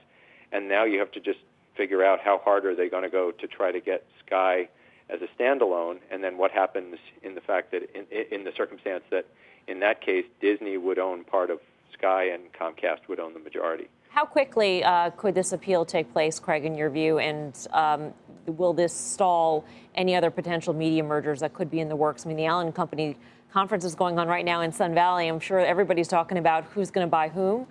And 0.52 0.68
now 0.68 0.84
you 0.84 0.98
have 1.00 1.10
to 1.12 1.20
just 1.20 1.40
figure 1.76 2.04
out 2.04 2.20
how 2.20 2.40
hard 2.44 2.64
are 2.64 2.74
they 2.74 2.88
going 2.88 3.02
to 3.02 3.10
go 3.10 3.32
to 3.32 3.46
try 3.46 3.72
to 3.72 3.80
get 3.80 4.06
Sky 4.24 4.68
as 5.08 5.20
a 5.22 5.42
standalone, 5.42 5.98
and 6.10 6.24
then 6.24 6.36
what 6.36 6.50
happens 6.50 6.96
in 7.22 7.34
the 7.36 7.40
fact 7.40 7.70
that 7.70 7.82
in, 7.94 8.06
in 8.32 8.44
the 8.44 8.52
circumstance 8.56 9.04
that 9.10 9.26
in 9.68 9.80
that 9.80 10.00
case 10.00 10.24
Disney 10.40 10.76
would 10.76 10.98
own 10.98 11.24
part 11.24 11.50
of 11.50 11.60
Sky 11.92 12.30
and 12.30 12.44
Comcast 12.52 13.08
would 13.08 13.20
own 13.20 13.32
the 13.32 13.40
majority. 13.40 13.88
How 14.08 14.24
quickly 14.24 14.82
uh, 14.82 15.10
could 15.10 15.34
this 15.34 15.52
appeal 15.52 15.84
take 15.84 16.12
place, 16.12 16.38
Craig, 16.38 16.64
in 16.64 16.74
your 16.74 16.88
view? 16.90 17.18
And 17.18 17.54
um, 17.72 18.14
will 18.46 18.72
this 18.72 18.92
stall 18.92 19.64
any 19.94 20.14
other 20.14 20.30
potential 20.30 20.72
media 20.72 21.02
mergers 21.02 21.40
that 21.40 21.52
could 21.52 21.70
be 21.70 21.80
in 21.80 21.88
the 21.88 21.96
works? 21.96 22.24
I 22.24 22.28
mean, 22.28 22.38
the 22.38 22.46
Allen 22.46 22.72
Company 22.72 23.16
conference 23.52 23.84
is 23.84 23.94
going 23.94 24.18
on 24.18 24.28
right 24.28 24.44
now 24.44 24.62
in 24.62 24.72
Sun 24.72 24.94
Valley. 24.94 25.28
I'm 25.28 25.40
sure 25.40 25.60
everybody's 25.60 26.08
talking 26.08 26.38
about 26.38 26.64
who's 26.64 26.90
going 26.90 27.06
to 27.06 27.10
buy 27.10 27.28
whom 27.28 27.66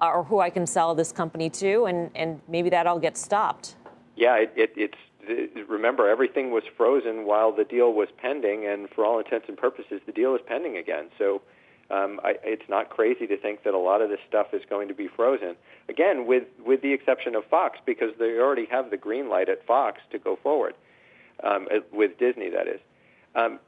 uh, 0.00 0.08
or 0.08 0.24
who 0.24 0.40
I 0.40 0.50
can 0.50 0.66
sell 0.66 0.94
this 0.94 1.12
company 1.12 1.48
to, 1.50 1.86
and, 1.86 2.10
and 2.14 2.40
maybe 2.48 2.70
that 2.70 2.86
all 2.86 2.98
gets 2.98 3.20
stopped. 3.20 3.76
Yeah, 4.16 4.36
it, 4.36 4.52
it, 4.56 4.72
it's 4.76 4.98
remember 5.68 6.08
everything 6.08 6.50
was 6.50 6.62
frozen 6.76 7.26
while 7.26 7.52
the 7.52 7.64
deal 7.64 7.92
was 7.92 8.08
pending, 8.16 8.66
and 8.66 8.88
for 8.90 9.04
all 9.04 9.18
intents 9.18 9.46
and 9.48 9.56
purposes, 9.56 10.00
the 10.06 10.12
deal 10.12 10.34
is 10.34 10.40
pending 10.46 10.76
again. 10.76 11.06
So 11.18 11.42
um, 11.90 12.20
I, 12.24 12.34
it's 12.42 12.68
not 12.68 12.90
crazy 12.90 13.26
to 13.26 13.36
think 13.36 13.62
that 13.64 13.74
a 13.74 13.78
lot 13.78 14.02
of 14.02 14.08
this 14.08 14.18
stuff 14.28 14.48
is 14.52 14.62
going 14.68 14.88
to 14.88 14.94
be 14.94 15.08
frozen. 15.08 15.56
Again, 15.88 16.26
with 16.26 16.44
with 16.64 16.82
the 16.82 16.92
exception 16.92 17.34
of 17.34 17.44
Fox, 17.44 17.78
because 17.86 18.10
they 18.18 18.38
already 18.38 18.66
have 18.66 18.90
the 18.90 18.96
green 18.96 19.28
light 19.28 19.48
at 19.48 19.64
Fox 19.66 20.00
to 20.10 20.18
go 20.18 20.36
forward 20.36 20.74
um, 21.42 21.68
with 21.92 22.18
Disney. 22.18 22.50
That 22.50 22.66
is. 22.66 22.80
Um, 23.34 23.60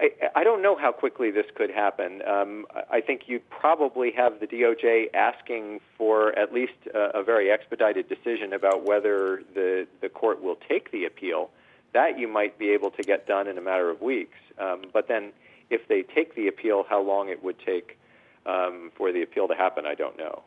I, 0.00 0.10
I 0.34 0.44
don't 0.44 0.62
know 0.62 0.76
how 0.76 0.92
quickly 0.92 1.30
this 1.30 1.46
could 1.54 1.70
happen. 1.70 2.22
Um, 2.26 2.66
I 2.90 3.00
think 3.00 3.22
you'd 3.26 3.48
probably 3.50 4.10
have 4.12 4.40
the 4.40 4.46
DOJ 4.46 5.14
asking 5.14 5.80
for 5.98 6.36
at 6.38 6.52
least 6.52 6.72
a, 6.94 7.20
a 7.20 7.22
very 7.22 7.50
expedited 7.50 8.08
decision 8.08 8.52
about 8.52 8.84
whether 8.86 9.42
the, 9.54 9.86
the 10.00 10.08
court 10.08 10.42
will 10.42 10.56
take 10.68 10.90
the 10.90 11.04
appeal. 11.04 11.50
That 11.92 12.18
you 12.18 12.28
might 12.28 12.58
be 12.58 12.70
able 12.70 12.90
to 12.92 13.02
get 13.02 13.26
done 13.26 13.46
in 13.46 13.58
a 13.58 13.60
matter 13.60 13.90
of 13.90 14.00
weeks. 14.00 14.38
Um, 14.58 14.84
but 14.92 15.08
then 15.08 15.32
if 15.70 15.86
they 15.88 16.02
take 16.02 16.34
the 16.34 16.48
appeal, 16.48 16.84
how 16.88 17.02
long 17.02 17.28
it 17.28 17.42
would 17.42 17.58
take 17.64 17.98
um, 18.46 18.90
for 18.94 19.12
the 19.12 19.22
appeal 19.22 19.48
to 19.48 19.54
happen, 19.54 19.86
I 19.86 19.94
don't 19.94 20.18
know. 20.18 20.42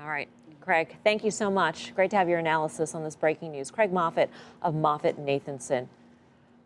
All 0.00 0.08
right. 0.08 0.28
Craig, 0.60 0.96
thank 1.04 1.24
you 1.24 1.30
so 1.30 1.50
much. 1.50 1.94
Great 1.94 2.10
to 2.10 2.16
have 2.16 2.28
your 2.28 2.38
analysis 2.38 2.94
on 2.94 3.02
this 3.04 3.16
breaking 3.16 3.52
news. 3.52 3.70
Craig 3.70 3.92
Moffett 3.92 4.28
of 4.62 4.74
Moffett 4.74 5.18
Nathanson. 5.18 5.88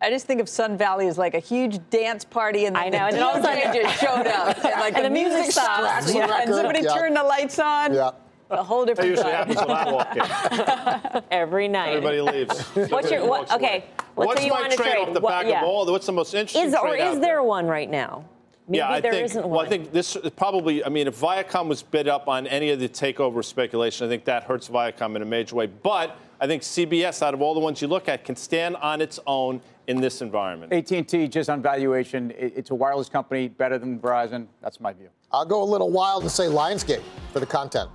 I 0.01 0.09
just 0.09 0.25
think 0.27 0.41
of 0.41 0.49
Sun 0.49 0.77
Valley 0.77 1.07
as 1.07 1.17
like 1.17 1.33
a 1.33 1.39
huge 1.39 1.79
dance 1.89 2.25
party, 2.25 2.65
and 2.65 2.77
I 2.77 2.89
know, 2.89 3.07
and 3.07 3.15
then 3.15 3.23
all 3.23 3.35
of 3.35 3.39
a 3.39 3.43
sudden 3.43 3.59
it 3.59 3.81
just 3.81 3.99
showed 3.99 4.27
up, 4.27 4.57
and 4.57 4.79
like 4.79 4.93
and 4.95 5.05
the, 5.05 5.09
the 5.09 5.09
music, 5.09 5.33
music 5.33 5.51
stops, 5.53 6.13
yeah. 6.13 6.41
and 6.41 6.53
somebody 6.53 6.81
yeah. 6.81 6.93
turned 6.93 7.15
the 7.15 7.23
lights 7.23 7.57
on. 7.59 7.93
Yeah. 7.93 8.11
A 8.49 8.63
whole 8.63 8.85
different. 8.85 9.15
That 9.15 9.17
usually 9.17 9.31
happens 9.31 9.57
when 9.57 9.71
I 9.71 9.91
walk 9.91 11.15
in. 11.15 11.23
Every 11.31 11.67
night. 11.67 11.95
Everybody 11.95 12.21
leaves. 12.21 12.61
What's 12.91 13.09
your 13.09 13.27
what, 13.27 13.51
okay? 13.51 13.85
Let's 14.15 14.27
what's 14.27 14.41
say 14.41 14.47
you 14.47 14.53
my 14.53 14.67
trade, 14.67 14.77
trade 14.77 14.97
off 14.97 15.13
the 15.13 15.19
what, 15.19 15.29
back 15.29 15.47
yeah. 15.47 15.61
of 15.61 15.67
all? 15.67 15.85
What's 15.91 16.05
the 16.05 16.11
most 16.11 16.33
interesting 16.33 16.67
is, 16.67 16.75
or 16.75 16.89
trade 16.89 17.07
is 17.07 17.19
there 17.19 17.41
one 17.43 17.65
right 17.65 17.89
now? 17.89 18.23
Maybe 18.67 18.77
yeah, 18.79 18.89
I 18.89 19.01
there 19.01 19.11
think, 19.11 19.25
isn't 19.25 19.41
one. 19.41 19.51
Well, 19.51 19.59
I 19.61 19.69
think 19.69 19.91
this 19.91 20.17
probably. 20.35 20.83
I 20.83 20.89
mean, 20.89 21.07
if 21.07 21.19
Viacom 21.19 21.67
was 21.67 21.83
bid 21.83 22.07
up 22.07 22.27
on 22.27 22.47
any 22.47 22.69
of 22.69 22.79
the 22.79 22.89
takeover 22.89 23.43
speculation, 23.43 24.05
I 24.05 24.09
think 24.09 24.25
that 24.25 24.43
hurts 24.43 24.69
Viacom 24.69 25.15
in 25.15 25.21
a 25.21 25.25
major 25.25 25.55
way. 25.55 25.67
But 25.67 26.17
I 26.39 26.47
think 26.47 26.61
CBS, 26.63 27.21
out 27.21 27.33
of 27.33 27.41
all 27.41 27.53
the 27.53 27.59
ones 27.59 27.81
you 27.81 27.87
look 27.87 28.09
at, 28.09 28.23
can 28.23 28.35
stand 28.35 28.75
on 28.77 29.01
its 29.01 29.19
own 29.25 29.61
in 29.87 30.01
this 30.01 30.21
environment. 30.21 30.73
AT&T, 30.73 31.27
just 31.27 31.49
on 31.49 31.61
valuation, 31.61 32.33
it's 32.37 32.71
a 32.71 32.75
wireless 32.75 33.07
company, 33.07 33.47
better 33.47 33.77
than 33.77 33.99
Verizon. 33.99 34.47
That's 34.61 34.79
my 34.79 34.93
view. 34.93 35.09
I'll 35.31 35.45
go 35.45 35.61
a 35.61 35.65
little 35.65 35.91
wild 35.91 36.23
and 36.23 36.31
say 36.31 36.45
Lionsgate 36.45 37.03
for 37.31 37.39
the 37.39 37.45
content. 37.45 37.89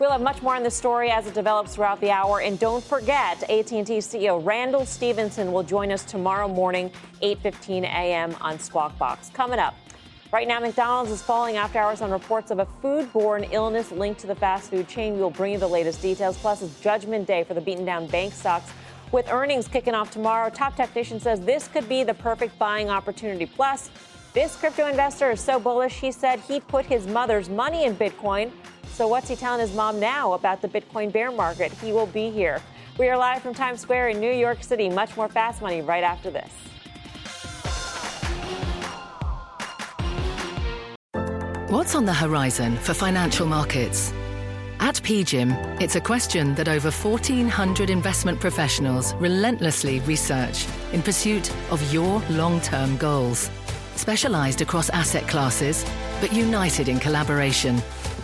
We'll 0.00 0.12
have 0.12 0.22
much 0.22 0.40
more 0.40 0.56
on 0.56 0.62
this 0.62 0.74
story 0.74 1.10
as 1.10 1.26
it 1.26 1.34
develops 1.34 1.74
throughout 1.74 2.00
the 2.00 2.10
hour. 2.10 2.40
And 2.40 2.58
don't 2.58 2.82
forget, 2.82 3.42
AT&T 3.42 3.84
CEO 3.84 4.42
Randall 4.42 4.86
Stephenson 4.86 5.52
will 5.52 5.62
join 5.62 5.92
us 5.92 6.06
tomorrow 6.06 6.48
morning, 6.48 6.90
8.15 7.22 7.82
a.m. 7.82 8.34
on 8.40 8.58
Squawk 8.58 8.96
Box. 8.96 9.28
Coming 9.34 9.58
up. 9.58 9.74
Right 10.32 10.48
now, 10.48 10.58
McDonald's 10.58 11.10
is 11.10 11.20
falling 11.20 11.58
after 11.58 11.78
hours 11.78 12.00
on 12.00 12.10
reports 12.10 12.50
of 12.50 12.60
a 12.60 12.66
foodborne 12.82 13.52
illness 13.52 13.92
linked 13.92 14.20
to 14.20 14.26
the 14.26 14.34
fast 14.34 14.70
food 14.70 14.88
chain. 14.88 15.18
We'll 15.18 15.28
bring 15.28 15.52
you 15.52 15.58
the 15.58 15.68
latest 15.68 16.00
details. 16.00 16.38
Plus, 16.38 16.62
it's 16.62 16.80
Judgment 16.80 17.26
Day 17.26 17.44
for 17.44 17.52
the 17.52 17.60
beaten 17.60 17.84
down 17.84 18.06
bank 18.06 18.32
stocks. 18.32 18.70
With 19.12 19.30
earnings 19.30 19.68
kicking 19.68 19.94
off 19.94 20.10
tomorrow, 20.10 20.48
Top 20.48 20.76
Technician 20.76 21.20
says 21.20 21.40
this 21.40 21.68
could 21.68 21.86
be 21.90 22.04
the 22.04 22.14
perfect 22.14 22.58
buying 22.58 22.88
opportunity. 22.88 23.44
Plus, 23.44 23.90
this 24.32 24.56
crypto 24.56 24.86
investor 24.86 25.30
is 25.30 25.42
so 25.42 25.60
bullish, 25.60 26.00
he 26.00 26.10
said 26.10 26.40
he 26.40 26.58
put 26.58 26.86
his 26.86 27.06
mother's 27.06 27.50
money 27.50 27.84
in 27.84 27.94
Bitcoin. 27.94 28.50
So, 29.00 29.08
what's 29.08 29.30
he 29.30 29.34
telling 29.34 29.60
his 29.60 29.72
mom 29.74 29.98
now 29.98 30.34
about 30.34 30.60
the 30.60 30.68
Bitcoin 30.68 31.10
bear 31.10 31.32
market? 31.32 31.72
He 31.72 31.90
will 31.90 32.04
be 32.04 32.28
here. 32.28 32.60
We 32.98 33.08
are 33.08 33.16
live 33.16 33.40
from 33.40 33.54
Times 33.54 33.80
Square 33.80 34.10
in 34.10 34.20
New 34.20 34.30
York 34.30 34.62
City. 34.62 34.90
Much 34.90 35.16
more 35.16 35.26
fast 35.26 35.62
money 35.62 35.80
right 35.80 36.04
after 36.04 36.30
this. 36.30 36.52
What's 41.70 41.94
on 41.94 42.04
the 42.04 42.12
horizon 42.12 42.76
for 42.76 42.92
financial 42.92 43.46
markets? 43.46 44.12
At 44.80 44.96
PGIM, 44.96 45.80
it's 45.80 45.96
a 45.96 46.00
question 46.02 46.54
that 46.56 46.68
over 46.68 46.90
1,400 46.90 47.88
investment 47.88 48.38
professionals 48.38 49.14
relentlessly 49.14 50.00
research 50.00 50.66
in 50.92 51.00
pursuit 51.00 51.50
of 51.70 51.80
your 51.90 52.20
long 52.28 52.60
term 52.60 52.98
goals. 52.98 53.50
Specialized 53.96 54.60
across 54.60 54.90
asset 54.90 55.26
classes, 55.26 55.86
but 56.20 56.34
united 56.34 56.90
in 56.90 57.00
collaboration, 57.00 57.80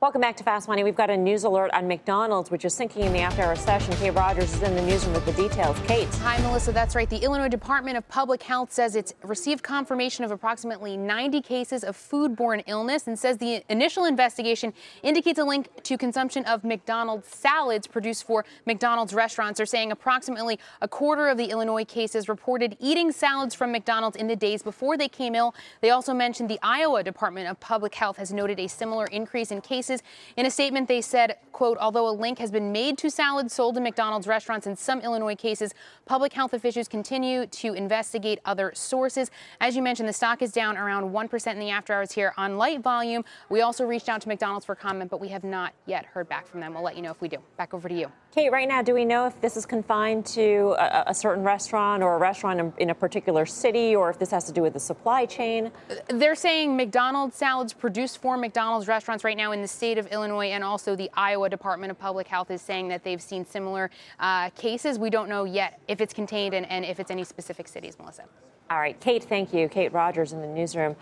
Welcome 0.00 0.20
back 0.20 0.36
to 0.36 0.44
Fast 0.44 0.68
Money. 0.68 0.84
We've 0.84 0.94
got 0.94 1.10
a 1.10 1.16
news 1.16 1.42
alert 1.42 1.72
on 1.74 1.88
McDonald's, 1.88 2.52
which 2.52 2.64
is 2.64 2.72
sinking 2.72 3.02
in 3.02 3.12
the 3.12 3.18
after 3.18 3.42
hour 3.42 3.56
session. 3.56 3.92
Kate 3.94 4.10
Rogers 4.10 4.54
is 4.54 4.62
in 4.62 4.76
the 4.76 4.82
newsroom 4.82 5.12
with 5.12 5.26
the 5.26 5.32
details. 5.32 5.76
Kate. 5.88 6.06
Hi, 6.22 6.40
Melissa. 6.40 6.70
That's 6.70 6.94
right. 6.94 7.10
The 7.10 7.16
Illinois 7.16 7.48
Department 7.48 7.96
of 7.96 8.08
Public 8.08 8.44
Health 8.44 8.72
says 8.72 8.94
it's 8.94 9.12
received 9.24 9.64
confirmation 9.64 10.24
of 10.24 10.30
approximately 10.30 10.96
90 10.96 11.42
cases 11.42 11.82
of 11.82 11.96
foodborne 11.96 12.62
illness 12.68 13.08
and 13.08 13.18
says 13.18 13.38
the 13.38 13.64
initial 13.68 14.04
investigation 14.04 14.72
indicates 15.02 15.36
a 15.36 15.42
link 15.42 15.68
to 15.82 15.98
consumption 15.98 16.44
of 16.44 16.62
McDonald's 16.62 17.26
salads 17.26 17.88
produced 17.88 18.22
for 18.22 18.44
McDonald's 18.66 19.12
restaurants. 19.12 19.56
They're 19.56 19.66
saying 19.66 19.90
approximately 19.90 20.60
a 20.80 20.86
quarter 20.86 21.26
of 21.26 21.38
the 21.38 21.46
Illinois 21.46 21.84
cases 21.84 22.28
reported 22.28 22.76
eating 22.78 23.10
salads 23.10 23.52
from 23.52 23.72
McDonald's 23.72 24.16
in 24.16 24.28
the 24.28 24.36
days 24.36 24.62
before 24.62 24.96
they 24.96 25.08
came 25.08 25.34
ill. 25.34 25.56
They 25.80 25.90
also 25.90 26.14
mentioned 26.14 26.48
the 26.48 26.60
Iowa 26.62 27.02
Department 27.02 27.48
of 27.48 27.58
Public 27.58 27.96
Health 27.96 28.18
has 28.18 28.32
noted 28.32 28.60
a 28.60 28.68
similar 28.68 29.06
increase 29.06 29.50
in 29.50 29.60
cases 29.60 29.87
In 30.36 30.46
a 30.46 30.50
statement, 30.50 30.88
they 30.88 31.00
said, 31.00 31.36
quote, 31.52 31.78
although 31.78 32.08
a 32.08 32.12
link 32.12 32.38
has 32.38 32.50
been 32.50 32.72
made 32.72 32.98
to 32.98 33.10
salads 33.10 33.52
sold 33.52 33.76
in 33.76 33.82
McDonald's 33.82 34.26
restaurants 34.26 34.66
in 34.66 34.76
some 34.76 35.00
Illinois 35.00 35.34
cases, 35.34 35.74
public 36.06 36.32
health 36.32 36.52
officials 36.52 36.88
continue 36.88 37.46
to 37.46 37.74
investigate 37.74 38.38
other 38.44 38.72
sources. 38.74 39.30
As 39.60 39.76
you 39.76 39.82
mentioned, 39.82 40.08
the 40.08 40.12
stock 40.12 40.42
is 40.42 40.52
down 40.52 40.76
around 40.76 41.10
1% 41.10 41.52
in 41.52 41.58
the 41.58 41.70
after 41.70 41.92
hours 41.92 42.12
here 42.12 42.34
on 42.36 42.56
light 42.58 42.80
volume. 42.80 43.24
We 43.48 43.60
also 43.60 43.84
reached 43.84 44.08
out 44.08 44.20
to 44.22 44.28
McDonald's 44.28 44.66
for 44.66 44.74
comment, 44.74 45.10
but 45.10 45.20
we 45.20 45.28
have 45.28 45.44
not 45.44 45.74
yet 45.86 46.06
heard 46.06 46.28
back 46.28 46.46
from 46.46 46.60
them. 46.60 46.74
We'll 46.74 46.82
let 46.82 46.96
you 46.96 47.02
know 47.02 47.10
if 47.10 47.20
we 47.20 47.28
do. 47.28 47.38
Back 47.56 47.74
over 47.74 47.88
to 47.88 47.94
you. 47.94 48.10
Kate, 48.30 48.52
right 48.52 48.68
now, 48.68 48.82
do 48.82 48.92
we 48.94 49.04
know 49.04 49.26
if 49.26 49.40
this 49.40 49.56
is 49.56 49.64
confined 49.64 50.24
to 50.26 50.76
a, 50.78 51.04
a 51.08 51.14
certain 51.14 51.42
restaurant 51.42 52.02
or 52.02 52.14
a 52.14 52.18
restaurant 52.18 52.60
in, 52.60 52.72
in, 52.76 52.90
a 52.90 52.94
particular 52.94 53.46
city, 53.46 53.96
or 53.96 54.10
if 54.10 54.18
this 54.18 54.30
has 54.30 54.44
to 54.44 54.52
do 54.52 54.60
with 54.62 54.74
the 54.74 54.80
supply 54.80 55.24
chain? 55.24 55.72
They're 56.08 56.34
saying 56.34 56.76
McDonald's 56.76 57.36
salads 57.36 57.72
produced 57.72 58.18
for 58.18 58.36
McDonald's 58.36 58.86
restaurants 58.86 59.24
right 59.24 59.36
now 59.36 59.52
in 59.52 59.62
the 59.62 59.68
state 59.78 59.96
of 59.96 60.08
Illinois, 60.08 60.48
and 60.48 60.64
also 60.64 60.96
the 60.96 61.08
Iowa 61.14 61.48
Department 61.48 61.92
of 61.92 61.98
Public 61.98 62.26
Health 62.26 62.50
is 62.50 62.60
saying 62.60 62.88
that 62.88 63.04
they've 63.04 63.22
seen 63.22 63.46
similar 63.46 63.90
uh, 64.18 64.50
cases. 64.50 64.98
We 64.98 65.08
don't 65.08 65.28
know 65.28 65.44
yet 65.44 65.80
if 65.86 66.00
it's 66.00 66.12
contained 66.12 66.52
and, 66.52 66.68
and 66.68 66.84
if 66.84 66.98
it's 66.98 67.12
any 67.12 67.22
specific 67.22 67.68
cities, 67.68 67.96
Melissa. 67.96 68.24
All 68.70 68.78
right, 68.78 68.98
Kate, 69.00 69.22
thank 69.22 69.54
you. 69.54 69.68
Kate 69.68 69.92
Rogers 69.92 70.32
in 70.32 70.42
the 70.42 70.48
newsroom 70.48 70.96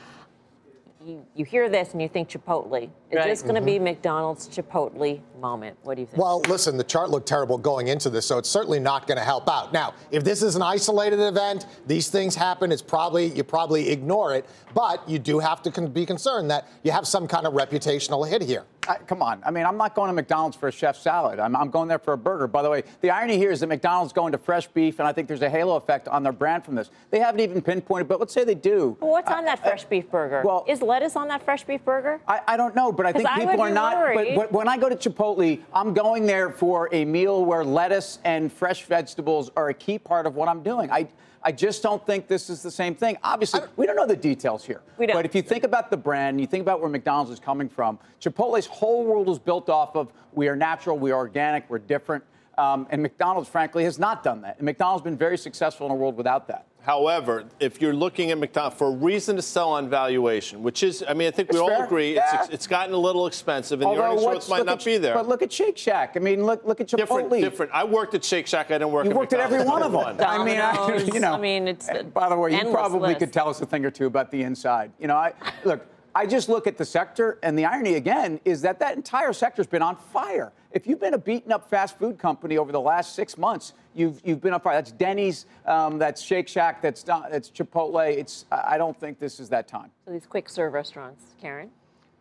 you, 1.05 1.25
you 1.35 1.45
hear 1.45 1.69
this 1.69 1.93
and 1.93 2.03
you 2.03 2.09
think 2.09 2.29
Chipotle. 2.29 2.85
Is 2.85 2.91
right. 3.15 3.27
this 3.27 3.43
going 3.43 3.55
to 3.55 3.61
mm-hmm. 3.61 3.67
be 3.67 3.79
McDonald's 3.79 4.49
Chipotle 4.49 5.21
moment? 5.41 5.77
What 5.83 5.95
do 5.95 6.01
you 6.01 6.07
think? 6.07 6.21
Well, 6.21 6.41
listen, 6.49 6.77
the 6.77 6.85
chart 6.85 7.11
looked 7.11 7.29
terrible 7.29 7.59
going 7.59 7.89
into 7.89 8.11
this, 8.11 8.27
so 8.27 8.39
it's 8.39 8.49
certainly 8.49 8.81
not 8.81 9.07
going 9.07 9.19
to 9.19 9.25
help 9.25 9.49
out. 9.49 9.73
Now, 9.73 9.95
if 10.11 10.25
this 10.25 10.43
is 10.43 10.57
an 10.57 10.63
isolated 10.63 11.21
event, 11.21 11.67
these 11.87 12.09
things 12.09 12.35
happen. 12.35 12.73
It's 12.73 12.83
probably 12.83 13.27
you 13.27 13.45
probably 13.45 13.91
ignore 13.91 14.35
it, 14.35 14.47
but 14.75 15.09
you 15.09 15.19
do 15.19 15.39
have 15.39 15.63
to 15.63 15.71
con- 15.71 15.89
be 15.89 16.07
concerned 16.07 16.51
that 16.51 16.69
you 16.83 16.91
have 16.91 17.07
some 17.07 17.29
kind 17.29 17.47
of 17.47 17.55
reputational 17.55 18.29
hit 18.29 18.43
here. 18.43 18.65
I, 18.89 18.97
come 18.99 19.23
on. 19.23 19.43
I 19.45 19.51
mean, 19.51 19.65
I'm 19.65 19.77
not 19.77 19.95
going 19.95 20.09
to 20.09 20.15
McDonald's 20.15 20.57
for 20.57 20.69
a 20.69 20.73
chef 20.73 20.97
salad. 20.97 21.39
I'm, 21.39 21.57
I'm, 21.57 21.71
going 21.71 21.89
there 21.89 21.99
for 21.99 22.13
a 22.13 22.19
burger. 22.19 22.47
By 22.47 22.63
the 22.63 22.71
way, 22.71 22.85
the 23.01 23.11
irony 23.11 23.37
here 23.37 23.51
is 23.51 23.61
that 23.61 23.67
McDonald's 23.67 24.13
going 24.13 24.33
to 24.33 24.39
fresh 24.39 24.67
beef, 24.69 24.99
and 24.99 25.09
I 25.09 25.13
think 25.13 25.29
there's 25.29 25.43
a 25.43 25.51
halo 25.51 25.77
effect 25.77 26.09
on 26.09 26.23
their 26.23 26.33
brand 26.33 26.65
from 26.65 26.75
this. 26.75 26.91
They 27.11 27.19
haven't 27.19 27.41
even 27.41 27.61
pinpointed, 27.61 28.09
but 28.09 28.21
let's 28.21 28.33
say 28.33 28.45
they 28.45 28.55
do. 28.55 28.97
Well, 29.01 29.11
what's 29.11 29.31
on 29.31 29.45
that 29.45 29.63
fresh 29.63 29.85
beef 29.85 30.11
burger? 30.11 30.43
Well, 30.45 30.65
is 30.69 30.83
lettuce 30.83 31.17
on 31.17 31.29
that 31.29 31.43
fresh 31.45 31.65
beef 31.65 31.85
burger? 31.85 32.21
I, 32.29 32.41
I 32.47 32.57
don't 32.57 32.75
know, 32.75 32.93
but 32.93 33.07
I 33.07 33.13
think 33.13 33.29
people 33.29 33.61
I 33.63 33.71
are 33.71 33.75
not. 33.75 34.15
But, 34.15 34.35
but, 34.35 34.53
when 34.53 34.69
I 34.69 34.77
go 34.77 34.89
to 34.89 34.97
Chipotle, 34.97 35.61
I'm 35.73 35.93
going 35.93 36.27
there 36.27 36.51
for 36.51 36.89
a 36.93 37.05
meal 37.05 37.45
where 37.45 37.65
lettuce 37.65 38.19
and 38.25 38.53
fresh 38.53 38.85
vegetables 38.85 39.51
are 39.57 39.69
a 39.69 39.75
key 39.75 39.99
part 39.99 40.27
of 40.27 40.35
what 40.35 40.49
I'm 40.49 40.63
doing. 40.63 40.91
I 40.91 41.09
I 41.47 41.53
just 41.53 41.81
don't 41.81 42.05
think 42.05 42.27
this 42.27 42.51
is 42.51 42.61
the 42.61 42.73
same 42.73 42.97
thing. 42.97 43.17
Obviously, 43.23 43.61
we 43.77 43.87
don't 43.87 43.95
know 43.95 44.05
the 44.05 44.17
details 44.17 44.65
here. 44.65 44.83
We 44.99 45.07
don't. 45.07 45.15
But 45.15 45.25
if 45.25 45.33
you 45.33 45.43
think 45.43 45.63
about 45.63 45.93
the 45.93 45.97
brand, 45.97 46.41
you 46.41 46.47
think 46.49 46.61
about 46.61 46.81
where 46.81 46.91
McDonald's 46.91 47.31
is 47.31 47.39
coming 47.39 47.69
from, 47.69 48.01
Chipotle's 48.21 48.67
whole 48.67 49.05
world 49.05 49.29
is 49.29 49.39
built 49.39 49.71
off 49.71 49.95
of 49.95 50.13
we 50.33 50.49
are 50.49 50.57
natural, 50.57 50.99
we 50.99 51.13
are 51.13 51.19
organic, 51.19 51.71
we're 51.71 51.79
different. 51.79 52.25
Um, 52.59 52.89
and 52.91 53.01
McDonald's, 53.01 53.49
frankly, 53.49 53.85
has 53.85 53.97
not 53.97 54.25
done 54.25 54.41
that. 54.41 54.57
And 54.57 54.65
McDonald's 54.65 55.05
been 55.05 55.17
very 55.17 55.39
successful 55.39 55.87
in 55.87 55.93
a 55.93 55.95
world 55.95 56.17
without 56.17 56.49
that. 56.49 56.67
However, 56.87 57.47
if 57.59 57.81
you're 57.81 57.93
looking 57.93 58.31
at 58.31 58.39
McDonald's 58.39 58.79
for 58.79 58.87
a 58.87 58.95
reason 58.95 59.35
to 59.35 59.43
sell 59.43 59.71
on 59.71 59.91
valuation, 59.91 60.63
which 60.63 60.85
is, 60.85 61.03
I 61.09 61.15
mean, 61.15 61.27
I 61.27 61.33
think 61.33 61.49
it's 61.49 61.57
we 61.57 61.61
all 61.61 61.69
fair. 61.69 61.85
agree 61.85 62.15
yeah. 62.15 62.43
it's, 62.43 62.49
it's 62.51 62.67
gotten 62.69 62.95
a 62.95 62.97
little 62.97 63.27
expensive, 63.27 63.81
and 63.81 63.89
Although, 63.89 64.03
the 64.03 64.07
earnings 64.07 64.25
growth 64.25 64.49
might 64.49 64.65
not 64.65 64.79
at, 64.79 64.85
be 64.85 64.97
there. 64.97 65.15
But 65.15 65.27
look 65.27 65.43
at 65.43 65.53
Shake 65.53 65.77
Shack. 65.77 66.13
I 66.15 66.21
mean, 66.21 66.47
look 66.47 66.65
look 66.65 66.81
at 66.81 66.87
Chipotle. 66.87 66.99
Different, 66.99 67.31
different. 67.43 67.73
I 67.75 67.83
worked 67.83 68.15
at 68.15 68.25
Shake 68.25 68.47
Shack. 68.47 68.71
I 68.71 68.75
didn't 68.75 68.93
work. 68.93 69.05
You 69.05 69.11
at 69.11 69.17
worked 69.17 69.33
at 69.33 69.41
every 69.41 69.65
one 69.65 69.83
of 69.83 69.91
them. 69.91 70.17
I 70.21 70.45
mean, 70.45 70.61
I, 70.61 70.97
you 71.13 71.19
know. 71.19 71.33
I 71.33 71.41
mean, 71.41 71.67
it's. 71.67 71.89
By 72.15 72.29
the 72.29 72.37
way, 72.37 72.53
you 72.57 72.71
probably 72.71 73.09
list. 73.09 73.19
could 73.19 73.33
tell 73.33 73.49
us 73.49 73.61
a 73.61 73.67
thing 73.67 73.85
or 73.85 73.91
two 73.91 74.07
about 74.07 74.31
the 74.31 74.45
inside. 74.45 74.93
You 75.01 75.09
know, 75.09 75.17
I 75.17 75.33
look. 75.65 75.85
I 76.15 76.25
just 76.25 76.49
look 76.49 76.69
at 76.69 76.79
the 76.79 76.85
sector, 76.85 77.41
and 77.43 77.59
the 77.59 77.65
irony 77.65 77.95
again 77.95 78.39
is 78.45 78.63
that 78.63 78.79
that 78.79 78.97
entire 78.97 79.33
sector's 79.33 79.67
been 79.67 79.83
on 79.83 79.97
fire. 79.97 80.53
If 80.77 80.87
you've 80.87 81.01
been 81.01 81.15
a 81.15 81.19
beaten 81.19 81.53
up 81.53 81.71
fast 81.71 81.99
food 81.99 82.19
company 82.19 82.59
over 82.59 82.71
the 82.71 82.81
last 82.81 83.15
six 83.15 83.39
months, 83.39 83.73
you've, 83.95 84.21
you've 84.23 84.43
been 84.43 84.53
on 84.53 84.61
fire. 84.61 84.75
That's 84.75 84.93
Denny's, 84.93 85.47
um, 85.65 85.99
that's 85.99 86.21
Shake 86.21 86.47
Shack, 86.47 86.83
that's, 86.83 87.03
that's 87.03 87.49
Chipotle. 87.49 88.07
It's, 88.15 88.45
I 88.53 88.77
don't 88.77 88.95
think 88.95 89.19
this 89.19 89.41
is 89.41 89.49
that 89.49 89.69
time. 89.69 89.91
So 90.05 90.13
these 90.13 90.27
quick 90.27 90.51
serve 90.51 90.75
restaurants, 90.75 91.35
Karen? 91.41 91.71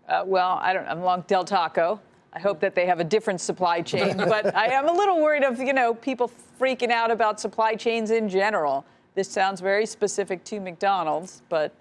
Uh, 0.08 0.24
well, 0.26 0.58
I 0.62 0.72
don't. 0.72 0.88
I'm 0.88 1.02
along 1.02 1.26
Del 1.28 1.44
Taco. 1.44 2.00
I 2.32 2.40
hope 2.40 2.62
that 2.62 2.76
they 2.76 2.86
have 2.86 3.02
a 3.02 3.04
different 3.04 3.42
supply 3.42 3.82
chain, 3.82 4.16
but 4.18 4.56
I 4.56 4.68
am 4.68 4.88
a 4.88 4.94
little 4.94 5.22
worried 5.22 5.44
of 5.44 5.60
you 5.60 5.74
know 5.74 5.94
people 5.94 6.32
freaking 6.58 6.92
out 6.92 7.12
about 7.12 7.42
supply 7.42 7.76
chains 7.76 8.10
in 8.10 8.30
general. 8.30 8.86
This 9.16 9.28
sounds 9.28 9.60
very 9.60 9.86
specific 9.86 10.46
to 10.46 10.62
McDonald's, 10.62 11.42
but 11.50 11.74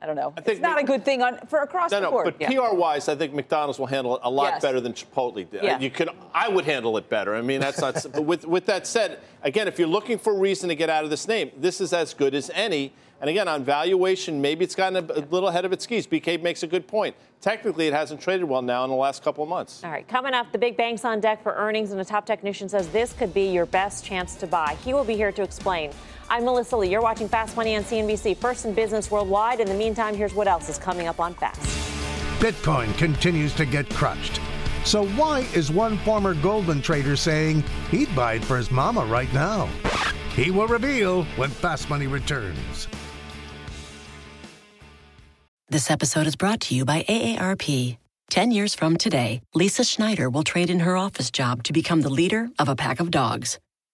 I 0.00 0.06
don't 0.06 0.14
know. 0.14 0.32
I 0.36 0.40
think 0.40 0.58
it's 0.58 0.62
not 0.62 0.80
a 0.80 0.84
good 0.84 1.04
thing 1.04 1.22
on 1.22 1.38
for 1.48 1.58
across 1.60 1.90
no, 1.90 2.00
the 2.00 2.08
board. 2.08 2.26
No, 2.26 2.30
but 2.32 2.40
yeah. 2.40 2.68
PR 2.68 2.74
wise, 2.74 3.08
I 3.08 3.16
think 3.16 3.34
McDonald's 3.34 3.80
will 3.80 3.86
handle 3.86 4.16
it 4.16 4.20
a 4.22 4.30
lot 4.30 4.52
yes. 4.52 4.62
better 4.62 4.80
than 4.80 4.92
Chipotle 4.92 5.50
did. 5.50 5.62
Yeah. 5.62 5.80
You 5.80 5.90
can, 5.90 6.08
I 6.32 6.48
would 6.48 6.64
handle 6.64 6.96
it 6.98 7.08
better. 7.08 7.34
I 7.34 7.42
mean, 7.42 7.60
that's 7.60 7.80
not. 7.80 8.06
but 8.12 8.24
with 8.24 8.46
with 8.46 8.66
that 8.66 8.86
said, 8.86 9.18
again, 9.42 9.66
if 9.66 9.76
you're 9.78 9.88
looking 9.88 10.18
for 10.18 10.32
a 10.32 10.38
reason 10.38 10.68
to 10.68 10.76
get 10.76 10.88
out 10.88 11.02
of 11.02 11.10
this 11.10 11.26
name, 11.26 11.50
this 11.56 11.80
is 11.80 11.92
as 11.92 12.14
good 12.14 12.34
as 12.34 12.48
any. 12.54 12.92
And 13.20 13.28
again, 13.28 13.48
on 13.48 13.64
valuation, 13.64 14.40
maybe 14.40 14.64
it's 14.64 14.76
gotten 14.76 15.10
a, 15.10 15.12
a 15.12 15.26
little 15.30 15.48
ahead 15.48 15.64
of 15.64 15.72
its 15.72 15.82
skis. 15.82 16.06
BK 16.06 16.40
makes 16.40 16.62
a 16.62 16.68
good 16.68 16.86
point. 16.86 17.16
Technically, 17.40 17.88
it 17.88 17.92
hasn't 17.92 18.20
traded 18.20 18.44
well 18.44 18.62
now 18.62 18.84
in 18.84 18.90
the 18.90 18.96
last 18.96 19.24
couple 19.24 19.42
of 19.42 19.50
months. 19.50 19.82
All 19.82 19.90
right, 19.90 20.06
coming 20.06 20.34
up, 20.34 20.52
the 20.52 20.58
big 20.58 20.76
banks 20.76 21.04
on 21.04 21.18
deck 21.18 21.42
for 21.42 21.54
earnings, 21.54 21.90
and 21.90 22.00
a 22.00 22.04
top 22.04 22.26
technician 22.26 22.68
says 22.68 22.86
this 22.88 23.12
could 23.12 23.34
be 23.34 23.48
your 23.48 23.66
best 23.66 24.04
chance 24.04 24.36
to 24.36 24.46
buy. 24.46 24.76
He 24.84 24.94
will 24.94 25.04
be 25.04 25.14
here 25.14 25.32
to 25.32 25.42
explain. 25.42 25.90
I'm 26.30 26.44
Melissa 26.44 26.76
Lee. 26.76 26.90
You're 26.90 27.00
watching 27.00 27.28
Fast 27.28 27.56
Money 27.56 27.76
on 27.76 27.84
CNBC, 27.84 28.36
first 28.36 28.64
in 28.64 28.74
business 28.74 29.10
worldwide. 29.10 29.60
In 29.60 29.66
the 29.66 29.74
meantime, 29.74 30.14
here's 30.14 30.34
what 30.34 30.46
else 30.46 30.68
is 30.68 30.78
coming 30.78 31.08
up 31.08 31.20
on 31.20 31.34
Fast. 31.34 31.60
Bitcoin 32.38 32.96
continues 32.98 33.54
to 33.54 33.64
get 33.64 33.88
crushed. 33.90 34.40
So 34.84 35.06
why 35.08 35.40
is 35.54 35.72
one 35.72 35.98
former 35.98 36.34
Goldman 36.34 36.82
trader 36.82 37.16
saying 37.16 37.64
he'd 37.90 38.14
buy 38.14 38.34
it 38.34 38.44
for 38.44 38.56
his 38.56 38.70
mama 38.70 39.04
right 39.06 39.32
now? 39.32 39.66
He 40.34 40.50
will 40.50 40.68
reveal 40.68 41.24
when 41.36 41.50
Fast 41.50 41.90
Money 41.90 42.06
returns. 42.06 42.88
This 45.70 45.90
episode 45.90 46.26
is 46.26 46.36
brought 46.36 46.60
to 46.60 46.74
you 46.74 46.84
by 46.84 47.02
AARP. 47.02 47.98
Ten 48.30 48.50
years 48.50 48.74
from 48.74 48.96
today, 48.96 49.40
Lisa 49.54 49.84
Schneider 49.84 50.30
will 50.30 50.42
trade 50.42 50.70
in 50.70 50.80
her 50.80 50.96
office 50.96 51.30
job 51.30 51.62
to 51.64 51.72
become 51.72 52.02
the 52.02 52.08
leader 52.10 52.48
of 52.58 52.68
a 52.68 52.76
pack 52.76 53.00
of 53.00 53.10
dogs. 53.10 53.58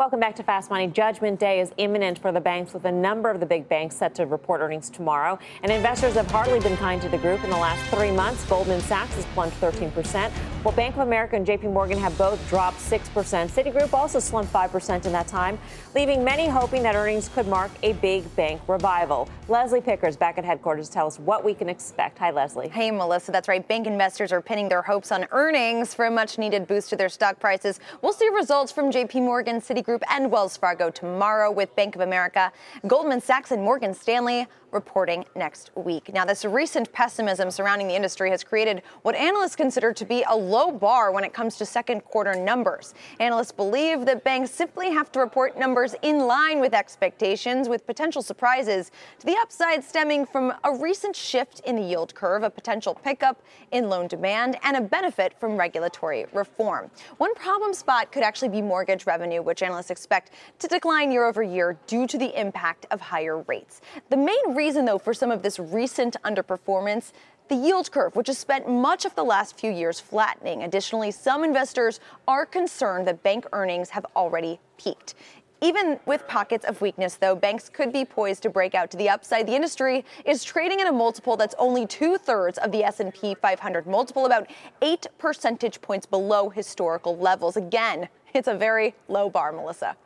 Welcome 0.00 0.18
back 0.18 0.34
to 0.36 0.42
Fast 0.42 0.70
Money. 0.70 0.86
Judgment 0.86 1.38
Day 1.38 1.60
is 1.60 1.72
imminent 1.76 2.18
for 2.18 2.32
the 2.32 2.40
banks, 2.40 2.72
with 2.72 2.86
a 2.86 2.90
number 2.90 3.28
of 3.28 3.38
the 3.38 3.44
big 3.44 3.68
banks 3.68 3.96
set 3.96 4.14
to 4.14 4.24
report 4.24 4.62
earnings 4.62 4.88
tomorrow. 4.88 5.38
And 5.62 5.70
investors 5.70 6.14
have 6.14 6.30
hardly 6.30 6.58
been 6.58 6.78
kind 6.78 7.02
to 7.02 7.10
the 7.10 7.18
group 7.18 7.44
in 7.44 7.50
the 7.50 7.58
last 7.58 7.84
three 7.94 8.10
months. 8.10 8.42
Goldman 8.46 8.80
Sachs 8.80 9.14
has 9.16 9.26
plunged 9.26 9.60
13%, 9.60 10.30
while 10.62 10.74
Bank 10.74 10.94
of 10.94 11.02
America 11.02 11.36
and 11.36 11.46
JP 11.46 11.74
Morgan 11.74 11.98
have 11.98 12.16
both 12.16 12.40
dropped 12.48 12.78
6%. 12.78 13.02
Citigroup 13.50 13.92
also 13.92 14.18
slumped 14.18 14.50
5% 14.50 15.04
in 15.04 15.12
that 15.12 15.28
time, 15.28 15.58
leaving 15.94 16.24
many 16.24 16.48
hoping 16.48 16.82
that 16.82 16.94
earnings 16.94 17.28
could 17.28 17.46
mark 17.46 17.70
a 17.82 17.92
big 17.92 18.24
bank 18.36 18.62
revival. 18.68 19.28
Leslie 19.48 19.82
Picker's 19.82 20.16
back 20.16 20.38
at 20.38 20.46
headquarters 20.46 20.88
to 20.88 20.94
tell 20.94 21.08
us 21.08 21.18
what 21.18 21.44
we 21.44 21.52
can 21.52 21.68
expect. 21.68 22.16
Hi, 22.20 22.30
Leslie. 22.30 22.68
Hey, 22.68 22.90
Melissa. 22.90 23.32
That's 23.32 23.48
right. 23.48 23.68
Bank 23.68 23.86
investors 23.86 24.32
are 24.32 24.40
pinning 24.40 24.70
their 24.70 24.80
hopes 24.80 25.12
on 25.12 25.26
earnings 25.30 25.92
for 25.92 26.06
a 26.06 26.10
much 26.10 26.38
needed 26.38 26.66
boost 26.66 26.88
to 26.88 26.96
their 26.96 27.10
stock 27.10 27.38
prices. 27.38 27.80
We'll 28.00 28.14
see 28.14 28.30
results 28.30 28.72
from 28.72 28.90
JP 28.90 29.16
Morgan, 29.24 29.60
Citigroup, 29.60 29.89
Group 29.90 30.04
and 30.08 30.30
Wells 30.30 30.56
Fargo 30.56 30.88
tomorrow 30.88 31.50
with 31.50 31.74
Bank 31.74 31.96
of 31.96 32.00
America, 32.00 32.52
Goldman 32.86 33.20
Sachs, 33.20 33.50
and 33.50 33.60
Morgan 33.60 33.92
Stanley 33.92 34.46
reporting 34.72 35.24
next 35.34 35.70
week. 35.74 36.12
Now, 36.12 36.24
this 36.24 36.44
recent 36.44 36.92
pessimism 36.92 37.50
surrounding 37.50 37.88
the 37.88 37.94
industry 37.94 38.30
has 38.30 38.44
created 38.44 38.82
what 39.02 39.14
analysts 39.14 39.56
consider 39.56 39.92
to 39.92 40.04
be 40.04 40.24
a 40.28 40.36
low 40.36 40.70
bar 40.70 41.12
when 41.12 41.24
it 41.24 41.32
comes 41.32 41.56
to 41.56 41.66
second 41.66 42.04
quarter 42.04 42.34
numbers. 42.34 42.94
Analysts 43.18 43.52
believe 43.52 44.06
that 44.06 44.24
banks 44.24 44.50
simply 44.50 44.90
have 44.90 45.10
to 45.12 45.20
report 45.20 45.58
numbers 45.58 45.94
in 46.02 46.26
line 46.26 46.60
with 46.60 46.74
expectations, 46.74 47.68
with 47.68 47.86
potential 47.86 48.22
surprises 48.22 48.90
to 49.18 49.26
the 49.26 49.36
upside 49.40 49.84
stemming 49.84 50.26
from 50.26 50.52
a 50.64 50.74
recent 50.74 51.14
shift 51.14 51.60
in 51.60 51.76
the 51.76 51.82
yield 51.82 52.14
curve, 52.14 52.42
a 52.42 52.50
potential 52.50 52.94
pickup 52.94 53.42
in 53.72 53.88
loan 53.88 54.06
demand, 54.06 54.56
and 54.62 54.76
a 54.76 54.80
benefit 54.80 55.34
from 55.38 55.56
regulatory 55.56 56.26
reform. 56.32 56.90
One 57.18 57.34
problem 57.34 57.74
spot 57.74 58.12
could 58.12 58.22
actually 58.22 58.48
be 58.48 58.62
mortgage 58.62 59.06
revenue, 59.06 59.42
which 59.42 59.62
analysts 59.62 59.90
expect 59.90 60.32
to 60.58 60.68
decline 60.68 61.10
year 61.12 61.26
over 61.26 61.42
year 61.42 61.78
due 61.86 62.06
to 62.06 62.18
the 62.18 62.38
impact 62.38 62.86
of 62.90 63.00
higher 63.00 63.38
rates. 63.42 63.80
The 64.08 64.16
main 64.16 64.54
reason, 64.60 64.84
though, 64.84 64.98
for 64.98 65.14
some 65.14 65.30
of 65.30 65.40
this 65.42 65.58
recent 65.58 66.16
underperformance 66.22 67.12
the 67.48 67.56
yield 67.56 67.90
curve, 67.90 68.14
which 68.14 68.28
has 68.28 68.38
spent 68.38 68.68
much 68.68 69.04
of 69.04 69.14
the 69.16 69.24
last 69.24 69.58
few 69.58 69.72
years 69.72 69.98
flattening. 69.98 70.62
Additionally, 70.62 71.10
some 71.10 71.42
investors 71.42 71.98
are 72.28 72.46
concerned 72.46 73.08
that 73.08 73.24
bank 73.24 73.44
earnings 73.52 73.90
have 73.90 74.06
already 74.14 74.60
peaked. 74.78 75.14
Even 75.60 75.98
with 76.06 76.28
pockets 76.28 76.64
of 76.64 76.80
weakness, 76.80 77.16
though, 77.16 77.34
banks 77.34 77.68
could 77.68 77.92
be 77.92 78.04
poised 78.04 78.42
to 78.42 78.50
break 78.50 78.74
out 78.74 78.90
to 78.90 78.96
the 78.96 79.08
upside. 79.08 79.46
The 79.46 79.56
industry 79.56 80.04
is 80.24 80.44
trading 80.44 80.80
at 80.80 80.86
a 80.86 80.92
multiple 80.92 81.36
that's 81.36 81.54
only 81.58 81.86
two 81.86 82.18
thirds 82.18 82.56
of 82.58 82.70
the 82.70 82.84
S&P 82.84 83.34
500 83.34 83.86
multiple, 83.86 84.26
about 84.26 84.46
eight 84.80 85.06
percentage 85.18 85.80
points 85.80 86.06
below 86.06 86.50
historical 86.50 87.16
levels. 87.16 87.56
Again, 87.56 88.08
it's 88.32 88.48
a 88.48 88.54
very 88.54 88.94
low 89.08 89.28
bar, 89.30 89.52
Melissa. 89.52 89.96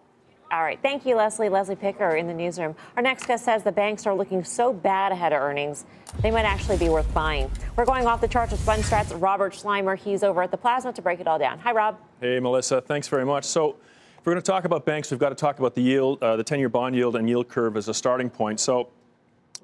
All 0.50 0.62
right. 0.62 0.78
Thank 0.80 1.04
you, 1.07 1.16
Leslie. 1.16 1.48
Leslie 1.48 1.74
Picker 1.74 2.16
in 2.16 2.26
the 2.26 2.35
newsroom. 2.35 2.76
Our 2.96 3.02
next 3.02 3.26
guest 3.26 3.44
says 3.44 3.62
the 3.62 3.72
banks 3.72 4.07
are 4.07 4.14
looking 4.14 4.44
so 4.44 4.72
bad 4.72 5.11
ahead 5.11 5.33
of 5.33 5.40
earnings, 5.40 5.85
they 6.20 6.30
might 6.30 6.44
actually 6.44 6.76
be 6.76 6.88
worth 6.88 7.12
buying. 7.12 7.50
We're 7.76 7.85
going 7.85 8.07
off 8.07 8.20
the 8.20 8.28
charts 8.28 8.52
with 8.52 8.64
Fundstrat's 8.64 9.12
Robert 9.14 9.52
Sluymer. 9.54 9.98
He's 9.98 10.22
over 10.22 10.42
at 10.42 10.50
the 10.50 10.57
Plasma 10.57 10.92
to 10.92 11.02
break 11.02 11.18
it 11.20 11.26
all 11.26 11.38
down. 11.38 11.59
Hi, 11.59 11.72
Rob. 11.72 11.98
Hey, 12.20 12.38
Melissa. 12.38 12.80
Thanks 12.80 13.09
very 13.09 13.24
much. 13.24 13.44
So, 13.44 13.76
if 14.18 14.26
we're 14.26 14.35
going 14.35 14.42
to 14.42 14.50
talk 14.50 14.64
about 14.64 14.87
banks, 14.87 15.11
we've 15.11 15.20
got 15.20 15.30
to 15.30 15.35
talk 15.35 15.59
about 15.59 15.74
the 15.74 15.83
yield, 15.83 16.22
uh, 16.22 16.37
the 16.37 16.44
10-year 16.44 16.68
bond 16.68 16.94
yield 16.94 17.16
and 17.16 17.28
yield 17.28 17.48
curve 17.48 17.76
as 17.76 17.88
a 17.88 17.94
starting 17.94 18.30
point. 18.30 18.61
So, 18.61 18.88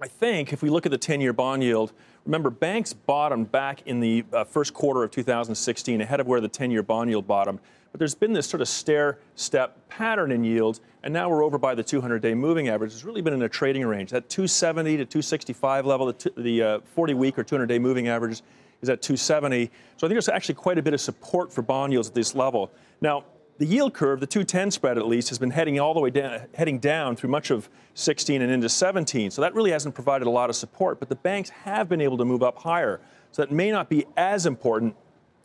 I 0.03 0.09
think 0.09 0.53
if 0.53 0.63
we 0.63 0.71
look 0.71 0.87
at 0.87 0.93
the 0.93 0.99
10-year 0.99 1.33
bond 1.33 1.63
yield, 1.63 1.93
remember 2.25 2.51
banks 2.51 2.93
bottomed 2.93 3.53
back 3.53 3.83
in 3.87 4.01
the 4.01 4.25
uh, 4.33 4.45
first 4.45 4.75
quarter 4.75 5.03
of 5.05 5.11
2016, 5.11 6.01
ahead 6.01 6.21
of 6.21 6.27
where 6.27 6.41
the 6.41 6.49
10-year 6.49 6.83
bond 6.83 7.11
yield 7.11 7.27
bottomed. 7.27 7.61
But 7.93 7.99
there's 7.99 8.15
been 8.15 8.33
this 8.33 8.47
sort 8.47 8.61
of 8.61 8.69
stair 8.69 9.19
step 9.35 9.89
pattern 9.89 10.31
in 10.31 10.45
yields, 10.45 10.81
and 11.03 11.13
now 11.13 11.29
we're 11.29 11.43
over 11.43 11.59
by 11.59 11.75
the 11.75 11.83
200 11.83 12.23
day 12.23 12.35
moving 12.35 12.69
average. 12.69 12.93
It's 12.93 13.05
really 13.05 13.23
been 13.23 13.35
in 13.35 13.43
a 13.43 13.49
trading 13.49 13.85
range. 13.85 14.11
That 14.11 14.29
270 14.29 14.99
to 14.99 15.05
265 15.05 15.87
level, 15.87 16.07
the, 16.07 16.13
t- 16.13 16.31
the 16.37 16.63
uh, 16.63 16.81
40 16.95 17.15
week 17.15 17.39
or 17.39 17.45
200 17.45 17.67
day 17.67 17.79
moving 17.79 18.09
average 18.09 18.43
is 18.81 18.89
at 18.89 19.03
270. 19.03 19.67
So 19.97 20.07
I 20.07 20.09
think 20.09 20.15
there's 20.15 20.29
actually 20.29 20.55
quite 20.55 20.79
a 20.79 20.83
bit 20.83 20.95
of 20.95 21.01
support 21.01 21.53
for 21.53 21.63
bond 21.63 21.93
yields 21.93 22.09
at 22.09 22.15
this 22.15 22.35
level. 22.35 22.71
Now, 23.01 23.25
the 23.59 23.67
yield 23.67 23.93
curve, 23.93 24.21
the 24.21 24.27
210 24.27 24.71
spread 24.71 24.97
at 24.97 25.07
least, 25.07 25.29
has 25.29 25.39
been 25.39 25.51
heading 25.51 25.79
all 25.79 25.93
the 25.93 26.01
way 26.01 26.09
down, 26.09 26.47
heading 26.55 26.79
down 26.79 27.15
through 27.15 27.29
much 27.29 27.51
of 27.51 27.69
16 27.95 28.41
and 28.41 28.51
into 28.51 28.71
17. 28.71 29.31
So 29.31 29.43
that 29.43 29.53
really 29.55 29.71
hasn't 29.71 29.95
provided 29.95 30.27
a 30.27 30.31
lot 30.31 30.49
of 30.49 30.57
support. 30.57 30.99
But 30.99 31.11
the 31.11 31.17
banks 31.17 31.51
have 31.51 31.89
been 31.89 32.01
able 32.01 32.17
to 32.19 32.25
move 32.25 32.43
up 32.43 32.57
higher. 32.57 33.01
So 33.33 33.43
that 33.43 33.53
may 33.53 33.71
not 33.71 33.91
be 33.91 34.07
as 34.17 34.47
important 34.47 34.97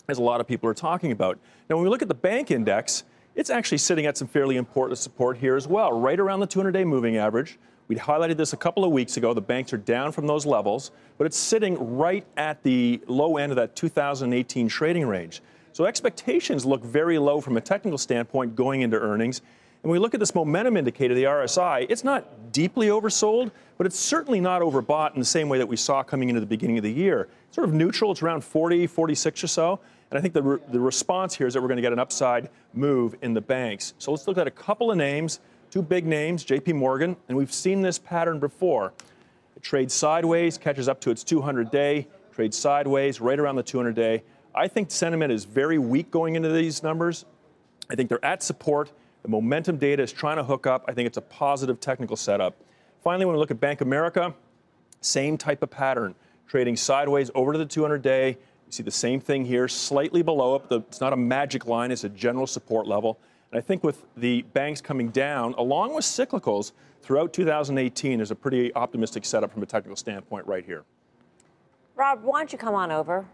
as 0.07 0.17
a 0.17 0.21
lot 0.21 0.41
of 0.41 0.47
people 0.47 0.69
are 0.69 0.73
talking 0.73 1.11
about. 1.11 1.37
Now, 1.69 1.75
when 1.77 1.83
we 1.83 1.89
look 1.89 2.01
at 2.01 2.07
the 2.07 2.13
bank 2.13 2.51
index, 2.51 3.03
it's 3.35 3.49
actually 3.49 3.79
sitting 3.79 4.05
at 4.05 4.17
some 4.17 4.27
fairly 4.27 4.57
important 4.57 4.97
support 4.97 5.37
here 5.37 5.55
as 5.55 5.67
well, 5.67 5.91
right 5.91 6.19
around 6.19 6.39
the 6.39 6.47
200 6.47 6.71
day 6.71 6.83
moving 6.83 7.17
average. 7.17 7.57
We'd 7.87 7.99
highlighted 7.99 8.37
this 8.37 8.53
a 8.53 8.57
couple 8.57 8.83
of 8.83 8.91
weeks 8.91 9.17
ago. 9.17 9.33
The 9.33 9.41
banks 9.41 9.71
are 9.73 9.77
down 9.77 10.11
from 10.11 10.25
those 10.25 10.45
levels, 10.45 10.91
but 11.17 11.27
it's 11.27 11.37
sitting 11.37 11.97
right 11.97 12.25
at 12.35 12.63
the 12.63 12.99
low 13.07 13.37
end 13.37 13.51
of 13.51 13.57
that 13.57 13.75
2018 13.75 14.67
trading 14.67 15.05
range. 15.05 15.41
So 15.71 15.85
expectations 15.85 16.65
look 16.65 16.83
very 16.83 17.19
low 17.19 17.41
from 17.41 17.57
a 17.57 17.61
technical 17.61 17.97
standpoint 17.97 18.55
going 18.55 18.81
into 18.81 18.97
earnings. 18.97 19.39
And 19.83 19.91
when 19.91 19.99
we 19.99 19.99
look 19.99 20.15
at 20.15 20.19
this 20.19 20.33
momentum 20.33 20.77
indicator, 20.77 21.13
the 21.13 21.25
RSI, 21.25 21.85
it's 21.89 22.03
not 22.03 22.51
deeply 22.51 22.87
oversold, 22.87 23.51
but 23.77 23.85
it's 23.85 23.99
certainly 23.99 24.39
not 24.39 24.61
overbought 24.61 25.13
in 25.13 25.19
the 25.19 25.25
same 25.25 25.47
way 25.49 25.57
that 25.59 25.67
we 25.67 25.75
saw 25.75 26.01
coming 26.01 26.29
into 26.29 26.39
the 26.39 26.47
beginning 26.47 26.77
of 26.77 26.83
the 26.83 26.91
year. 26.91 27.27
It's 27.47 27.55
sort 27.55 27.67
of 27.67 27.73
neutral, 27.75 28.11
it's 28.11 28.23
around 28.23 28.43
40, 28.43 28.87
46 28.87 29.43
or 29.43 29.47
so. 29.47 29.79
And 30.11 30.17
I 30.17 30.21
think 30.21 30.33
the, 30.33 30.43
re- 30.43 30.59
the 30.71 30.79
response 30.79 31.35
here 31.35 31.47
is 31.47 31.53
that 31.53 31.61
we're 31.61 31.67
going 31.67 31.77
to 31.77 31.81
get 31.81 31.93
an 31.93 31.99
upside 31.99 32.49
move 32.73 33.15
in 33.21 33.33
the 33.33 33.41
banks. 33.41 33.93
So 33.97 34.11
let's 34.11 34.27
look 34.27 34.37
at 34.37 34.47
a 34.47 34.51
couple 34.51 34.91
of 34.91 34.97
names, 34.97 35.39
two 35.71 35.81
big 35.81 36.05
names, 36.05 36.45
JP 36.45 36.75
Morgan, 36.75 37.17
and 37.27 37.37
we've 37.37 37.53
seen 37.53 37.81
this 37.81 37.97
pattern 37.97 38.39
before. 38.39 38.93
It 39.55 39.63
trades 39.63 39.93
sideways, 39.93 40.57
catches 40.57 40.87
up 40.87 41.01
to 41.01 41.11
its 41.11 41.23
200 41.23 41.71
day, 41.71 42.07
trades 42.31 42.57
sideways, 42.57 43.19
right 43.19 43.39
around 43.39 43.55
the 43.55 43.63
200 43.63 43.95
day. 43.95 44.23
I 44.53 44.67
think 44.67 44.91
sentiment 44.91 45.31
is 45.31 45.45
very 45.45 45.77
weak 45.77 46.11
going 46.11 46.35
into 46.35 46.49
these 46.49 46.83
numbers. 46.83 47.25
I 47.89 47.95
think 47.95 48.09
they're 48.09 48.23
at 48.23 48.41
support. 48.41 48.91
The 49.23 49.29
momentum 49.29 49.77
data 49.77 50.03
is 50.03 50.11
trying 50.13 50.37
to 50.37 50.43
hook 50.43 50.67
up. 50.67 50.85
I 50.87 50.93
think 50.93 51.07
it's 51.07 51.17
a 51.17 51.21
positive 51.21 51.79
technical 51.79 52.15
setup. 52.15 52.55
Finally, 53.03 53.25
when 53.25 53.35
we 53.35 53.39
look 53.39 53.51
at 53.51 53.59
Bank 53.59 53.81
America, 53.81 54.33
same 55.01 55.37
type 55.37 55.61
of 55.61 55.69
pattern, 55.69 56.15
trading 56.47 56.75
sideways 56.75 57.31
over 57.35 57.51
to 57.53 57.57
the 57.59 57.65
200 57.65 58.01
day, 58.01 58.37
see 58.75 58.83
the 58.83 58.91
same 58.91 59.19
thing 59.19 59.45
here, 59.45 59.67
slightly 59.67 60.21
below 60.21 60.55
it. 60.55 60.63
It's 60.69 61.01
not 61.01 61.13
a 61.13 61.17
magic 61.17 61.65
line, 61.65 61.91
it's 61.91 62.03
a 62.03 62.09
general 62.09 62.47
support 62.47 62.87
level. 62.87 63.19
And 63.51 63.57
I 63.57 63.61
think 63.61 63.83
with 63.83 64.03
the 64.17 64.41
banks 64.53 64.81
coming 64.81 65.09
down, 65.09 65.53
along 65.57 65.95
with 65.95 66.03
cyclicals 66.03 66.73
throughout 67.01 67.31
2018, 67.31 68.17
there's 68.17 68.31
a 68.31 68.35
pretty 68.35 68.73
optimistic 68.75 69.25
setup 69.25 69.51
from 69.53 69.63
a 69.63 69.65
technical 69.65 69.95
standpoint 69.95 70.45
right 70.45 70.65
here. 70.65 70.83
Rob, 71.95 72.23
why 72.23 72.39
don't 72.39 72.51
you 72.51 72.57
come 72.57 72.75
on 72.75 72.91
over? 72.91 73.25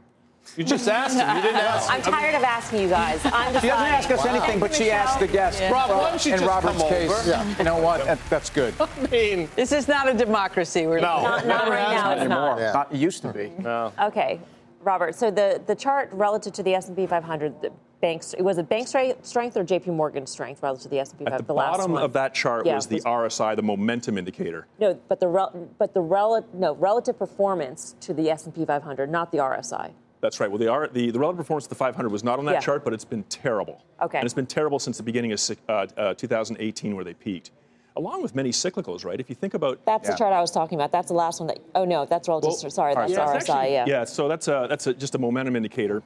You 0.58 0.64
just 0.64 0.88
asked 0.88 1.18
him. 1.18 1.36
You 1.36 1.42
didn't 1.42 1.56
ask. 1.62 1.90
I'm 1.90 2.02
tired 2.02 2.36
of 2.36 2.44
asking 2.44 2.82
you 2.82 2.90
guys. 2.90 3.22
I'm 3.26 3.54
she 3.62 3.68
doesn't 3.68 3.72
ask 3.72 4.12
us 4.12 4.26
wow. 4.26 4.36
anything, 4.36 4.60
but 4.60 4.74
she 4.74 4.92
asked 4.92 5.20
the 5.20 5.28
guest. 5.28 5.60
Yeah. 5.60 5.72
Rob, 5.72 5.92
why 5.92 6.10
don't 6.10 6.26
you 6.26 6.34
in 6.34 6.40
just 6.40 6.50
Robert's 6.50 6.78
come 6.78 6.90
case, 6.90 7.12
over? 7.12 7.30
Yeah. 7.30 7.58
you 7.58 7.64
know 7.64 7.78
what? 7.78 8.04
That, 8.06 8.20
that's 8.30 8.50
good. 8.50 8.74
I 8.80 8.88
mean, 9.12 9.50
this 9.56 9.72
is 9.72 9.88
not 9.88 10.10
a 10.10 10.14
democracy. 10.14 10.88
We're 10.88 11.00
no, 11.00 11.22
not, 11.22 11.48
not 11.48 11.70
right 11.70 11.96
now. 11.96 12.12
It's 12.12 12.22
anymore. 12.22 12.38
not. 12.38 12.60
Yeah. 12.60 12.72
not. 12.74 12.94
It 12.94 12.98
used 12.98 13.22
to 13.22 13.32
be. 13.32 13.52
No. 13.60 13.94
Okay. 14.02 14.40
Robert, 14.84 15.16
so 15.16 15.32
the, 15.32 15.62
the 15.66 15.76
chart 15.76 16.10
relative 16.12 16.54
to 16.54 16.64
the 16.64 16.74
S&P 16.74 17.06
500, 17.06 17.62
the 17.62 17.72
banks, 18.02 18.34
it 18.34 18.42
was 18.42 18.58
it 18.58 18.68
bank 18.68 18.88
strength 18.88 19.58
or 19.58 19.64
JP 19.64 19.88
Morgan 19.88 20.26
strength 20.26 20.64
relative 20.64 20.84
to 20.84 20.90
the 20.90 21.00
S&P 21.00 21.24
500? 21.24 21.34
At 21.34 21.38
the, 21.40 21.44
the 21.46 21.54
bottom 21.54 21.96
of 21.96 22.14
that 22.14 22.34
chart 22.34 22.66
yeah, 22.66 22.76
was 22.76 22.88
the 22.88 22.96
was, 22.96 23.06
RSI, 23.06 23.56
the 23.56 23.62
momentum 23.62 24.18
indicator. 24.18 24.68
No, 24.80 25.00
but 25.08 25.20
the 25.20 25.28
rel, 25.28 25.70
but 25.78 25.94
the 25.94 26.02
rel, 26.02 26.46
no 26.54 26.76
relative 26.76 27.18
performance 27.18 27.96
to 28.02 28.14
the 28.14 28.30
S&P 28.30 28.66
500, 28.66 29.10
not 29.10 29.32
the 29.32 29.38
RSI. 29.38 29.92
That's 30.22 30.40
right. 30.40 30.50
Well, 30.50 30.60
the, 30.60 30.68
R, 30.68 30.88
the, 30.88 31.10
the 31.10 31.20
relative 31.20 31.38
performance 31.38 31.66
of 31.66 31.70
the 31.70 31.76
500 31.76 32.10
was 32.10 32.24
not 32.24 32.38
on 32.38 32.46
that 32.46 32.54
yeah. 32.54 32.60
chart, 32.60 32.84
but 32.84 32.94
it's 32.94 33.06
been 33.06 33.24
terrible. 33.24 33.84
Okay. 34.02 34.20
And 34.20 34.26
it's 34.26 34.36
been 34.36 34.46
terrible 34.46 34.78
since 34.78 34.98
the 34.98 35.04
beginning 35.04 35.32
of 35.32 35.42
uh, 35.68 35.88
uh, 35.98 36.14
2018, 36.14 36.96
where 36.96 37.04
they 37.04 37.16
peaked 37.16 37.52
along 37.96 38.22
with 38.22 38.36
many 38.36 38.52
cyclicals, 38.52 39.06
right? 39.06 39.20
If 39.20 39.30
you 39.30 39.36
think 39.36 39.54
about 39.54 39.84
that's 39.86 40.06
yeah. 40.06 40.12
the 40.12 40.18
chart 40.18 40.34
I 40.34 40.42
was 40.42 40.52
talking 40.52 40.78
about. 40.78 40.92
That's 40.92 41.10
the 41.10 41.14
last 41.14 41.40
one 41.40 41.48
that. 41.48 41.60
Oh 41.76 41.86
no, 41.86 42.06
that's 42.06 42.28
relative. 42.28 42.52
Well, 42.62 42.72
sorry, 42.72 42.96
that's 42.96 43.12
yeah, 43.12 43.20
RSI. 43.20 43.36
Actually, 43.36 43.74
yeah. 43.74 43.86
Yeah. 43.88 44.04
So 44.06 44.28
that's 44.28 44.48
a, 44.48 44.68
that's 44.70 44.88
a, 44.88 44.94
just 44.94 45.16
a 45.16 45.18
momentum 45.18 45.56
indicator. 45.56 46.04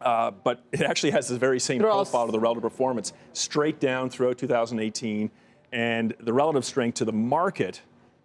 Uh, 0.00 0.32
but 0.32 0.64
it 0.72 0.82
actually 0.82 1.12
has 1.12 1.28
the 1.28 1.38
very 1.38 1.60
same 1.60 1.80
profile 1.80 2.24
of 2.24 2.32
the 2.32 2.40
relative 2.40 2.62
performance, 2.62 3.12
straight 3.34 3.78
down 3.78 4.10
throughout 4.10 4.36
2018, 4.36 5.30
and 5.72 6.14
the 6.20 6.32
relative 6.32 6.64
strength 6.64 6.96
to 6.96 7.04
the 7.04 7.12
market 7.12 7.80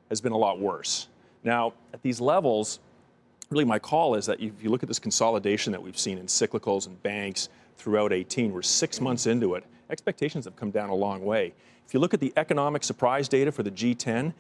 has 0.09 0.19
been 0.19 0.31
a 0.31 0.37
lot 0.37 0.59
worse. 0.59 1.07
Now, 1.43 1.73
at 1.93 2.01
these 2.01 2.19
levels, 2.19 2.79
really 3.51 3.65
my 3.65 3.79
call 3.79 4.15
is 4.15 4.25
that 4.25 4.39
if 4.39 4.51
you 4.61 4.69
look 4.69 4.83
at 4.83 4.87
this 4.87 4.99
consolidation 4.99 5.71
that 5.71 5.81
we've 5.81 5.97
seen 5.97 6.17
in 6.17 6.25
cyclicals 6.25 6.87
and 6.87 7.01
banks 7.03 7.49
throughout 7.77 8.11
18, 8.11 8.51
we're 8.51 8.61
six 8.61 8.99
months 8.99 9.27
into 9.27 9.53
it. 9.55 9.63
Expectations 9.89 10.45
have 10.45 10.55
come 10.55 10.71
down 10.71 10.89
a 10.89 10.95
long 10.95 11.23
way. 11.23 11.53
If 11.87 11.93
you 11.93 12.01
look 12.01 12.13
at 12.13 12.19
the 12.19 12.33
economic 12.35 12.83
surprise 12.83 13.29
data 13.29 13.49
for 13.49 13.63
the 13.63 13.71
G10, 13.71 13.95
mm-hmm. 14.05 14.33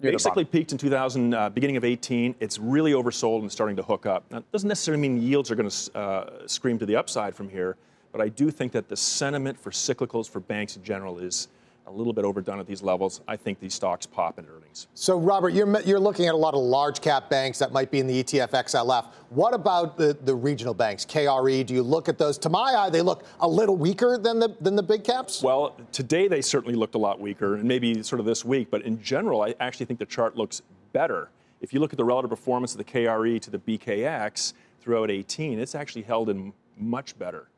basically 0.00 0.44
peaked 0.44 0.72
in 0.72 0.78
2000, 0.78 1.32
uh, 1.32 1.48
beginning 1.50 1.76
of 1.76 1.84
18. 1.84 2.34
It's 2.40 2.58
really 2.58 2.90
oversold 2.90 3.42
and 3.42 3.52
starting 3.52 3.76
to 3.76 3.84
hook 3.84 4.04
up. 4.04 4.24
Now, 4.32 4.38
it 4.38 4.50
doesn't 4.50 4.68
necessarily 4.68 5.00
mean 5.00 5.22
yields 5.22 5.48
are 5.52 5.54
going 5.54 5.70
to 5.70 5.96
uh, 5.96 6.48
scream 6.48 6.76
to 6.80 6.86
the 6.86 6.96
upside 6.96 7.36
from 7.36 7.48
here, 7.48 7.76
But 8.10 8.20
I 8.20 8.30
do 8.30 8.50
think 8.50 8.72
that 8.72 8.88
the 8.88 8.96
sentiment 8.96 9.60
for 9.60 9.70
cyclicals 9.70 10.28
for 10.28 10.40
banks 10.40 10.76
in 10.76 10.82
general 10.82 11.18
is 11.20 11.46
a 11.88 11.92
little 11.92 12.12
bit 12.12 12.24
overdone 12.24 12.60
at 12.60 12.66
these 12.66 12.82
levels. 12.82 13.20
I 13.26 13.36
think 13.36 13.60
these 13.60 13.74
stocks 13.74 14.06
pop 14.06 14.38
in 14.38 14.46
earnings. 14.46 14.88
So, 14.94 15.18
Robert, 15.18 15.50
you're, 15.50 15.80
you're 15.82 15.98
looking 15.98 16.26
at 16.26 16.34
a 16.34 16.36
lot 16.36 16.54
of 16.54 16.60
large 16.60 17.00
cap 17.00 17.30
banks 17.30 17.58
that 17.58 17.72
might 17.72 17.90
be 17.90 17.98
in 17.98 18.06
the 18.06 18.22
ETF 18.22 18.50
XLF. 18.50 19.06
What 19.30 19.54
about 19.54 19.96
the, 19.96 20.16
the 20.22 20.34
regional 20.34 20.74
banks, 20.74 21.04
KRE? 21.04 21.66
Do 21.66 21.74
you 21.74 21.82
look 21.82 22.08
at 22.08 22.18
those? 22.18 22.38
To 22.38 22.50
my 22.50 22.74
eye, 22.74 22.90
they 22.90 23.02
look 23.02 23.24
a 23.40 23.48
little 23.48 23.76
weaker 23.76 24.18
than 24.18 24.38
the, 24.38 24.54
than 24.60 24.76
the 24.76 24.82
big 24.82 25.04
caps? 25.04 25.42
Well, 25.42 25.76
today 25.92 26.28
they 26.28 26.42
certainly 26.42 26.74
looked 26.76 26.94
a 26.94 26.98
lot 26.98 27.20
weaker, 27.20 27.54
and 27.54 27.64
maybe 27.64 28.02
sort 28.02 28.20
of 28.20 28.26
this 28.26 28.44
week. 28.44 28.70
But 28.70 28.82
in 28.82 29.02
general, 29.02 29.42
I 29.42 29.54
actually 29.60 29.86
think 29.86 29.98
the 29.98 30.06
chart 30.06 30.36
looks 30.36 30.62
better. 30.92 31.30
If 31.60 31.72
you 31.72 31.80
look 31.80 31.92
at 31.92 31.96
the 31.96 32.04
relative 32.04 32.30
performance 32.30 32.72
of 32.72 32.78
the 32.78 32.84
KRE 32.84 33.40
to 33.40 33.50
the 33.50 33.58
BKX 33.58 34.52
throughout 34.80 35.10
18, 35.10 35.58
it's 35.58 35.74
actually 35.74 36.02
held 36.02 36.28
in 36.28 36.52
much 36.76 37.18
better. 37.18 37.48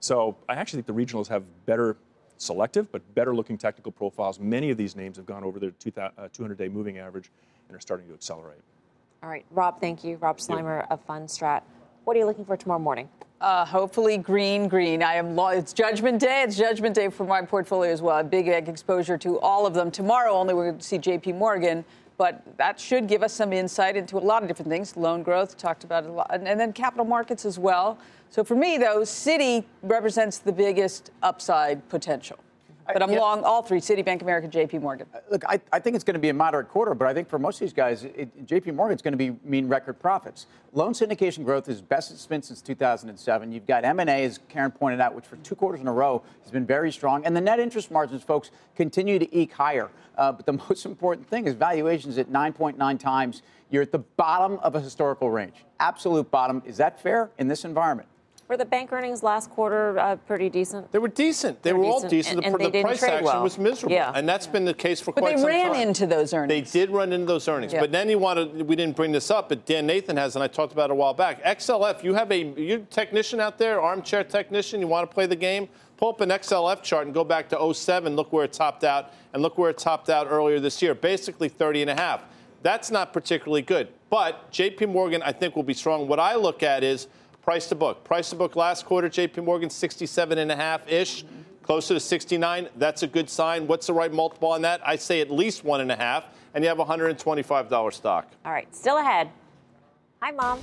So 0.00 0.36
I 0.48 0.54
actually 0.54 0.82
think 0.82 0.86
the 0.86 1.04
regionals 1.04 1.28
have 1.28 1.42
better 1.66 1.96
selective, 2.38 2.90
but 2.92 3.02
better 3.14 3.34
looking 3.34 3.58
technical 3.58 3.92
profiles. 3.92 4.38
Many 4.38 4.70
of 4.70 4.76
these 4.76 4.96
names 4.96 5.16
have 5.16 5.26
gone 5.26 5.44
over 5.44 5.58
their 5.58 5.72
200 5.72 6.12
uh, 6.18 6.54
day 6.54 6.68
moving 6.68 6.98
average 6.98 7.30
and 7.68 7.76
are 7.76 7.80
starting 7.80 8.06
to 8.08 8.14
accelerate. 8.14 8.60
All 9.22 9.28
right, 9.28 9.44
Rob, 9.50 9.80
thank 9.80 10.04
you. 10.04 10.16
Rob 10.16 10.38
Sluymer 10.38 10.86
of 10.90 11.04
Fundstrat. 11.06 11.62
What 12.04 12.16
are 12.16 12.20
you 12.20 12.26
looking 12.26 12.44
for 12.44 12.56
tomorrow 12.56 12.78
morning? 12.78 13.08
Uh, 13.40 13.64
hopefully, 13.64 14.16
green, 14.16 14.68
green. 14.68 15.02
I 15.02 15.14
am. 15.14 15.36
Lo- 15.36 15.48
it's 15.48 15.72
Judgment 15.72 16.20
Day. 16.20 16.42
It's 16.42 16.56
Judgment 16.56 16.94
Day 16.94 17.08
for 17.08 17.24
my 17.24 17.42
portfolio 17.42 17.92
as 17.92 18.00
well. 18.00 18.22
Big 18.22 18.48
egg 18.48 18.68
exposure 18.68 19.18
to 19.18 19.38
all 19.40 19.66
of 19.66 19.74
them. 19.74 19.90
Tomorrow, 19.90 20.32
only 20.32 20.54
we're 20.54 20.70
going 20.70 20.78
to 20.78 20.84
see 20.84 20.96
J.P. 20.96 21.32
Morgan, 21.32 21.84
but 22.18 22.42
that 22.56 22.80
should 22.80 23.08
give 23.08 23.22
us 23.22 23.32
some 23.32 23.52
insight 23.52 23.96
into 23.96 24.16
a 24.16 24.20
lot 24.20 24.42
of 24.42 24.48
different 24.48 24.70
things. 24.70 24.96
Loan 24.96 25.22
growth, 25.22 25.56
talked 25.56 25.84
about 25.84 26.06
a 26.06 26.12
lot, 26.12 26.28
and, 26.30 26.48
and 26.48 26.58
then 26.58 26.72
capital 26.72 27.04
markets 27.04 27.44
as 27.44 27.58
well. 27.58 27.98
So 28.30 28.42
for 28.42 28.56
me, 28.56 28.78
though, 28.78 29.00
Citi 29.00 29.64
represents 29.82 30.38
the 30.38 30.52
biggest 30.52 31.10
upside 31.22 31.86
potential. 31.88 32.38
But 32.92 33.02
I'm 33.02 33.10
yeah. 33.10 33.20
long 33.20 33.42
all 33.42 33.62
three 33.62 33.80
Citi, 33.80 34.04
Bank 34.04 34.22
America, 34.22 34.48
JP 34.48 34.80
Morgan. 34.80 35.06
Uh, 35.14 35.18
look, 35.30 35.44
I, 35.48 35.60
I, 35.72 35.80
think 35.80 35.96
it's 35.96 36.04
going 36.04 36.14
to 36.14 36.20
be 36.20 36.28
a 36.28 36.34
moderate 36.34 36.68
quarter, 36.68 36.94
but 36.94 37.08
I 37.08 37.14
think 37.14 37.28
for 37.28 37.38
most 37.38 37.56
of 37.56 37.60
these 37.60 37.72
guys, 37.72 38.04
it, 38.04 38.46
JP 38.46 38.74
Morgan's 38.74 39.02
going 39.02 39.12
to 39.12 39.18
be 39.18 39.36
mean 39.44 39.68
record 39.68 39.98
profits. 39.98 40.46
Loan 40.72 40.92
syndication 40.92 41.44
growth 41.44 41.68
is 41.68 41.80
best 41.80 42.10
it's 42.10 42.26
been 42.26 42.42
since 42.42 42.60
2007. 42.62 43.52
You've 43.52 43.66
got 43.66 43.84
M&A, 43.84 44.24
as 44.24 44.38
Karen 44.48 44.70
pointed 44.70 45.00
out, 45.00 45.14
which 45.14 45.26
for 45.26 45.36
two 45.36 45.54
quarters 45.54 45.80
in 45.80 45.88
a 45.88 45.92
row 45.92 46.22
has 46.42 46.50
been 46.50 46.66
very 46.66 46.92
strong. 46.92 47.24
And 47.24 47.36
the 47.36 47.40
net 47.40 47.58
interest 47.58 47.90
margins, 47.90 48.22
folks, 48.22 48.50
continue 48.76 49.18
to 49.18 49.36
eke 49.36 49.52
higher. 49.52 49.90
Uh, 50.16 50.32
but 50.32 50.46
the 50.46 50.52
most 50.68 50.86
important 50.86 51.28
thing 51.28 51.46
is 51.46 51.54
valuations 51.54 52.18
at 52.18 52.30
9.9 52.30 52.98
times. 52.98 53.42
You're 53.70 53.82
at 53.82 53.92
the 53.92 53.98
bottom 53.98 54.58
of 54.62 54.74
a 54.74 54.80
historical 54.80 55.30
range. 55.30 55.64
Absolute 55.80 56.30
bottom. 56.30 56.62
Is 56.64 56.76
that 56.76 57.00
fair 57.02 57.30
in 57.38 57.48
this 57.48 57.64
environment? 57.64 58.08
Were 58.48 58.56
the 58.56 58.64
bank 58.64 58.92
earnings 58.92 59.24
last 59.24 59.50
quarter 59.50 59.98
uh, 59.98 60.14
pretty 60.14 60.48
decent? 60.48 60.92
They 60.92 61.00
were 61.00 61.08
decent. 61.08 61.62
They, 61.62 61.70
they 61.70 61.74
were, 61.74 61.80
were, 61.80 61.86
all 61.86 62.08
decent. 62.08 62.44
And, 62.44 62.54
and 62.54 62.72
the, 62.72 62.82
price 62.82 63.02
action 63.02 63.24
well. 63.24 63.42
was 63.42 63.58
miserable. 63.58 63.92
Yeah. 63.92 64.12
And 64.14 64.28
that's 64.28 64.46
been 64.46 64.64
the 64.64 64.74
case 64.74 65.00
for 65.00 65.12
but 65.12 65.22
quite 65.22 65.38
some 65.40 65.48
time. 65.48 65.62
But 65.66 65.72
they 65.72 65.78
ran 65.78 65.88
into 65.88 66.06
those 66.06 66.32
earnings. 66.32 66.72
They 66.72 66.78
did 66.78 66.90
run 66.90 67.12
into 67.12 67.26
those 67.26 67.48
earnings. 67.48 67.72
Yeah. 67.72 67.80
But 67.80 67.90
then 67.90 68.08
you 68.08 68.20
wanted, 68.20 68.62
we 68.62 68.76
didn't 68.76 68.94
bring 68.94 69.10
this 69.10 69.32
up, 69.32 69.48
but 69.48 69.66
Dan 69.66 69.84
Nathan 69.84 70.16
has, 70.16 70.36
and 70.36 70.44
I 70.44 70.46
talked 70.46 70.72
about 70.72 70.90
it 70.90 70.92
a 70.92 70.94
while 70.94 71.12
back. 71.12 71.42
XLF, 71.42 72.04
you 72.04 72.14
have 72.14 72.30
a 72.30 72.38
you 72.38 72.86
technician 72.88 73.40
out 73.40 73.58
there, 73.58 73.80
armchair 73.80 74.22
technician, 74.22 74.80
you 74.80 74.86
want 74.86 75.10
to 75.10 75.12
play 75.12 75.26
the 75.26 75.34
game? 75.34 75.68
Pull 75.96 76.10
up 76.10 76.20
an 76.20 76.28
XLF 76.28 76.82
chart 76.84 77.06
and 77.06 77.14
go 77.14 77.24
back 77.24 77.48
to 77.48 77.74
07, 77.74 78.14
look 78.14 78.32
where 78.32 78.44
it 78.44 78.52
topped 78.52 78.84
out, 78.84 79.12
and 79.32 79.42
look 79.42 79.58
where 79.58 79.70
it 79.70 79.78
topped 79.78 80.08
out 80.08 80.28
earlier 80.30 80.60
this 80.60 80.80
year, 80.80 80.94
basically 80.94 81.48
30 81.48 81.82
and 81.82 81.90
a 81.90 81.94
half. 81.94 82.22
That's 82.62 82.90
not 82.90 83.12
particularly 83.12 83.62
good. 83.62 83.88
But 84.08 84.52
JP 84.52 84.90
Morgan, 84.90 85.22
I 85.22 85.32
think, 85.32 85.56
will 85.56 85.62
be 85.62 85.74
strong. 85.74 86.06
What 86.06 86.20
I 86.20 86.36
look 86.36 86.62
at 86.62 86.84
is 86.84 87.08
Price 87.46 87.68
to 87.68 87.76
book. 87.76 88.02
Price 88.02 88.30
to 88.30 88.36
book 88.36 88.56
last 88.56 88.84
quarter, 88.84 89.08
JP 89.08 89.44
Morgan, 89.44 89.70
67 89.70 90.36
and 90.36 90.50
a 90.50 90.56
half 90.56 90.88
ish, 90.88 91.24
closer 91.62 91.94
to 91.94 92.00
69. 92.00 92.68
That's 92.74 93.04
a 93.04 93.06
good 93.06 93.30
sign. 93.30 93.68
What's 93.68 93.86
the 93.86 93.92
right 93.92 94.12
multiple 94.12 94.48
on 94.48 94.62
that? 94.62 94.80
I 94.84 94.96
say 94.96 95.20
at 95.20 95.30
least 95.30 95.62
one 95.62 95.80
and 95.80 95.92
a 95.92 95.94
half, 95.94 96.24
and 96.54 96.64
you 96.64 96.68
have 96.68 96.78
$125 96.78 97.92
stock. 97.92 98.26
All 98.44 98.50
right, 98.50 98.74
still 98.74 98.98
ahead. 98.98 99.30
Hi, 100.20 100.32
Mom. 100.32 100.58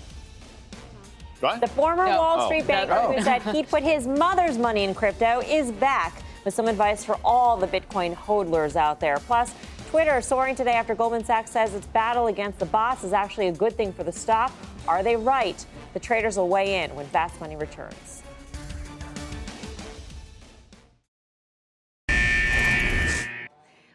What? 1.40 1.62
The 1.62 1.68
former 1.68 2.06
no. 2.06 2.18
Wall 2.18 2.42
oh. 2.42 2.46
Street 2.48 2.66
oh. 2.66 2.68
banker 2.68 3.00
oh. 3.02 3.14
who 3.14 3.22
said 3.22 3.42
he'd 3.44 3.70
put 3.70 3.82
his 3.82 4.06
mother's 4.06 4.58
money 4.58 4.84
in 4.84 4.94
crypto 4.94 5.40
is 5.40 5.72
back 5.72 6.22
with 6.44 6.54
some 6.54 6.68
advice 6.68 7.06
for 7.06 7.18
all 7.24 7.56
the 7.56 7.68
Bitcoin 7.68 8.14
hodlers 8.14 8.76
out 8.76 9.00
there. 9.00 9.20
Plus, 9.20 9.54
Twitter 9.88 10.20
soaring 10.20 10.54
today 10.54 10.74
after 10.74 10.96
Goldman 10.96 11.24
Sachs 11.24 11.52
says 11.52 11.76
its 11.76 11.88
battle 11.88 12.28
against 12.28 12.60
the 12.60 12.66
bots 12.66 13.06
is 13.06 13.14
actually 13.14 13.48
a 13.48 13.54
good 13.54 13.78
thing 13.78 13.94
for 13.94 14.04
the 14.04 14.12
stock. 14.12 14.52
Are 14.88 15.02
they 15.02 15.16
right? 15.16 15.66
The 15.94 16.00
traders 16.00 16.38
will 16.38 16.50
weigh 16.50 16.84
in 16.84 16.94
when 16.96 17.06
Fast 17.08 17.40
Money 17.40 17.56
returns. 17.56 18.22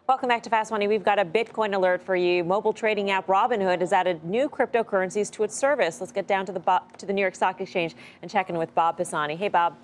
Welcome 0.08 0.30
back 0.30 0.42
to 0.44 0.50
Fast 0.50 0.70
Money. 0.70 0.88
We've 0.88 1.04
got 1.04 1.18
a 1.18 1.24
Bitcoin 1.24 1.74
alert 1.74 2.02
for 2.02 2.16
you. 2.16 2.42
Mobile 2.42 2.72
trading 2.72 3.10
app 3.10 3.26
Robinhood 3.26 3.80
has 3.80 3.92
added 3.92 4.24
new 4.24 4.48
cryptocurrencies 4.48 5.30
to 5.32 5.44
its 5.44 5.54
service. 5.54 6.00
Let's 6.00 6.12
get 6.12 6.26
down 6.26 6.46
to 6.46 6.52
the 6.52 6.82
to 6.96 7.04
the 7.04 7.12
New 7.12 7.20
York 7.20 7.34
Stock 7.34 7.60
Exchange 7.60 7.94
and 8.22 8.30
check 8.30 8.48
in 8.48 8.56
with 8.56 8.74
Bob 8.74 8.96
Pisani. 8.96 9.36
Hey, 9.36 9.48
Bob. 9.48 9.76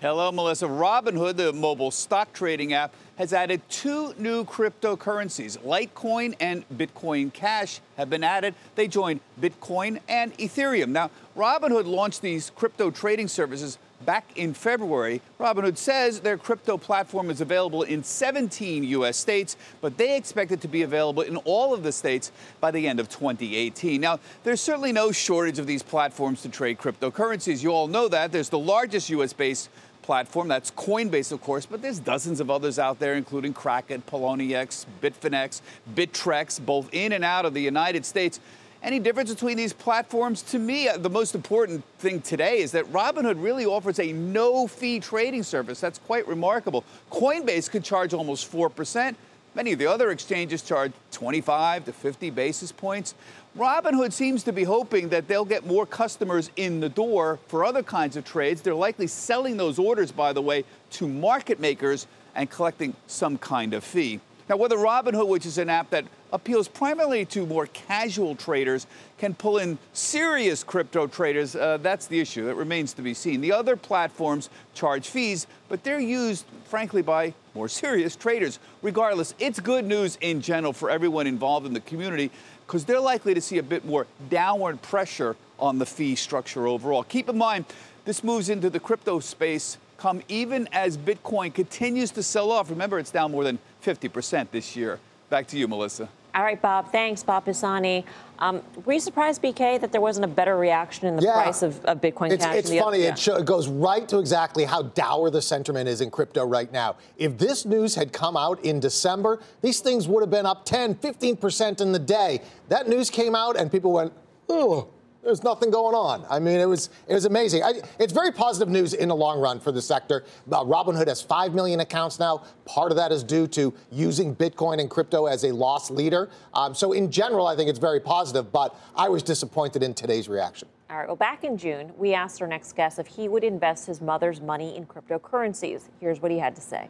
Hello, 0.00 0.32
Melissa. 0.32 0.64
Robinhood, 0.64 1.36
the 1.36 1.52
mobile 1.52 1.90
stock 1.90 2.32
trading 2.32 2.72
app, 2.72 2.94
has 3.18 3.34
added 3.34 3.60
two 3.68 4.14
new 4.16 4.46
cryptocurrencies. 4.46 5.58
Litecoin 5.58 6.34
and 6.40 6.66
Bitcoin 6.70 7.30
Cash 7.30 7.82
have 7.98 8.08
been 8.08 8.24
added. 8.24 8.54
They 8.76 8.88
join 8.88 9.20
Bitcoin 9.38 10.00
and 10.08 10.32
Ethereum. 10.38 10.88
Now, 10.88 11.10
Robinhood 11.36 11.84
launched 11.84 12.22
these 12.22 12.48
crypto 12.56 12.90
trading 12.90 13.28
services 13.28 13.76
back 14.06 14.24
in 14.36 14.54
February. 14.54 15.20
Robinhood 15.38 15.76
says 15.76 16.20
their 16.20 16.38
crypto 16.38 16.78
platform 16.78 17.28
is 17.28 17.42
available 17.42 17.82
in 17.82 18.02
17 18.02 18.84
U.S. 18.84 19.18
states, 19.18 19.58
but 19.82 19.98
they 19.98 20.16
expect 20.16 20.50
it 20.52 20.62
to 20.62 20.68
be 20.68 20.80
available 20.82 21.22
in 21.22 21.36
all 21.38 21.74
of 21.74 21.82
the 21.82 21.92
states 21.92 22.32
by 22.60 22.70
the 22.70 22.88
end 22.88 22.98
of 22.98 23.10
2018. 23.10 24.00
Now, 24.00 24.18
there's 24.44 24.62
certainly 24.62 24.92
no 24.92 25.12
shortage 25.12 25.58
of 25.58 25.66
these 25.66 25.82
platforms 25.82 26.40
to 26.42 26.48
trade 26.48 26.78
cryptocurrencies. 26.78 27.62
You 27.62 27.72
all 27.72 27.88
know 27.88 28.08
that. 28.08 28.32
There's 28.32 28.48
the 28.48 28.58
largest 28.58 29.10
U.S. 29.10 29.34
based 29.34 29.68
platform. 30.10 30.48
That's 30.48 30.72
Coinbase, 30.72 31.30
of 31.30 31.40
course, 31.40 31.66
but 31.66 31.82
there's 31.82 32.00
dozens 32.00 32.40
of 32.40 32.50
others 32.50 32.80
out 32.80 32.98
there, 32.98 33.14
including 33.14 33.54
Kraken, 33.54 34.02
Poloniex, 34.10 34.84
Bitfinex, 35.00 35.60
Bittrex, 35.94 36.60
both 36.60 36.88
in 36.90 37.12
and 37.12 37.24
out 37.24 37.44
of 37.44 37.54
the 37.54 37.62
United 37.62 38.04
States. 38.04 38.40
Any 38.82 38.98
difference 38.98 39.32
between 39.32 39.56
these 39.56 39.72
platforms? 39.72 40.42
To 40.50 40.58
me, 40.58 40.88
uh, 40.88 40.96
the 40.96 41.08
most 41.08 41.36
important 41.36 41.84
thing 42.00 42.20
today 42.22 42.58
is 42.58 42.72
that 42.72 42.86
Robinhood 42.86 43.40
really 43.40 43.64
offers 43.64 44.00
a 44.00 44.10
no 44.10 44.66
fee 44.66 44.98
trading 44.98 45.44
service. 45.44 45.78
That's 45.78 46.00
quite 46.00 46.26
remarkable. 46.26 46.82
Coinbase 47.12 47.70
could 47.70 47.84
charge 47.84 48.12
almost 48.12 48.50
4%. 48.50 49.14
Many 49.54 49.72
of 49.74 49.78
the 49.78 49.86
other 49.86 50.10
exchanges 50.10 50.62
charge 50.62 50.90
25 51.12 51.84
to 51.84 51.92
50 51.92 52.30
basis 52.30 52.72
points. 52.72 53.14
Robinhood 53.58 54.12
seems 54.12 54.44
to 54.44 54.52
be 54.52 54.62
hoping 54.62 55.08
that 55.08 55.26
they'll 55.26 55.44
get 55.44 55.66
more 55.66 55.84
customers 55.84 56.52
in 56.54 56.78
the 56.78 56.88
door 56.88 57.40
for 57.48 57.64
other 57.64 57.82
kinds 57.82 58.16
of 58.16 58.24
trades. 58.24 58.62
They're 58.62 58.74
likely 58.74 59.08
selling 59.08 59.56
those 59.56 59.76
orders, 59.76 60.12
by 60.12 60.32
the 60.32 60.40
way, 60.40 60.64
to 60.92 61.08
market 61.08 61.58
makers 61.58 62.06
and 62.36 62.48
collecting 62.48 62.94
some 63.08 63.38
kind 63.38 63.74
of 63.74 63.82
fee. 63.82 64.20
Now, 64.48 64.56
whether 64.56 64.76
Robinhood, 64.76 65.26
which 65.26 65.46
is 65.46 65.58
an 65.58 65.68
app 65.68 65.90
that 65.90 66.04
appeals 66.32 66.68
primarily 66.68 67.24
to 67.26 67.44
more 67.44 67.66
casual 67.66 68.36
traders, 68.36 68.86
can 69.18 69.34
pull 69.34 69.58
in 69.58 69.78
serious 69.92 70.62
crypto 70.62 71.08
traders, 71.08 71.56
uh, 71.56 71.78
that's 71.78 72.06
the 72.06 72.20
issue. 72.20 72.46
That 72.46 72.54
remains 72.54 72.92
to 72.94 73.02
be 73.02 73.14
seen. 73.14 73.40
The 73.40 73.52
other 73.52 73.76
platforms 73.76 74.48
charge 74.74 75.08
fees, 75.08 75.48
but 75.68 75.82
they're 75.82 76.00
used, 76.00 76.46
frankly, 76.64 77.02
by 77.02 77.34
more 77.54 77.68
serious 77.68 78.16
traders. 78.16 78.58
Regardless, 78.82 79.34
it's 79.38 79.58
good 79.60 79.84
news 79.84 80.18
in 80.20 80.40
general 80.40 80.72
for 80.72 80.90
everyone 80.90 81.26
involved 81.26 81.66
in 81.66 81.72
the 81.72 81.80
community 81.80 82.30
because 82.70 82.84
they're 82.84 83.00
likely 83.00 83.34
to 83.34 83.40
see 83.40 83.58
a 83.58 83.62
bit 83.64 83.84
more 83.84 84.06
downward 84.28 84.80
pressure 84.80 85.34
on 85.58 85.80
the 85.80 85.84
fee 85.86 86.14
structure 86.14 86.68
overall. 86.68 87.02
Keep 87.02 87.28
in 87.28 87.36
mind, 87.36 87.64
this 88.04 88.22
moves 88.22 88.48
into 88.48 88.70
the 88.70 88.78
crypto 88.78 89.18
space 89.18 89.76
come 89.98 90.22
even 90.28 90.68
as 90.70 90.96
Bitcoin 90.96 91.52
continues 91.52 92.12
to 92.12 92.22
sell 92.22 92.52
off. 92.52 92.70
Remember, 92.70 93.00
it's 93.00 93.10
down 93.10 93.32
more 93.32 93.42
than 93.42 93.58
50% 93.84 94.52
this 94.52 94.76
year. 94.76 95.00
Back 95.30 95.48
to 95.48 95.58
you, 95.58 95.66
Melissa. 95.66 96.08
All 96.34 96.42
right, 96.42 96.60
Bob. 96.60 96.92
Thanks, 96.92 97.22
Bob 97.22 97.44
Pisani. 97.44 98.04
Um, 98.38 98.62
were 98.84 98.94
you 98.94 99.00
surprised, 99.00 99.42
BK, 99.42 99.80
that 99.80 99.92
there 99.92 100.00
wasn't 100.00 100.24
a 100.24 100.28
better 100.28 100.56
reaction 100.56 101.06
in 101.06 101.16
the 101.16 101.22
yeah. 101.22 101.34
price 101.34 101.62
of, 101.62 101.84
of 101.84 102.00
Bitcoin 102.00 102.30
it's, 102.30 102.44
Cash? 102.44 102.56
It's 102.56 102.74
funny. 102.74 103.02
It, 103.02 103.18
show, 103.18 103.36
it, 103.36 103.44
goes 103.44 103.68
right 103.68 104.08
to 104.08 104.18
exactly 104.18 104.64
how 104.64 104.82
dour 104.82 105.30
the 105.30 105.42
sentiment 105.42 105.88
is 105.88 106.00
in 106.00 106.10
crypto 106.10 106.46
right 106.46 106.72
now. 106.72 106.96
If 107.18 107.36
this 107.36 107.66
news 107.66 107.94
had 107.94 108.12
come 108.12 108.36
out 108.36 108.64
in 108.64 108.80
December, 108.80 109.40
these 109.60 109.80
things 109.80 110.08
would 110.08 110.22
have 110.22 110.30
been 110.30 110.46
up 110.46 110.64
10, 110.64 110.94
15% 110.94 111.80
in 111.80 111.92
the 111.92 111.98
day. 111.98 112.40
That 112.68 112.88
news 112.88 113.10
came 113.10 113.34
out, 113.34 113.58
and 113.58 113.70
people 113.70 113.92
went, 113.92 114.12
oh, 114.48 114.88
there's 115.22 115.42
nothing 115.42 115.70
going 115.70 115.94
on. 115.94 116.24
I 116.30 116.38
mean, 116.38 116.58
it 116.58 116.66
was 116.66 116.90
it 117.08 117.14
was 117.14 117.24
amazing. 117.24 117.62
I, 117.62 117.74
it's 117.98 118.12
very 118.12 118.32
positive 118.32 118.68
news 118.68 118.94
in 118.94 119.08
the 119.08 119.16
long 119.16 119.38
run 119.38 119.60
for 119.60 119.72
the 119.72 119.82
sector. 119.82 120.24
Uh, 120.50 120.64
Robinhood 120.64 121.08
has 121.08 121.20
five 121.20 121.54
million 121.54 121.80
accounts 121.80 122.18
now. 122.18 122.44
Part 122.64 122.90
of 122.90 122.96
that 122.96 123.12
is 123.12 123.22
due 123.22 123.46
to 123.48 123.74
using 123.90 124.34
Bitcoin 124.34 124.80
and 124.80 124.88
crypto 124.88 125.26
as 125.26 125.44
a 125.44 125.52
loss 125.52 125.90
leader. 125.90 126.30
Um, 126.54 126.74
so 126.74 126.92
in 126.92 127.10
general, 127.10 127.46
I 127.46 127.56
think 127.56 127.68
it's 127.68 127.78
very 127.78 128.00
positive. 128.00 128.50
But 128.52 128.74
I 128.96 129.08
was 129.08 129.22
disappointed 129.22 129.82
in 129.82 129.94
today's 129.94 130.28
reaction. 130.28 130.68
All 130.88 130.96
right. 130.96 131.06
Well, 131.06 131.16
back 131.16 131.44
in 131.44 131.56
June, 131.56 131.92
we 131.96 132.14
asked 132.14 132.42
our 132.42 132.48
next 132.48 132.74
guest 132.74 132.98
if 132.98 133.06
he 133.06 133.28
would 133.28 133.44
invest 133.44 133.86
his 133.86 134.00
mother's 134.00 134.40
money 134.40 134.76
in 134.76 134.86
cryptocurrencies. 134.86 135.82
Here's 136.00 136.20
what 136.20 136.32
he 136.32 136.38
had 136.38 136.56
to 136.56 136.62
say. 136.62 136.88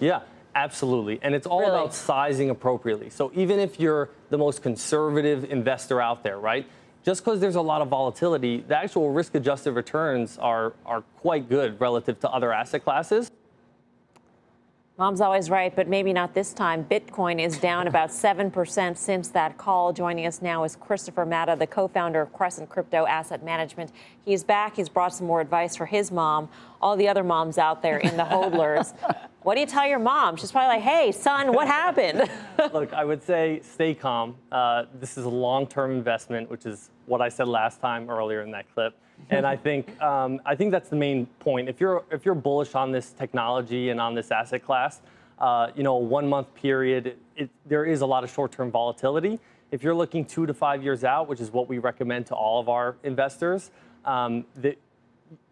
Yeah, 0.00 0.22
absolutely. 0.56 1.18
And 1.22 1.34
it's 1.34 1.46
all 1.46 1.60
Really? 1.60 1.72
about 1.72 1.94
sizing 1.94 2.50
appropriately. 2.50 3.10
So 3.10 3.30
even 3.34 3.60
if 3.60 3.78
you're 3.78 4.08
the 4.30 4.38
most 4.38 4.62
conservative 4.62 5.44
investor 5.50 6.00
out 6.00 6.22
there, 6.22 6.38
right? 6.38 6.66
Just 7.04 7.22
because 7.24 7.38
there's 7.40 7.54
a 7.54 7.60
lot 7.60 7.82
of 7.82 7.88
volatility, 7.88 8.64
the 8.66 8.76
actual 8.76 9.10
risk 9.12 9.34
adjusted 9.36 9.72
returns 9.72 10.38
are, 10.38 10.72
are 10.84 11.02
quite 11.18 11.48
good 11.48 11.80
relative 11.80 12.18
to 12.20 12.30
other 12.30 12.52
asset 12.52 12.82
classes. 12.82 13.30
Mom's 14.98 15.20
always 15.20 15.50
right, 15.50 15.76
but 15.76 15.88
maybe 15.88 16.14
not 16.14 16.32
this 16.32 16.54
time. 16.54 16.82
Bitcoin 16.82 17.38
is 17.38 17.58
down 17.58 17.86
about 17.86 18.08
7% 18.08 18.96
since 18.96 19.28
that 19.28 19.58
call. 19.58 19.92
Joining 19.92 20.24
us 20.26 20.40
now 20.40 20.64
is 20.64 20.74
Christopher 20.74 21.26
Matta, 21.26 21.54
the 21.54 21.66
co 21.66 21.86
founder 21.86 22.22
of 22.22 22.32
Crescent 22.32 22.70
Crypto 22.70 23.04
Asset 23.04 23.44
Management. 23.44 23.92
He's 24.24 24.42
back. 24.42 24.76
He's 24.76 24.88
brought 24.88 25.12
some 25.12 25.26
more 25.26 25.42
advice 25.42 25.76
for 25.76 25.84
his 25.84 26.10
mom, 26.10 26.48
all 26.80 26.96
the 26.96 27.08
other 27.08 27.22
moms 27.22 27.58
out 27.58 27.82
there 27.82 27.98
in 27.98 28.16
the 28.16 28.22
hodlers. 28.22 28.94
what 29.42 29.56
do 29.56 29.60
you 29.60 29.66
tell 29.66 29.86
your 29.86 29.98
mom? 29.98 30.36
She's 30.36 30.50
probably 30.50 30.76
like, 30.76 30.82
hey, 30.82 31.12
son, 31.12 31.52
what 31.52 31.66
happened? 31.66 32.30
Look, 32.72 32.94
I 32.94 33.04
would 33.04 33.22
say 33.22 33.60
stay 33.62 33.92
calm. 33.92 34.36
Uh, 34.50 34.84
this 34.98 35.18
is 35.18 35.26
a 35.26 35.30
long 35.30 35.66
term 35.66 35.90
investment, 35.90 36.50
which 36.50 36.64
is 36.64 36.88
what 37.04 37.20
I 37.20 37.28
said 37.28 37.48
last 37.48 37.82
time 37.82 38.08
earlier 38.08 38.40
in 38.40 38.50
that 38.52 38.72
clip. 38.72 38.96
And 39.30 39.46
I 39.46 39.56
think 39.56 40.00
um, 40.00 40.40
I 40.46 40.54
think 40.54 40.70
that's 40.70 40.88
the 40.88 40.96
main 40.96 41.26
point. 41.40 41.68
If 41.68 41.80
you're 41.80 42.04
if 42.10 42.24
you're 42.24 42.34
bullish 42.34 42.74
on 42.74 42.92
this 42.92 43.12
technology 43.12 43.90
and 43.90 44.00
on 44.00 44.14
this 44.14 44.30
asset 44.30 44.64
class, 44.64 45.00
uh, 45.38 45.68
you 45.74 45.82
know, 45.82 45.96
one 45.96 46.28
month 46.28 46.54
period, 46.54 47.16
it, 47.36 47.50
there 47.66 47.84
is 47.84 48.00
a 48.00 48.06
lot 48.06 48.24
of 48.24 48.30
short 48.30 48.52
term 48.52 48.70
volatility. 48.70 49.40
If 49.72 49.82
you're 49.82 49.94
looking 49.94 50.24
two 50.24 50.46
to 50.46 50.54
five 50.54 50.82
years 50.82 51.02
out, 51.02 51.28
which 51.28 51.40
is 51.40 51.50
what 51.50 51.68
we 51.68 51.78
recommend 51.78 52.26
to 52.26 52.34
all 52.34 52.60
of 52.60 52.68
our 52.68 52.96
investors, 53.02 53.72
um, 54.04 54.44
the, 54.54 54.76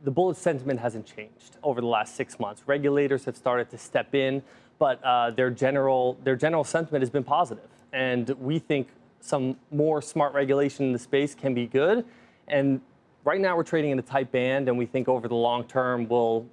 the 0.04 0.10
bullet 0.10 0.36
sentiment 0.36 0.78
hasn't 0.78 1.04
changed 1.04 1.56
over 1.64 1.80
the 1.80 1.86
last 1.86 2.14
six 2.14 2.38
months. 2.38 2.62
Regulators 2.66 3.24
have 3.24 3.36
started 3.36 3.68
to 3.70 3.78
step 3.78 4.14
in, 4.14 4.42
but 4.78 5.02
uh, 5.02 5.30
their 5.30 5.50
general 5.50 6.16
their 6.22 6.36
general 6.36 6.64
sentiment 6.64 7.02
has 7.02 7.10
been 7.10 7.24
positive, 7.24 7.68
and 7.92 8.30
we 8.40 8.58
think 8.58 8.88
some 9.20 9.56
more 9.70 10.00
smart 10.00 10.34
regulation 10.34 10.86
in 10.86 10.92
the 10.92 10.98
space 10.98 11.34
can 11.34 11.54
be 11.54 11.66
good. 11.66 12.04
And 12.46 12.80
right 13.24 13.40
now, 13.40 13.56
we're 13.56 13.64
trading 13.64 13.90
in 13.90 13.98
a 13.98 14.02
tight 14.02 14.30
band, 14.30 14.68
and 14.68 14.76
we 14.76 14.86
think 14.86 15.08
over 15.08 15.28
the 15.28 15.34
long 15.34 15.64
term 15.64 16.06
we'll 16.08 16.46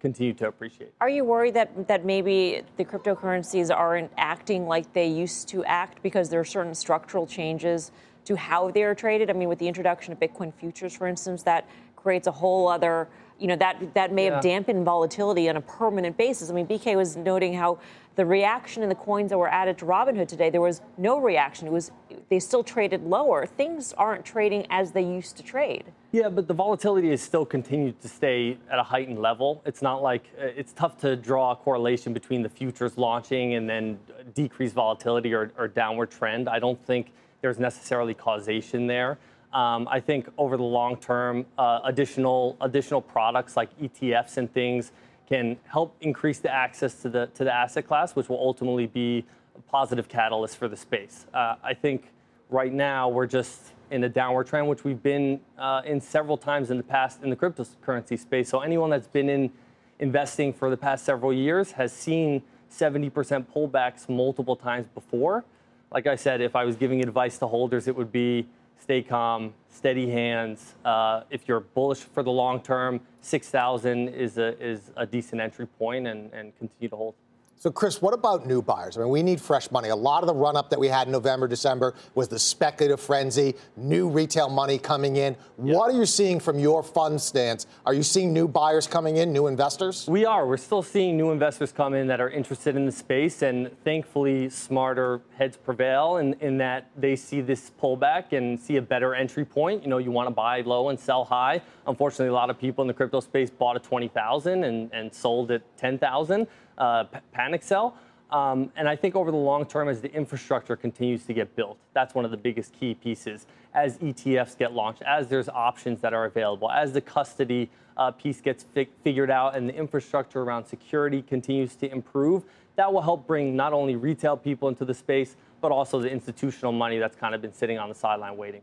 continue 0.00 0.32
to 0.34 0.46
appreciate. 0.46 0.92
Are 1.00 1.08
you 1.08 1.24
worried 1.24 1.54
that, 1.54 1.88
that 1.88 2.04
maybe 2.04 2.62
the 2.76 2.84
cryptocurrencies 2.84 3.74
aren't 3.74 4.12
acting 4.16 4.66
like 4.66 4.92
they 4.92 5.08
used 5.08 5.48
to 5.48 5.64
act 5.64 6.02
because 6.02 6.28
there 6.28 6.38
are 6.38 6.44
certain 6.44 6.74
structural 6.74 7.26
changes 7.26 7.90
to 8.28 8.36
how 8.36 8.70
they're 8.70 8.94
traded? 8.94 9.30
I 9.30 9.32
mean, 9.32 9.48
with 9.48 9.58
the 9.58 9.66
introduction 9.66 10.12
of 10.12 10.20
Bitcoin 10.20 10.52
futures, 10.54 10.94
for 10.94 11.06
instance, 11.06 11.42
that 11.44 11.66
creates 11.96 12.26
a 12.26 12.30
whole 12.30 12.68
other, 12.68 13.08
you 13.38 13.46
know, 13.46 13.56
that, 13.56 13.94
that 13.94 14.12
may 14.12 14.26
Yeah. 14.26 14.34
have 14.34 14.42
dampened 14.42 14.84
volatility 14.84 15.48
on 15.48 15.56
a 15.56 15.60
permanent 15.62 16.16
basis. 16.18 16.50
I 16.50 16.52
mean, 16.54 16.66
BK 16.66 16.94
was 16.94 17.16
noting 17.16 17.54
how 17.54 17.78
the 18.16 18.26
reaction 18.26 18.82
in 18.82 18.88
the 18.88 18.94
coins 18.96 19.30
that 19.30 19.38
were 19.38 19.48
added 19.48 19.78
to 19.78 19.84
Robinhood 19.86 20.26
today, 20.28 20.50
there 20.50 20.60
was 20.60 20.82
no 20.98 21.18
reaction. 21.20 21.66
It 21.68 21.72
was 21.72 21.90
they 22.28 22.40
still 22.40 22.62
traded 22.64 23.04
lower. 23.04 23.46
Things 23.46 23.92
aren't 23.94 24.24
trading 24.24 24.66
as 24.70 24.90
they 24.92 25.02
used 25.02 25.36
to 25.38 25.42
trade. 25.42 25.84
Yeah, 26.12 26.28
but 26.28 26.48
the 26.48 26.54
volatility 26.54 27.10
has 27.10 27.22
still 27.22 27.46
continued 27.46 28.00
to 28.02 28.08
stay 28.08 28.58
at 28.70 28.78
a 28.78 28.82
heightened 28.82 29.20
level. 29.20 29.62
It's 29.64 29.80
not 29.82 30.02
like 30.02 30.24
uh, 30.38 30.46
it's 30.46 30.72
tough 30.72 30.98
to 30.98 31.16
draw 31.16 31.52
a 31.52 31.56
correlation 31.56 32.12
between 32.12 32.42
the 32.42 32.48
futures 32.48 32.98
launching 32.98 33.54
and 33.54 33.70
then 33.70 33.98
decreased 34.34 34.74
volatility 34.74 35.32
or, 35.32 35.52
or 35.56 35.68
downward 35.68 36.10
trend. 36.10 36.48
I 36.48 36.58
don't 36.58 36.84
think 36.84 37.12
there's 37.40 37.58
necessarily 37.58 38.14
causation 38.14 38.86
there. 38.86 39.18
Um, 39.52 39.88
I 39.90 40.00
think 40.00 40.28
over 40.36 40.56
the 40.56 40.62
long 40.62 40.96
term, 40.96 41.46
uh, 41.56 41.80
additional 41.84 42.56
additional 42.60 43.00
products 43.00 43.56
like 43.56 43.76
ETFs 43.78 44.36
and 44.36 44.52
things 44.52 44.92
can 45.26 45.56
help 45.64 45.94
increase 46.00 46.38
the 46.38 46.52
access 46.52 46.94
to 47.02 47.08
the 47.08 47.26
to 47.34 47.44
the 47.44 47.54
asset 47.54 47.86
class, 47.86 48.14
which 48.14 48.28
will 48.28 48.40
ultimately 48.40 48.86
be 48.86 49.24
a 49.56 49.60
positive 49.70 50.08
catalyst 50.08 50.56
for 50.56 50.68
the 50.68 50.76
space. 50.76 51.26
Uh, 51.32 51.54
I 51.62 51.74
think 51.74 52.12
right 52.50 52.72
now 52.72 53.08
we're 53.08 53.26
just 53.26 53.72
in 53.90 54.04
a 54.04 54.08
downward 54.08 54.46
trend, 54.46 54.68
which 54.68 54.84
we've 54.84 55.02
been 55.02 55.40
uh, 55.58 55.82
in 55.84 56.00
several 56.00 56.36
times 56.36 56.70
in 56.70 56.76
the 56.76 56.82
past 56.82 57.22
in 57.22 57.30
the 57.30 57.36
cryptocurrency 57.36 58.18
space. 58.18 58.48
So 58.50 58.60
anyone 58.60 58.90
that's 58.90 59.08
been 59.08 59.30
in 59.30 59.50
investing 59.98 60.52
for 60.52 60.70
the 60.70 60.76
past 60.76 61.04
several 61.04 61.32
years 61.32 61.72
has 61.72 61.92
seen 61.92 62.42
70% 62.70 63.10
pullbacks 63.54 64.08
multiple 64.08 64.56
times 64.56 64.86
before. 64.94 65.44
Like 65.90 66.06
I 66.06 66.16
said, 66.16 66.40
if 66.40 66.54
I 66.54 66.64
was 66.64 66.76
giving 66.76 67.02
advice 67.02 67.38
to 67.38 67.46
holders, 67.46 67.88
it 67.88 67.96
would 67.96 68.12
be 68.12 68.46
stay 68.78 69.02
calm, 69.02 69.54
steady 69.68 70.10
hands. 70.10 70.74
Uh, 70.84 71.22
if 71.30 71.48
you're 71.48 71.60
bullish 71.60 72.00
for 72.00 72.22
the 72.22 72.30
long 72.30 72.60
term, 72.60 73.00
6,000 73.22 74.08
is 74.08 74.38
a, 74.38 74.58
is 74.62 74.90
a 74.96 75.06
decent 75.06 75.40
entry 75.40 75.66
point 75.66 76.06
and, 76.06 76.32
and 76.32 76.56
continue 76.58 76.88
to 76.88 76.96
hold. 76.96 77.14
So, 77.60 77.72
Chris, 77.72 78.00
what 78.00 78.14
about 78.14 78.46
new 78.46 78.62
buyers? 78.62 78.96
I 78.96 79.00
mean, 79.00 79.08
we 79.08 79.20
need 79.20 79.40
fresh 79.40 79.68
money. 79.72 79.88
A 79.88 79.96
lot 79.96 80.22
of 80.22 80.28
the 80.28 80.34
run 80.34 80.54
up 80.54 80.70
that 80.70 80.78
we 80.78 80.86
had 80.86 81.08
in 81.08 81.12
November, 81.12 81.48
December 81.48 81.92
was 82.14 82.28
the 82.28 82.38
speculative 82.38 83.00
frenzy, 83.00 83.56
new 83.76 84.08
retail 84.08 84.48
money 84.48 84.78
coming 84.78 85.16
in. 85.16 85.36
What 85.56 85.90
are 85.90 85.96
you 85.98 86.06
seeing 86.06 86.38
from 86.38 86.60
your 86.60 86.84
fund 86.84 87.20
stance? 87.20 87.66
Are 87.84 87.94
you 87.94 88.04
seeing 88.04 88.32
new 88.32 88.46
buyers 88.46 88.86
coming 88.86 89.16
in, 89.16 89.32
new 89.32 89.48
investors? 89.48 90.06
We 90.06 90.24
are. 90.24 90.46
We're 90.46 90.56
still 90.56 90.84
seeing 90.84 91.16
new 91.16 91.32
investors 91.32 91.72
come 91.72 91.94
in 91.94 92.06
that 92.06 92.20
are 92.20 92.30
interested 92.30 92.76
in 92.76 92.86
the 92.86 92.92
space, 92.92 93.42
and 93.42 93.76
thankfully, 93.82 94.48
smarter 94.50 95.20
heads 95.36 95.56
prevail 95.56 96.18
in, 96.18 96.34
in 96.34 96.58
that 96.58 96.88
they 96.96 97.16
see 97.16 97.40
this 97.40 97.72
pullback 97.82 98.34
and 98.34 98.60
see 98.60 98.76
a 98.76 98.82
better 98.82 99.16
entry 99.16 99.44
point. 99.44 99.82
You 99.82 99.88
know, 99.88 99.98
you 99.98 100.12
want 100.12 100.28
to 100.28 100.34
buy 100.34 100.60
low 100.60 100.90
and 100.90 101.00
sell 101.00 101.24
high. 101.24 101.60
Unfortunately, 101.88 102.28
a 102.28 102.32
lot 102.32 102.50
of 102.50 102.58
people 102.60 102.82
in 102.82 102.88
the 102.88 102.94
crypto 102.94 103.18
space 103.18 103.50
bought 103.50 103.74
at 103.74 103.82
20,000 103.82 104.62
and, 104.62 104.92
and 104.92 105.12
sold 105.12 105.50
at 105.50 105.76
10,000, 105.76 106.46
uh, 106.78 107.04
panic 107.32 107.62
sell. 107.62 107.96
Um, 108.30 108.70
and 108.76 108.88
I 108.88 108.94
think 108.94 109.16
over 109.16 109.30
the 109.30 109.36
long 109.36 109.64
term, 109.64 109.88
as 109.88 110.00
the 110.00 110.12
infrastructure 110.12 110.76
continues 110.76 111.24
to 111.24 111.32
get 111.32 111.54
built, 111.56 111.78
that's 111.94 112.14
one 112.14 112.24
of 112.24 112.30
the 112.30 112.36
biggest 112.36 112.72
key 112.72 112.94
pieces. 112.94 113.46
As 113.74 113.96
ETFs 113.98 114.56
get 114.56 114.72
launched, 114.72 115.02
as 115.02 115.28
there's 115.28 115.48
options 115.48 116.00
that 116.00 116.12
are 116.12 116.26
available, 116.26 116.70
as 116.70 116.92
the 116.92 117.00
custody 117.00 117.70
uh, 117.96 118.10
piece 118.10 118.40
gets 118.40 118.64
fi- 118.74 118.88
figured 119.02 119.30
out, 119.30 119.56
and 119.56 119.68
the 119.68 119.74
infrastructure 119.74 120.42
around 120.42 120.66
security 120.66 121.22
continues 121.22 121.74
to 121.76 121.90
improve, 121.90 122.44
that 122.76 122.92
will 122.92 123.02
help 123.02 123.26
bring 123.26 123.56
not 123.56 123.72
only 123.72 123.96
retail 123.96 124.36
people 124.36 124.68
into 124.68 124.84
the 124.84 124.94
space, 124.94 125.36
but 125.60 125.72
also 125.72 126.00
the 126.00 126.10
institutional 126.10 126.72
money 126.72 126.98
that's 126.98 127.16
kind 127.16 127.34
of 127.34 127.42
been 127.42 127.52
sitting 127.52 127.78
on 127.78 127.88
the 127.88 127.94
sideline 127.94 128.36
waiting. 128.36 128.60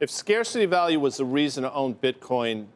If 0.00 0.10
scarcity 0.10 0.66
value 0.66 0.98
was 0.98 1.16
the 1.16 1.24
reason 1.24 1.62
to 1.62 1.72
own 1.72 1.94
Bitcoin 1.94 2.66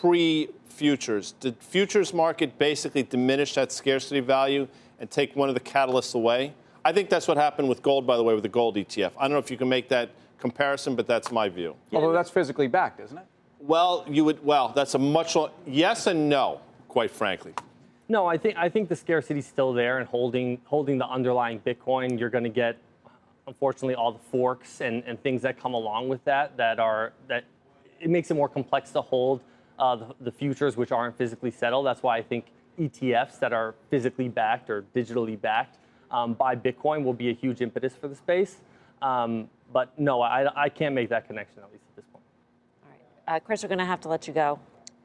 pre 0.00 0.48
futures, 0.68 1.32
did 1.40 1.56
futures 1.58 2.12
market 2.14 2.58
basically 2.58 3.02
diminish 3.02 3.54
that 3.54 3.72
scarcity 3.72 4.20
value 4.20 4.66
and 4.98 5.10
take 5.10 5.36
one 5.36 5.48
of 5.48 5.54
the 5.54 5.60
catalysts 5.60 6.14
away? 6.14 6.54
I 6.84 6.92
think 6.92 7.08
that's 7.08 7.28
what 7.28 7.36
happened 7.36 7.68
with 7.68 7.82
gold, 7.82 8.06
by 8.06 8.16
the 8.16 8.24
way, 8.24 8.34
with 8.34 8.42
the 8.42 8.48
gold 8.48 8.76
ETF. 8.76 9.12
I 9.16 9.22
don't 9.22 9.32
know 9.32 9.38
if 9.38 9.50
you 9.50 9.56
can 9.56 9.68
make 9.68 9.88
that 9.90 10.10
comparison, 10.38 10.96
but 10.96 11.06
that's 11.06 11.30
my 11.30 11.48
view. 11.48 11.76
Although 11.92 12.12
that's 12.12 12.30
physically 12.30 12.66
backed, 12.66 13.00
isn't 13.00 13.16
it? 13.16 13.24
Well, 13.60 14.04
you 14.08 14.24
would. 14.24 14.44
Well, 14.44 14.72
that's 14.74 14.94
a 14.94 14.98
much 14.98 15.36
lo- 15.36 15.52
yes 15.66 16.08
and 16.08 16.28
no, 16.28 16.60
quite 16.88 17.12
frankly. 17.12 17.54
No, 18.08 18.26
I 18.26 18.36
think 18.36 18.56
I 18.58 18.68
think 18.68 18.88
the 18.88 18.96
scarcity's 18.96 19.46
still 19.46 19.72
there, 19.72 19.98
and 19.98 20.08
holding 20.08 20.60
holding 20.64 20.98
the 20.98 21.06
underlying 21.06 21.60
Bitcoin, 21.60 22.18
you're 22.18 22.28
going 22.28 22.42
to 22.42 22.50
get, 22.50 22.76
unfortunately, 23.46 23.94
all 23.94 24.10
the 24.10 24.18
forks 24.18 24.80
and, 24.80 25.04
and 25.06 25.22
things 25.22 25.42
that 25.42 25.60
come 25.60 25.74
along 25.74 26.08
with 26.08 26.24
that. 26.24 26.56
That 26.56 26.80
are 26.80 27.12
that 27.28 27.44
it 28.00 28.10
makes 28.10 28.32
it 28.32 28.34
more 28.34 28.48
complex 28.48 28.90
to 28.90 29.00
hold 29.00 29.40
uh, 29.78 29.96
the, 29.96 30.14
the 30.20 30.32
futures, 30.32 30.76
which 30.76 30.92
aren't 30.92 31.16
physically 31.16 31.50
settled. 31.50 31.86
That's 31.86 32.02
why 32.02 32.18
I 32.18 32.22
think 32.22 32.46
ETFs 32.78 33.38
that 33.40 33.52
are 33.52 33.74
physically 33.90 34.28
backed 34.28 34.70
or 34.70 34.84
digitally 34.94 35.40
backed 35.40 35.78
um, 36.10 36.34
by 36.34 36.54
Bitcoin 36.56 37.04
will 37.04 37.14
be 37.14 37.30
a 37.30 37.34
huge 37.34 37.60
impetus 37.60 37.94
for 37.94 38.08
the 38.08 38.14
space. 38.14 38.56
Um, 39.00 39.48
but 39.72 39.98
no, 39.98 40.20
I, 40.20 40.64
I 40.64 40.68
can't 40.68 40.94
make 40.94 41.08
that 41.08 41.26
connection 41.26 41.60
at 41.60 41.72
least 41.72 41.84
at 41.90 41.96
this 41.96 42.04
point. 42.12 42.24
All 42.84 42.90
right. 42.90 43.36
Uh, 43.36 43.40
Chris, 43.40 43.62
we're 43.62 43.68
going 43.68 43.78
to 43.78 43.84
have 43.84 44.00
to 44.02 44.08
let 44.08 44.28
you 44.28 44.34
go. 44.34 44.58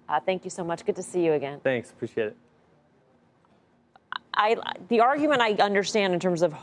Uh, 0.10 0.20
thank 0.20 0.44
you 0.44 0.50
so 0.50 0.64
much. 0.64 0.86
Good 0.86 0.96
to 0.98 1.04
see 1.04 1.24
you 1.24 1.34
again. 1.34 1.60
Thanks, 1.64 1.92
appreciate 1.92 2.28
it. 2.28 2.38
I, 4.34 4.56
the 4.90 5.00
argument 5.00 5.42
I 5.42 5.54
understand 5.54 6.14
in 6.14 6.20
terms 6.20 6.44
of 6.44 6.54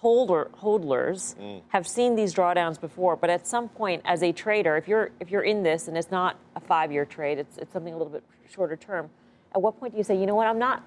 holder 0.00 0.50
hodlers 0.62 1.36
mm. 1.36 1.60
have 1.68 1.86
seen 1.86 2.16
these 2.16 2.34
drawdowns 2.34 2.80
before, 2.80 3.16
but 3.16 3.28
at 3.28 3.46
some 3.46 3.68
point, 3.68 4.00
as 4.06 4.22
a 4.22 4.32
trader, 4.32 4.78
if 4.78 4.88
you're 4.88 5.10
if 5.20 5.30
you're 5.30 5.42
in 5.42 5.62
this 5.62 5.88
and 5.88 5.96
it's 5.96 6.10
not 6.10 6.36
a 6.56 6.60
five-year 6.60 7.04
trade, 7.04 7.38
it's 7.38 7.58
it's 7.58 7.70
something 7.70 7.92
a 7.92 7.96
little 7.98 8.12
bit 8.12 8.24
shorter 8.50 8.76
term. 8.76 9.10
At 9.54 9.60
what 9.60 9.78
point 9.78 9.92
do 9.92 9.98
you 9.98 10.04
say, 10.04 10.18
you 10.18 10.24
know 10.24 10.34
what, 10.34 10.46
I'm 10.46 10.58
not? 10.58 10.82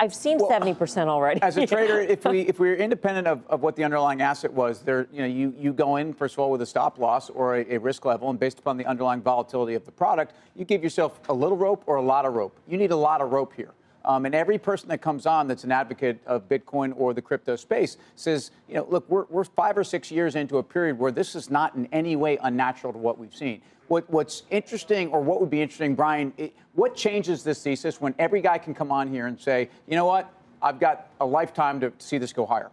I've 0.00 0.12
seen 0.12 0.40
seventy 0.48 0.74
percent 0.74 1.08
already. 1.08 1.40
As 1.42 1.56
a 1.56 1.64
trader, 1.74 2.00
if 2.00 2.24
we 2.24 2.40
if 2.40 2.58
we're 2.58 2.74
independent 2.74 3.28
of, 3.28 3.46
of 3.46 3.62
what 3.62 3.76
the 3.76 3.84
underlying 3.84 4.20
asset 4.20 4.52
was, 4.52 4.80
there 4.80 5.06
you 5.12 5.20
know 5.20 5.28
you, 5.28 5.54
you 5.56 5.72
go 5.72 5.94
in 5.96 6.12
first 6.12 6.34
of 6.34 6.40
all 6.40 6.50
with 6.50 6.60
a 6.60 6.66
stop 6.66 6.98
loss 6.98 7.30
or 7.30 7.58
a, 7.58 7.74
a 7.76 7.78
risk 7.78 8.04
level, 8.04 8.30
and 8.30 8.40
based 8.40 8.58
upon 8.58 8.76
the 8.76 8.86
underlying 8.86 9.22
volatility 9.22 9.74
of 9.74 9.84
the 9.84 9.92
product, 9.92 10.34
you 10.56 10.64
give 10.64 10.82
yourself 10.82 11.20
a 11.28 11.32
little 11.32 11.56
rope 11.56 11.84
or 11.86 11.96
a 11.96 12.02
lot 12.02 12.24
of 12.24 12.34
rope. 12.34 12.58
You 12.66 12.78
need 12.78 12.90
a 12.90 12.96
lot 12.96 13.20
of 13.20 13.30
rope 13.30 13.52
here. 13.54 13.74
Um, 14.04 14.26
and 14.26 14.34
every 14.34 14.58
person 14.58 14.88
that 14.90 14.98
comes 14.98 15.24
on 15.24 15.48
that's 15.48 15.64
an 15.64 15.72
advocate 15.72 16.20
of 16.26 16.48
Bitcoin 16.48 16.92
or 16.96 17.14
the 17.14 17.22
crypto 17.22 17.56
space 17.56 17.96
says, 18.16 18.50
you 18.68 18.74
know, 18.74 18.86
look, 18.88 19.08
we're, 19.08 19.24
we're 19.30 19.44
five 19.44 19.78
or 19.78 19.84
six 19.84 20.10
years 20.10 20.36
into 20.36 20.58
a 20.58 20.62
period 20.62 20.98
where 20.98 21.10
this 21.10 21.34
is 21.34 21.50
not 21.50 21.74
in 21.74 21.88
any 21.92 22.16
way 22.16 22.36
unnatural 22.42 22.92
to 22.92 22.98
what 22.98 23.18
we've 23.18 23.34
seen. 23.34 23.62
What, 23.88 24.08
what's 24.10 24.42
interesting, 24.50 25.08
or 25.08 25.20
what 25.20 25.40
would 25.40 25.50
be 25.50 25.60
interesting, 25.62 25.94
Brian, 25.94 26.32
it, 26.36 26.54
what 26.74 26.94
changes 26.96 27.42
this 27.42 27.62
thesis 27.62 28.00
when 28.00 28.14
every 28.18 28.40
guy 28.40 28.58
can 28.58 28.74
come 28.74 28.90
on 28.90 29.08
here 29.08 29.26
and 29.26 29.40
say, 29.40 29.68
you 29.86 29.96
know 29.96 30.06
what, 30.06 30.32
I've 30.60 30.80
got 30.80 31.08
a 31.20 31.26
lifetime 31.26 31.80
to 31.80 31.92
see 31.98 32.18
this 32.18 32.32
go 32.32 32.46
higher? 32.46 32.70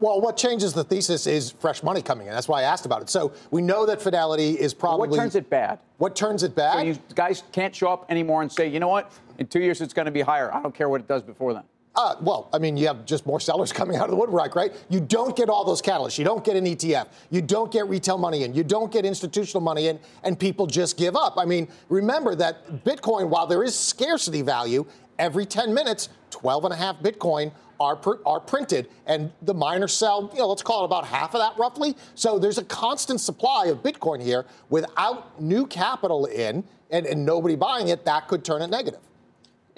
Well, 0.00 0.20
what 0.20 0.36
changes 0.36 0.72
the 0.72 0.84
thesis 0.84 1.26
is 1.26 1.52
fresh 1.52 1.82
money 1.82 2.02
coming 2.02 2.26
in. 2.26 2.32
That's 2.32 2.48
why 2.48 2.60
I 2.60 2.62
asked 2.64 2.84
about 2.84 3.00
it. 3.00 3.08
So 3.08 3.32
we 3.50 3.62
know 3.62 3.86
that 3.86 4.02
Fidelity 4.02 4.58
is 4.58 4.74
probably. 4.74 5.08
What 5.08 5.16
turns 5.16 5.34
it 5.34 5.48
bad? 5.48 5.78
What 5.98 6.14
turns 6.14 6.42
it 6.42 6.54
bad? 6.54 6.74
So 6.74 6.82
you 6.82 6.98
guys 7.14 7.44
can't 7.52 7.74
show 7.74 7.88
up 7.88 8.04
anymore 8.10 8.42
and 8.42 8.50
say, 8.50 8.68
you 8.68 8.80
know 8.80 8.88
what, 8.88 9.12
in 9.38 9.46
two 9.46 9.60
years 9.60 9.80
it's 9.80 9.94
going 9.94 10.06
to 10.06 10.12
be 10.12 10.20
higher. 10.20 10.52
I 10.52 10.62
don't 10.62 10.74
care 10.74 10.88
what 10.88 11.00
it 11.00 11.08
does 11.08 11.22
before 11.22 11.54
then. 11.54 11.62
Uh, 11.94 12.14
well, 12.20 12.48
I 12.52 12.58
mean, 12.58 12.76
you 12.76 12.86
have 12.86 13.04
just 13.04 13.26
more 13.26 13.40
sellers 13.40 13.72
coming 13.80 13.96
out 13.96 14.04
of 14.04 14.10
the 14.10 14.16
woodwork, 14.16 14.54
right? 14.54 14.72
You 14.88 15.00
don't 15.00 15.36
get 15.36 15.48
all 15.48 15.64
those 15.64 15.82
catalysts. 15.82 16.18
You 16.18 16.24
don't 16.24 16.44
get 16.44 16.56
an 16.56 16.64
ETF. 16.64 17.08
You 17.30 17.42
don't 17.42 17.72
get 17.72 17.88
retail 17.88 18.18
money 18.18 18.44
in. 18.44 18.54
You 18.54 18.62
don't 18.62 18.92
get 18.92 19.04
institutional 19.04 19.60
money 19.60 19.88
in, 19.88 19.98
and 20.22 20.38
people 20.38 20.66
just 20.66 20.96
give 20.96 21.16
up. 21.16 21.34
I 21.36 21.44
mean, 21.44 21.68
remember 21.88 22.34
that 22.36 22.84
Bitcoin, 22.84 23.28
while 23.28 23.46
there 23.46 23.64
is 23.64 23.76
scarcity 23.76 24.42
value, 24.42 24.86
every 25.18 25.46
10 25.46 25.74
minutes, 25.74 26.08
12 26.30 26.66
and 26.66 26.74
a 26.74 26.76
half 26.76 27.00
Bitcoin 27.00 27.50
are, 27.80 27.96
pr- 27.96 28.22
are 28.26 28.40
printed, 28.40 28.88
and 29.06 29.32
the 29.42 29.54
miners 29.54 29.92
sell, 29.92 30.30
you 30.32 30.40
know, 30.40 30.48
let's 30.48 30.62
call 30.62 30.82
it 30.82 30.84
about 30.84 31.04
half 31.04 31.34
of 31.34 31.40
that 31.40 31.56
roughly. 31.58 31.96
So 32.14 32.38
there's 32.38 32.58
a 32.58 32.64
constant 32.64 33.20
supply 33.20 33.66
of 33.66 33.82
Bitcoin 33.82 34.22
here 34.22 34.46
without 34.68 35.40
new 35.40 35.66
capital 35.66 36.26
in 36.26 36.64
and, 36.90 37.06
and 37.06 37.24
nobody 37.24 37.56
buying 37.56 37.88
it, 37.88 38.04
that 38.04 38.28
could 38.28 38.44
turn 38.44 38.62
it 38.62 38.70
negative. 38.70 39.00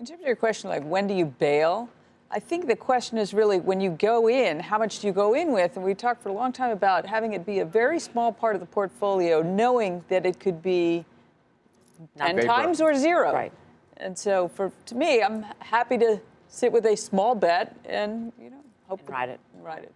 In 0.01 0.07
terms 0.07 0.23
of 0.23 0.27
your 0.27 0.37
question, 0.37 0.71
like 0.71 0.83
when 0.83 1.07
do 1.07 1.13
you 1.13 1.27
bail? 1.27 1.91
I 2.31 2.39
think 2.39 2.67
the 2.67 2.75
question 2.77 3.19
is 3.19 3.35
really 3.35 3.61
when 3.61 3.83
you 3.83 3.91
go 3.91 4.31
in, 4.31 4.59
how 4.59 4.79
much 4.79 5.01
do 5.01 5.07
you 5.07 5.13
go 5.13 5.35
in 5.35 5.53
with? 5.53 5.77
And 5.77 5.85
we 5.85 5.95
talked 5.95 6.23
for 6.23 6.31
a 6.31 6.33
long 6.33 6.53
time 6.53 6.71
about 6.71 7.05
having 7.05 7.35
it 7.35 7.45
be 7.45 7.59
a 7.59 7.67
very 7.67 8.01
small 8.01 8.33
part 8.33 8.55
of 8.55 8.61
the 8.63 8.67
portfolio, 8.67 9.43
knowing 9.43 10.03
that 10.09 10.25
it 10.25 10.41
could 10.41 10.63
be 10.63 11.05
Not 12.17 12.29
10 12.29 12.37
paper. 12.37 12.47
times 12.47 12.81
or 12.81 12.95
zero. 12.95 13.31
Right. 13.31 13.53
And 13.99 14.19
so 14.19 14.49
for 14.49 14.73
to 14.87 14.95
me, 14.95 15.23
I'm 15.23 15.45
happy 15.59 15.99
to 15.99 16.19
sit 16.49 16.73
with 16.73 16.87
a 16.87 16.97
small 16.97 17.35
bet 17.35 17.77
and, 17.85 18.33
you 18.41 18.49
know, 18.49 18.61
hope 18.89 19.07
ride 19.07 19.29
it. 19.29 19.41
Ride 19.61 19.83
it. 19.83 19.93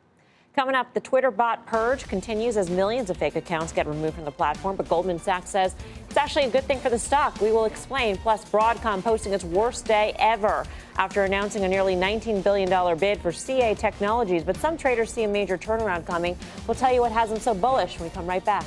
Coming 0.54 0.76
up, 0.76 0.94
the 0.94 1.00
Twitter 1.00 1.32
bot 1.32 1.66
purge 1.66 2.06
continues 2.06 2.56
as 2.56 2.70
millions 2.70 3.10
of 3.10 3.16
fake 3.16 3.34
accounts 3.34 3.72
get 3.72 3.88
removed 3.88 4.14
from 4.14 4.24
the 4.24 4.30
platform, 4.30 4.76
but 4.76 4.88
Goldman 4.88 5.18
Sachs 5.18 5.50
says 5.50 5.74
it's 6.08 6.16
actually 6.16 6.44
a 6.44 6.48
good 6.48 6.62
thing 6.62 6.78
for 6.78 6.90
the 6.90 6.98
stock. 6.98 7.40
We 7.40 7.50
will 7.50 7.64
explain. 7.64 8.16
Plus, 8.16 8.44
Broadcom 8.44 9.02
posting 9.02 9.32
its 9.32 9.42
worst 9.42 9.84
day 9.84 10.14
ever 10.20 10.64
after 10.96 11.24
announcing 11.24 11.64
a 11.64 11.68
nearly 11.68 11.96
$19 11.96 12.44
billion 12.44 12.98
bid 12.98 13.20
for 13.20 13.32
CA 13.32 13.74
Technologies. 13.74 14.44
But 14.44 14.56
some 14.58 14.76
traders 14.76 15.12
see 15.12 15.24
a 15.24 15.28
major 15.28 15.58
turnaround 15.58 16.06
coming. 16.06 16.36
We'll 16.68 16.76
tell 16.76 16.94
you 16.94 17.00
what 17.00 17.10
has 17.10 17.30
them 17.30 17.40
so 17.40 17.52
bullish 17.52 17.98
when 17.98 18.08
we 18.08 18.14
come 18.14 18.26
right 18.26 18.44
back. 18.44 18.64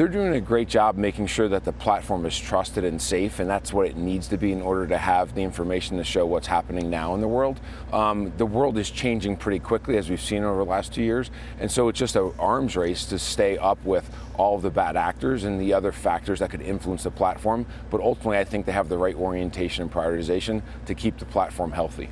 They're 0.00 0.08
doing 0.08 0.32
a 0.32 0.40
great 0.40 0.66
job 0.66 0.96
making 0.96 1.26
sure 1.26 1.46
that 1.48 1.64
the 1.64 1.74
platform 1.74 2.24
is 2.24 2.38
trusted 2.38 2.84
and 2.84 3.02
safe, 3.02 3.38
and 3.38 3.50
that's 3.50 3.70
what 3.70 3.86
it 3.86 3.98
needs 3.98 4.28
to 4.28 4.38
be 4.38 4.50
in 4.50 4.62
order 4.62 4.86
to 4.86 4.96
have 4.96 5.34
the 5.34 5.42
information 5.42 5.98
to 5.98 6.04
show 6.04 6.24
what's 6.24 6.46
happening 6.46 6.88
now 6.88 7.14
in 7.14 7.20
the 7.20 7.28
world. 7.28 7.60
Um, 7.92 8.32
the 8.38 8.46
world 8.46 8.78
is 8.78 8.90
changing 8.90 9.36
pretty 9.36 9.58
quickly, 9.58 9.98
as 9.98 10.08
we've 10.08 10.18
seen 10.18 10.42
over 10.42 10.64
the 10.64 10.70
last 10.70 10.94
two 10.94 11.02
years, 11.02 11.30
and 11.58 11.70
so 11.70 11.90
it's 11.90 11.98
just 11.98 12.16
an 12.16 12.32
arms 12.38 12.76
race 12.76 13.04
to 13.04 13.18
stay 13.18 13.58
up 13.58 13.84
with 13.84 14.10
all 14.38 14.56
of 14.56 14.62
the 14.62 14.70
bad 14.70 14.96
actors 14.96 15.44
and 15.44 15.60
the 15.60 15.74
other 15.74 15.92
factors 15.92 16.38
that 16.38 16.48
could 16.48 16.62
influence 16.62 17.02
the 17.02 17.10
platform. 17.10 17.66
But 17.90 18.00
ultimately, 18.00 18.38
I 18.38 18.44
think 18.44 18.64
they 18.64 18.72
have 18.72 18.88
the 18.88 18.96
right 18.96 19.14
orientation 19.14 19.82
and 19.82 19.92
prioritization 19.92 20.62
to 20.86 20.94
keep 20.94 21.18
the 21.18 21.26
platform 21.26 21.72
healthy. 21.72 22.08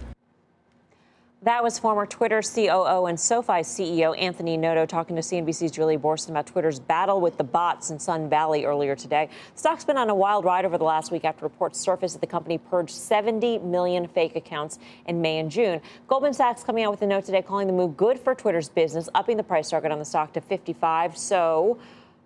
That 1.43 1.63
was 1.63 1.79
former 1.79 2.05
Twitter 2.05 2.43
COO 2.43 3.07
and 3.07 3.19
SoFi 3.19 3.61
CEO 3.61 4.19
Anthony 4.19 4.57
Noto 4.57 4.85
talking 4.87 5.15
to 5.15 5.23
CNBC's 5.23 5.71
Julia 5.71 5.97
Boorstin 5.97 6.31
about 6.31 6.49
Twitter's 6.49 6.81
battle 6.81 7.21
with 7.21 7.39
the 7.39 7.45
bots 7.45 7.91
in 7.91 8.01
Sun 8.01 8.29
Valley 8.29 8.65
earlier 8.65 8.97
today. 8.97 9.29
The 9.55 9.59
stock's 9.61 9.85
been 9.85 9.97
on 9.97 10.11
a 10.11 10.15
wild 10.17 10.45
ride 10.45 10.65
over 10.65 10.77
the 10.77 10.85
last 10.85 11.13
week 11.13 11.25
after 11.25 11.45
reports 11.45 11.79
surfaced 11.79 12.15
that 12.15 12.21
the 12.21 12.27
company 12.27 12.59
purged 12.59 12.91
70 12.91 13.61
million 13.61 14.09
fake 14.09 14.35
accounts 14.35 14.81
in 15.07 15.23
May 15.23 15.39
and 15.39 15.49
June. 15.49 15.81
Goldman 16.09 16.33
Sachs 16.33 16.65
coming 16.65 16.83
out 16.83 16.91
with 16.91 17.03
a 17.03 17.07
note 17.07 17.25
today 17.25 17.41
calling 17.41 17.69
the 17.69 17.73
move 17.73 17.97
good 17.97 18.19
for 18.19 18.35
Twitter's 18.35 18.69
business, 18.69 19.09
upping 19.15 19.37
the 19.37 19.45
price 19.45 19.71
target 19.71 19.93
on 19.93 20.01
the 20.01 20.05
stock 20.05 20.33
to 20.33 20.41
55. 20.41 21.17
So, 21.17 21.79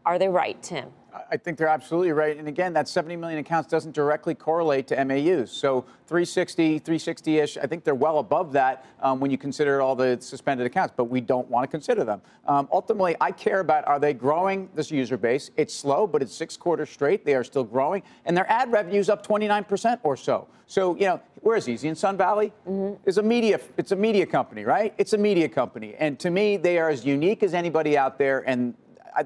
are 0.06 0.18
they 0.18 0.28
right, 0.28 0.60
Tim? 0.62 0.88
I 1.30 1.36
think 1.36 1.58
they're 1.58 1.68
absolutely 1.68 2.12
right. 2.12 2.36
And 2.36 2.48
again, 2.48 2.72
that 2.72 2.88
70 2.88 3.16
million 3.16 3.38
accounts 3.38 3.68
doesn't 3.68 3.92
directly 3.92 4.34
correlate 4.34 4.86
to 4.88 5.04
MAUs. 5.04 5.50
So 5.50 5.84
360, 6.06 6.80
360-ish, 6.80 7.58
I 7.58 7.66
think 7.66 7.84
they're 7.84 7.94
well 7.94 8.18
above 8.18 8.52
that 8.52 8.86
um, 9.00 9.20
when 9.20 9.30
you 9.30 9.38
consider 9.38 9.82
all 9.82 9.94
the 9.94 10.18
suspended 10.20 10.66
accounts, 10.66 10.94
but 10.96 11.04
we 11.04 11.20
don't 11.20 11.48
want 11.48 11.64
to 11.64 11.68
consider 11.68 12.04
them. 12.04 12.22
Um, 12.46 12.68
ultimately, 12.72 13.16
I 13.20 13.30
care 13.30 13.60
about 13.60 13.86
are 13.86 13.98
they 13.98 14.14
growing 14.14 14.68
this 14.74 14.90
user 14.90 15.16
base? 15.16 15.50
It's 15.56 15.74
slow, 15.74 16.06
but 16.06 16.22
it's 16.22 16.34
six 16.34 16.56
quarters 16.56 16.90
straight. 16.90 17.24
They 17.24 17.34
are 17.34 17.44
still 17.44 17.64
growing, 17.64 18.02
and 18.24 18.36
their 18.36 18.50
ad 18.50 18.72
revenue's 18.72 19.08
up 19.08 19.26
29% 19.26 20.00
or 20.02 20.16
so. 20.16 20.48
So 20.66 20.94
you 20.96 21.06
know, 21.06 21.20
where 21.40 21.56
is 21.56 21.68
Easy 21.68 21.88
in 21.88 21.94
Sun 21.94 22.16
Valley? 22.16 22.52
Mm-hmm. 22.68 23.08
Is 23.08 23.18
a 23.18 23.22
media. 23.22 23.60
It's 23.76 23.92
a 23.92 23.96
media 23.96 24.24
company, 24.24 24.64
right? 24.64 24.94
It's 24.96 25.12
a 25.12 25.18
media 25.18 25.48
company, 25.48 25.94
and 25.98 26.18
to 26.20 26.30
me, 26.30 26.56
they 26.56 26.78
are 26.78 26.88
as 26.88 27.04
unique 27.04 27.42
as 27.42 27.52
anybody 27.54 27.98
out 27.98 28.18
there, 28.18 28.48
and 28.48 28.74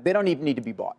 they 0.02 0.12
don't 0.12 0.28
even 0.28 0.44
need 0.44 0.56
to 0.56 0.62
be 0.62 0.72
bought. 0.72 0.96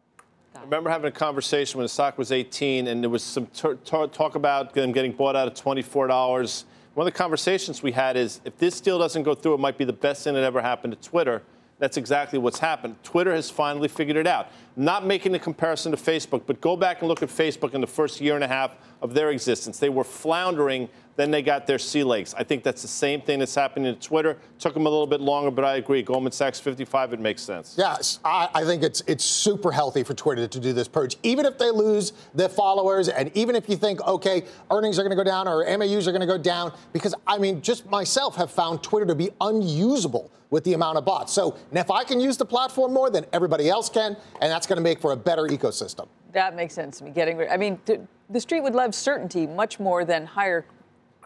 Remember 0.67 0.89
having 0.89 1.07
a 1.07 1.11
conversation 1.11 1.77
when 1.77 1.85
the 1.85 1.89
stock 1.89 2.17
was 2.17 2.33
18, 2.33 2.87
and 2.87 3.01
there 3.01 3.09
was 3.09 3.23
some 3.23 3.45
talk 3.85 4.35
about 4.35 4.73
them 4.73 4.91
getting 4.91 5.13
bought 5.13 5.33
out 5.33 5.47
at 5.47 5.55
$24. 5.55 6.65
One 6.93 7.07
of 7.07 7.13
the 7.13 7.17
conversations 7.17 7.81
we 7.81 7.93
had 7.93 8.17
is 8.17 8.41
if 8.43 8.57
this 8.57 8.81
deal 8.81 8.99
doesn't 8.99 9.23
go 9.23 9.33
through, 9.33 9.53
it 9.53 9.61
might 9.61 9.77
be 9.77 9.85
the 9.85 9.93
best 9.93 10.25
thing 10.25 10.33
that 10.33 10.43
ever 10.43 10.61
happened 10.61 11.01
to 11.01 11.09
Twitter. 11.09 11.41
That's 11.79 11.95
exactly 11.95 12.37
what's 12.37 12.59
happened. 12.59 13.01
Twitter 13.01 13.33
has 13.33 13.49
finally 13.49 13.87
figured 13.87 14.17
it 14.17 14.27
out. 14.27 14.51
Not 14.75 15.05
making 15.05 15.33
a 15.35 15.39
comparison 15.39 15.93
to 15.93 15.97
Facebook, 15.97 16.41
but 16.45 16.59
go 16.59 16.75
back 16.75 16.99
and 16.99 17.07
look 17.07 17.23
at 17.23 17.29
Facebook 17.29 17.73
in 17.73 17.79
the 17.79 17.87
first 17.87 18.19
year 18.19 18.35
and 18.35 18.43
a 18.43 18.47
half 18.49 18.75
of 19.01 19.13
their 19.13 19.29
existence. 19.29 19.79
They 19.79 19.87
were 19.87 20.03
floundering, 20.03 20.89
then 21.17 21.31
they 21.31 21.41
got 21.41 21.67
their 21.67 21.79
sea 21.79 22.03
legs. 22.03 22.33
I 22.37 22.43
think 22.43 22.63
that's 22.63 22.83
the 22.83 22.87
same 22.87 23.21
thing 23.21 23.39
that's 23.39 23.55
happening 23.55 23.93
to 23.93 23.99
Twitter. 23.99 24.37
Took 24.59 24.73
them 24.73 24.85
a 24.85 24.89
little 24.89 25.07
bit 25.07 25.19
longer, 25.19 25.51
but 25.51 25.65
I 25.65 25.75
agree. 25.75 26.03
Goldman 26.03 26.31
Sachs 26.31 26.59
55, 26.59 27.13
it 27.13 27.19
makes 27.19 27.41
sense. 27.41 27.75
Yes, 27.77 28.19
I, 28.23 28.47
I 28.53 28.63
think 28.63 28.83
it's 28.83 29.01
it's 29.07 29.25
super 29.25 29.71
healthy 29.71 30.03
for 30.03 30.13
Twitter 30.13 30.47
to 30.47 30.59
do 30.59 30.71
this 30.71 30.87
purge, 30.87 31.17
even 31.23 31.45
if 31.45 31.57
they 31.57 31.71
lose 31.71 32.13
their 32.33 32.49
followers, 32.49 33.09
and 33.09 33.35
even 33.35 33.55
if 33.55 33.67
you 33.67 33.75
think, 33.75 33.99
okay, 34.07 34.43
earnings 34.71 34.97
are 34.97 35.03
going 35.03 35.09
to 35.09 35.21
go 35.21 35.23
down 35.23 35.47
or 35.47 35.65
MAUs 35.77 36.07
are 36.07 36.11
going 36.11 36.21
to 36.21 36.27
go 36.27 36.37
down, 36.37 36.71
because 36.93 37.15
I 37.25 37.39
mean, 37.39 37.61
just 37.61 37.89
myself 37.89 38.35
have 38.35 38.51
found 38.51 38.83
Twitter 38.83 39.07
to 39.07 39.15
be 39.15 39.31
unusable 39.41 40.31
with 40.49 40.63
the 40.63 40.73
amount 40.73 40.97
of 40.97 41.03
bots. 41.03 41.33
So 41.33 41.57
and 41.71 41.79
if 41.79 41.91
I 41.91 42.03
can 42.03 42.19
use 42.19 42.37
the 42.37 42.45
platform 42.45 42.93
more 42.93 43.09
than 43.09 43.25
everybody 43.33 43.69
else 43.69 43.89
can, 43.89 44.15
and 44.39 44.51
that's 44.51 44.67
going 44.67 44.77
to 44.77 44.83
make 44.83 45.01
for 45.01 45.11
a 45.11 45.17
better 45.17 45.43
ecosystem. 45.43 46.07
That 46.31 46.55
makes 46.55 46.75
sense 46.75 46.99
to 46.99 47.05
me. 47.05 47.11
Getting 47.11 47.37
rid. 47.37 47.49
I 47.49 47.57
mean, 47.57 47.79
th- 47.85 48.01
the 48.29 48.39
street 48.39 48.61
would 48.61 48.75
love 48.75 48.93
certainty 48.93 49.47
much 49.47 49.79
more 49.79 50.05
than 50.05 50.25
higher 50.25 50.65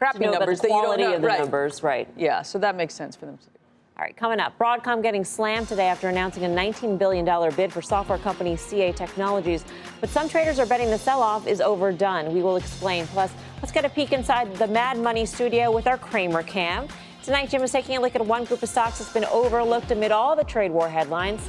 crappy 0.01 0.25
numbers 0.25 0.59
the 0.59 0.67
that 0.67 0.73
you 0.73 0.81
don't 0.81 0.85
quality 0.85 1.03
of 1.03 1.21
the 1.21 1.27
right. 1.27 1.39
numbers, 1.39 1.83
right? 1.83 2.07
Yeah, 2.17 2.41
so 2.41 2.57
that 2.57 2.75
makes 2.75 2.95
sense 2.95 3.15
for 3.15 3.27
them. 3.27 3.37
to 3.37 3.45
do. 3.45 3.51
All 3.97 4.03
right, 4.03 4.17
coming 4.17 4.39
up, 4.39 4.57
Broadcom 4.57 5.03
getting 5.03 5.23
slammed 5.23 5.67
today 5.67 5.87
after 5.87 6.09
announcing 6.09 6.43
a 6.43 6.47
$19 6.47 6.97
billion 6.97 7.23
bid 7.55 7.71
for 7.71 7.83
software 7.83 8.17
company 8.17 8.55
CA 8.55 8.91
Technologies. 8.91 9.63
But 9.99 10.09
some 10.09 10.27
traders 10.27 10.57
are 10.57 10.65
betting 10.65 10.89
the 10.89 10.97
sell 10.97 11.21
off 11.21 11.45
is 11.45 11.61
overdone. 11.61 12.33
We 12.33 12.41
will 12.41 12.55
explain. 12.55 13.05
Plus, 13.07 13.31
let's 13.57 13.71
get 13.71 13.85
a 13.85 13.89
peek 13.89 14.11
inside 14.11 14.55
the 14.55 14.65
Mad 14.65 14.97
Money 14.97 15.27
studio 15.27 15.71
with 15.71 15.85
our 15.85 15.99
Cramer 15.99 16.41
cam. 16.41 16.87
Tonight, 17.21 17.51
Jim 17.51 17.61
is 17.61 17.71
taking 17.71 17.95
a 17.95 18.01
look 18.01 18.15
at 18.15 18.25
one 18.25 18.45
group 18.45 18.63
of 18.63 18.69
stocks 18.69 18.97
that's 18.97 19.13
been 19.13 19.25
overlooked 19.25 19.91
amid 19.91 20.11
all 20.11 20.35
the 20.35 20.43
trade 20.45 20.71
war 20.71 20.89
headlines. 20.89 21.47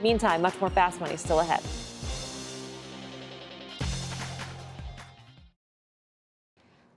Meantime, 0.00 0.40
much 0.40 0.58
more 0.62 0.70
fast 0.70 0.98
money 0.98 1.18
still 1.18 1.40
ahead. 1.40 1.60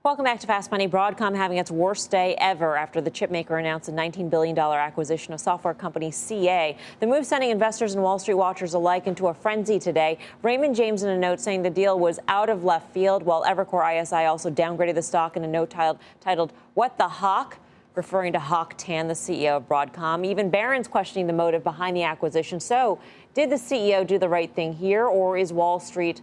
Welcome 0.06 0.24
back 0.24 0.38
to 0.38 0.46
Fast 0.46 0.70
Money. 0.70 0.86
Broadcom 0.86 1.34
having 1.34 1.58
its 1.58 1.68
worst 1.68 2.12
day 2.12 2.36
ever 2.38 2.76
after 2.76 3.00
the 3.00 3.10
chipmaker 3.10 3.58
announced 3.58 3.88
a 3.88 3.92
$19 3.92 4.30
billion 4.30 4.56
acquisition 4.56 5.34
of 5.34 5.40
software 5.40 5.74
company 5.74 6.12
CA. 6.12 6.78
The 7.00 7.08
move 7.08 7.26
sending 7.26 7.50
investors 7.50 7.94
and 7.94 8.04
Wall 8.04 8.20
Street 8.20 8.36
watchers 8.36 8.74
alike 8.74 9.08
into 9.08 9.26
a 9.26 9.34
frenzy 9.34 9.80
today. 9.80 10.18
Raymond 10.42 10.76
James 10.76 11.02
in 11.02 11.08
a 11.08 11.18
note 11.18 11.40
saying 11.40 11.64
the 11.64 11.70
deal 11.70 11.98
was 11.98 12.20
out 12.28 12.48
of 12.48 12.62
left 12.62 12.92
field, 12.92 13.24
while 13.24 13.42
Evercore 13.42 14.00
ISI 14.00 14.26
also 14.26 14.48
downgraded 14.48 14.94
the 14.94 15.02
stock 15.02 15.36
in 15.36 15.42
a 15.42 15.48
note 15.48 15.70
titled, 15.70 15.98
titled 16.20 16.52
What 16.74 16.98
the 16.98 17.08
Hawk? 17.08 17.58
referring 17.96 18.32
to 18.34 18.38
Hock 18.38 18.74
Tan, 18.76 19.08
the 19.08 19.14
CEO 19.14 19.56
of 19.56 19.66
Broadcom. 19.66 20.24
Even 20.24 20.50
Barron's 20.50 20.86
questioning 20.86 21.26
the 21.26 21.32
motive 21.32 21.64
behind 21.64 21.96
the 21.96 22.02
acquisition. 22.02 22.60
So, 22.60 23.00
did 23.34 23.50
the 23.50 23.56
CEO 23.56 24.06
do 24.06 24.18
the 24.18 24.28
right 24.28 24.54
thing 24.54 24.74
here, 24.74 25.06
or 25.06 25.36
is 25.36 25.52
Wall 25.52 25.80
Street 25.80 26.20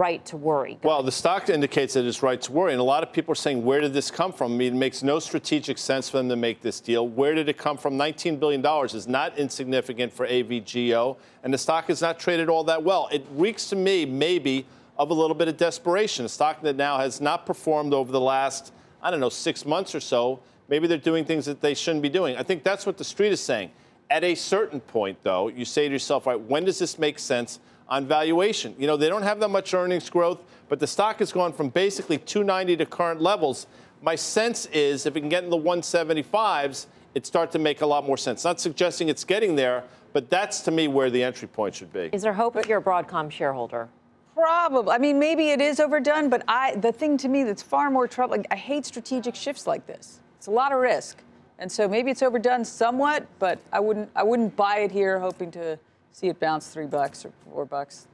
right 0.00 0.24
to 0.24 0.36
worry? 0.38 0.78
Well, 0.82 1.02
the 1.02 1.12
stock 1.12 1.50
indicates 1.50 1.92
that 1.92 2.06
it's 2.06 2.22
right 2.22 2.40
to 2.40 2.52
worry, 2.52 2.72
and 2.72 2.80
a 2.80 2.84
lot 2.84 3.02
of 3.02 3.12
people 3.12 3.32
are 3.32 3.36
saying, 3.36 3.62
where 3.62 3.82
did 3.82 3.92
this 3.92 4.10
come 4.10 4.32
from? 4.32 4.54
I 4.54 4.56
mean, 4.56 4.74
it 4.74 4.78
makes 4.78 5.02
no 5.02 5.18
strategic 5.18 5.76
sense 5.76 6.08
for 6.08 6.16
them 6.16 6.30
to 6.30 6.36
make 6.36 6.62
this 6.62 6.80
deal. 6.80 7.06
Where 7.06 7.34
did 7.34 7.50
it 7.50 7.58
come 7.58 7.76
from? 7.76 7.98
$19 7.98 8.40
billion 8.40 8.64
is 8.86 9.06
not 9.06 9.36
insignificant 9.36 10.10
for 10.10 10.26
AVGO, 10.26 11.18
and 11.44 11.52
the 11.52 11.58
stock 11.58 11.90
is 11.90 12.00
not 12.00 12.18
traded 12.18 12.48
all 12.48 12.64
that 12.64 12.82
well. 12.82 13.10
It 13.12 13.26
reeks 13.32 13.68
to 13.68 13.76
me, 13.76 14.06
maybe, 14.06 14.64
of 14.96 15.10
a 15.10 15.14
little 15.14 15.36
bit 15.36 15.48
of 15.48 15.58
desperation. 15.58 16.24
A 16.24 16.30
stock 16.30 16.62
that 16.62 16.76
now 16.76 16.98
has 16.98 17.20
not 17.20 17.44
performed 17.44 17.92
over 17.92 18.10
the 18.10 18.20
last, 18.20 18.72
I 19.02 19.10
don't 19.10 19.20
know, 19.20 19.28
six 19.28 19.66
months 19.66 19.94
or 19.94 20.00
so. 20.00 20.40
Maybe 20.70 20.86
they're 20.86 20.96
doing 20.96 21.26
things 21.26 21.44
that 21.44 21.60
they 21.60 21.74
shouldn't 21.74 22.02
be 22.02 22.08
doing. 22.08 22.38
I 22.38 22.42
think 22.42 22.62
that's 22.62 22.86
what 22.86 22.96
the 22.96 23.04
street 23.04 23.32
is 23.32 23.40
saying. 23.40 23.70
At 24.08 24.24
a 24.24 24.34
certain 24.34 24.80
point, 24.80 25.18
though, 25.22 25.48
you 25.48 25.66
say 25.66 25.88
to 25.88 25.92
yourself, 25.92 26.26
right, 26.26 26.40
when 26.40 26.64
does 26.64 26.78
this 26.78 26.98
make 26.98 27.18
sense 27.18 27.60
on 27.90 28.06
valuation? 28.06 28.74
You 28.78 28.86
know, 28.86 28.96
they 28.96 29.08
don't 29.08 29.22
have 29.22 29.40
that 29.40 29.48
much 29.48 29.74
earnings 29.74 30.08
growth, 30.08 30.40
but 30.68 30.78
the 30.78 30.86
stock 30.86 31.18
has 31.18 31.32
gone 31.32 31.52
from 31.52 31.68
basically 31.68 32.18
290 32.18 32.76
to 32.76 32.86
current 32.86 33.20
levels. 33.20 33.66
My 34.02 34.14
sense 34.14 34.66
is 34.66 35.04
if 35.06 35.16
it 35.16 35.20
can 35.20 35.28
get 35.28 35.44
in 35.44 35.50
the 35.50 35.58
175s, 35.58 36.86
it 37.14 37.26
starts 37.26 37.52
to 37.52 37.58
make 37.58 37.80
a 37.80 37.86
lot 37.86 38.06
more 38.06 38.16
sense. 38.16 38.44
Not 38.44 38.60
suggesting 38.60 39.08
it's 39.08 39.24
getting 39.24 39.56
there, 39.56 39.84
but 40.12 40.30
that's 40.30 40.60
to 40.62 40.70
me 40.70 40.88
where 40.88 41.10
the 41.10 41.22
entry 41.22 41.48
point 41.48 41.74
should 41.74 41.92
be. 41.92 42.10
Is 42.12 42.22
there 42.22 42.32
hope 42.32 42.56
if 42.56 42.66
you're 42.68 42.78
a 42.78 42.82
Broadcom 42.82 43.30
shareholder? 43.30 43.88
Probably. 44.34 44.92
I 44.92 44.98
mean, 44.98 45.18
maybe 45.18 45.50
it 45.50 45.60
is 45.60 45.80
overdone, 45.80 46.30
but 46.30 46.42
I 46.48 46.76
the 46.76 46.92
thing 46.92 47.18
to 47.18 47.28
me 47.28 47.44
that's 47.44 47.62
far 47.62 47.90
more 47.90 48.08
troubling. 48.08 48.46
I 48.50 48.56
hate 48.56 48.86
strategic 48.86 49.34
shifts 49.34 49.66
like 49.66 49.86
this. 49.86 50.20
It's 50.38 50.46
a 50.46 50.50
lot 50.50 50.72
of 50.72 50.78
risk. 50.78 51.18
And 51.58 51.70
so 51.70 51.86
maybe 51.86 52.10
it's 52.10 52.22
overdone 52.22 52.64
somewhat, 52.64 53.26
but 53.38 53.58
I 53.72 53.80
wouldn't 53.80 54.08
I 54.16 54.22
wouldn't 54.22 54.56
buy 54.56 54.78
it 54.78 54.90
here 54.90 55.18
hoping 55.18 55.50
to 55.52 55.78
see 56.12 56.28
it 56.28 56.40
bounce 56.40 56.68
three 56.68 56.86
bucks 56.86 57.24
or 57.24 57.32
four 57.44 57.64
bucks. 57.64 58.06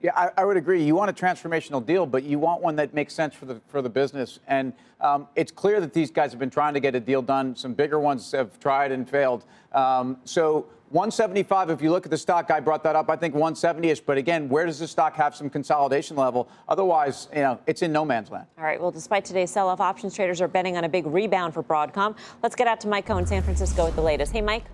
Yeah, 0.00 0.10
I, 0.16 0.30
I, 0.36 0.44
would 0.44 0.56
agree. 0.56 0.82
You 0.82 0.96
want 0.96 1.10
a 1.10 1.12
transformational 1.12 1.84
deal, 1.84 2.06
but 2.06 2.24
you 2.24 2.40
want 2.40 2.60
one 2.60 2.74
that 2.76 2.92
makes 2.92 3.14
sense 3.14 3.34
for 3.34 3.46
the 3.46 3.60
for 3.68 3.80
the 3.80 3.88
business. 3.88 4.40
And 4.48 4.72
um, 5.00 5.28
it's 5.36 5.52
clear 5.52 5.80
that 5.80 5.92
these 5.92 6.10
guys 6.10 6.32
have 6.32 6.40
been 6.40 6.50
trying 6.50 6.74
to 6.74 6.80
get 6.80 6.96
a 6.96 7.00
deal 7.00 7.22
done. 7.22 7.54
Some 7.54 7.72
bigger 7.72 8.00
ones 8.00 8.32
have 8.32 8.58
tried 8.58 8.90
and 8.90 9.08
failed. 9.08 9.44
Um, 9.72 10.16
so 10.24 10.66
175, 10.92 11.70
if 11.70 11.80
you 11.80 11.90
look 11.90 12.04
at 12.04 12.10
the 12.10 12.18
stock, 12.18 12.50
I 12.50 12.60
brought 12.60 12.82
that 12.82 12.96
up, 12.96 13.08
I 13.08 13.16
think 13.16 13.34
170-ish. 13.34 14.00
But 14.00 14.18
again, 14.18 14.48
where 14.50 14.66
does 14.66 14.78
the 14.78 14.86
stock 14.86 15.14
have 15.14 15.34
some 15.34 15.48
consolidation 15.48 16.16
level? 16.16 16.48
Otherwise, 16.68 17.28
you 17.34 17.40
know, 17.40 17.58
it's 17.66 17.80
in 17.80 17.92
no 17.92 18.04
man's 18.04 18.30
land. 18.30 18.46
All 18.58 18.64
right. 18.64 18.78
Well, 18.78 18.90
despite 18.90 19.24
today's 19.24 19.50
sell-off, 19.50 19.80
options 19.80 20.14
traders 20.14 20.42
are 20.42 20.48
betting 20.48 20.76
on 20.76 20.84
a 20.84 20.90
big 20.90 21.06
rebound 21.06 21.54
for 21.54 21.62
Broadcom. 21.62 22.14
Let's 22.42 22.54
get 22.54 22.66
out 22.66 22.78
to 22.82 22.88
Mike 22.88 23.06
Khouw 23.06 23.20
in 23.20 23.26
San 23.26 23.42
Francisco 23.42 23.86
with 23.86 23.94
the 23.94 24.02
latest. 24.02 24.32
Hey, 24.32 24.42
Mike. 24.42 24.64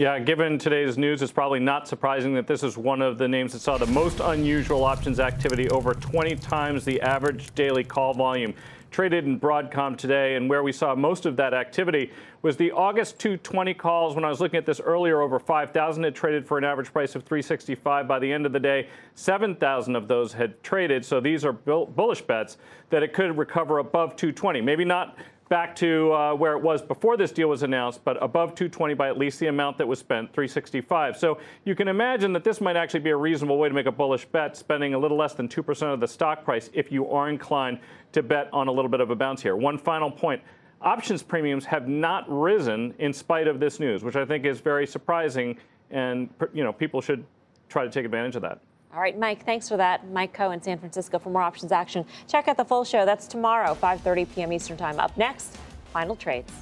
Yeah, 0.00 0.18
given 0.18 0.56
today's 0.56 0.96
news, 0.96 1.20
it's 1.20 1.30
probably 1.30 1.60
not 1.60 1.86
surprising 1.86 2.32
that 2.32 2.46
this 2.46 2.62
is 2.62 2.78
one 2.78 3.02
of 3.02 3.18
the 3.18 3.28
names 3.28 3.52
that 3.52 3.58
saw 3.58 3.76
the 3.76 3.84
most 3.84 4.20
unusual 4.20 4.82
options 4.82 5.20
activity 5.20 5.68
over 5.68 5.92
20 5.92 6.36
times 6.36 6.86
the 6.86 7.02
average 7.02 7.54
daily 7.54 7.84
call 7.84 8.14
volume 8.14 8.54
traded 8.90 9.26
in 9.26 9.38
Broadcom 9.38 9.98
today. 9.98 10.36
And 10.36 10.48
where 10.48 10.62
we 10.62 10.72
saw 10.72 10.94
most 10.94 11.26
of 11.26 11.36
that 11.36 11.52
activity 11.52 12.12
was 12.40 12.56
the 12.56 12.72
August 12.72 13.18
220 13.18 13.74
calls. 13.74 14.14
When 14.14 14.24
I 14.24 14.30
was 14.30 14.40
looking 14.40 14.56
at 14.56 14.64
this 14.64 14.80
earlier, 14.80 15.20
over 15.20 15.38
5,000 15.38 16.02
had 16.02 16.14
traded 16.14 16.46
for 16.46 16.56
an 16.56 16.64
average 16.64 16.90
price 16.90 17.14
of 17.14 17.24
365. 17.24 18.08
By 18.08 18.18
the 18.18 18.32
end 18.32 18.46
of 18.46 18.54
the 18.54 18.58
day, 18.58 18.88
7,000 19.16 19.96
of 19.96 20.08
those 20.08 20.32
had 20.32 20.62
traded. 20.62 21.04
So 21.04 21.20
these 21.20 21.44
are 21.44 21.52
bullish 21.52 22.22
bets 22.22 22.56
that 22.88 23.02
it 23.02 23.12
could 23.12 23.36
recover 23.36 23.80
above 23.80 24.16
220. 24.16 24.62
Maybe 24.62 24.86
not 24.86 25.18
back 25.50 25.74
to 25.74 26.12
uh, 26.12 26.32
where 26.32 26.52
it 26.52 26.62
was 26.62 26.80
before 26.80 27.16
this 27.16 27.32
deal 27.32 27.48
was 27.48 27.64
announced, 27.64 28.04
but 28.04 28.16
above 28.22 28.54
220 28.54 28.94
by 28.94 29.08
at 29.08 29.18
least 29.18 29.40
the 29.40 29.48
amount 29.48 29.76
that 29.78 29.86
was 29.86 29.98
spent, 29.98 30.32
365. 30.32 31.16
So 31.16 31.38
you 31.64 31.74
can 31.74 31.88
imagine 31.88 32.32
that 32.34 32.44
this 32.44 32.60
might 32.60 32.76
actually 32.76 33.00
be 33.00 33.10
a 33.10 33.16
reasonable 33.16 33.58
way 33.58 33.68
to 33.68 33.74
make 33.74 33.86
a 33.86 33.92
bullish 33.92 34.24
bet, 34.26 34.56
spending 34.56 34.94
a 34.94 34.98
little 34.98 35.16
less 35.16 35.34
than 35.34 35.48
2% 35.48 35.92
of 35.92 35.98
the 35.98 36.06
stock 36.06 36.44
price 36.44 36.70
if 36.72 36.92
you 36.92 37.10
are 37.10 37.28
inclined 37.28 37.80
to 38.12 38.22
bet 38.22 38.48
on 38.52 38.68
a 38.68 38.72
little 38.72 38.88
bit 38.88 39.00
of 39.00 39.10
a 39.10 39.16
bounce 39.16 39.42
here. 39.42 39.56
One 39.56 39.76
final 39.76 40.10
point. 40.10 40.40
Options 40.82 41.20
premiums 41.20 41.64
have 41.64 41.88
not 41.88 42.24
risen 42.28 42.94
in 43.00 43.12
spite 43.12 43.48
of 43.48 43.58
this 43.58 43.80
news, 43.80 44.04
which 44.04 44.16
I 44.16 44.24
think 44.24 44.46
is 44.46 44.60
very 44.60 44.86
surprising, 44.86 45.58
and 45.90 46.30
you 46.54 46.64
know 46.64 46.72
people 46.72 47.02
should 47.02 47.24
try 47.68 47.84
to 47.84 47.90
take 47.90 48.06
advantage 48.06 48.36
of 48.36 48.42
that. 48.42 48.60
All 48.92 49.00
right, 49.00 49.16
Mike, 49.16 49.46
thanks 49.46 49.68
for 49.68 49.76
that. 49.76 50.10
Mike 50.10 50.36
Khouw 50.36 50.52
in 50.52 50.60
San 50.60 50.76
Francisco 50.76 51.20
for 51.20 51.30
more 51.30 51.42
options 51.42 51.70
action. 51.70 52.04
Check 52.26 52.48
out 52.48 52.56
the 52.56 52.64
full 52.64 52.82
show. 52.84 53.04
That's 53.04 53.28
tomorrow, 53.28 53.74
5:30 53.74 54.34
p.m. 54.34 54.52
Eastern 54.52 54.76
Time. 54.76 54.98
Up 54.98 55.16
next, 55.16 55.56
final 55.92 56.16
trades. 56.16 56.52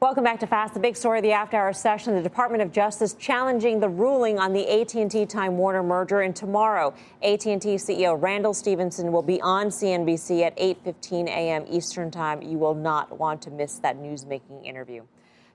Welcome 0.00 0.24
back 0.24 0.40
to 0.40 0.46
Fast. 0.46 0.72
The 0.72 0.80
big 0.80 0.96
story 0.96 1.18
of 1.18 1.22
the 1.22 1.32
after-hour 1.32 1.74
session: 1.74 2.14
the 2.14 2.22
Department 2.22 2.62
of 2.62 2.72
Justice 2.72 3.12
challenging 3.12 3.78
the 3.78 3.88
ruling 3.90 4.38
on 4.38 4.54
the 4.54 4.80
AT&T 4.80 5.26
Time 5.26 5.58
Warner 5.58 5.82
merger. 5.82 6.22
And 6.22 6.34
tomorrow, 6.34 6.94
AT&T 7.22 7.58
CEO 7.58 8.16
Randall 8.18 8.54
Stephenson 8.54 9.12
will 9.12 9.22
be 9.22 9.38
on 9.42 9.66
CNBC 9.66 10.46
at 10.46 10.56
8:15 10.56 11.26
a.m. 11.26 11.66
Eastern 11.68 12.10
Time. 12.10 12.40
You 12.40 12.56
will 12.56 12.74
not 12.74 13.18
want 13.18 13.42
to 13.42 13.50
miss 13.50 13.80
that 13.80 13.98
news-making 13.98 14.64
interview. 14.64 15.02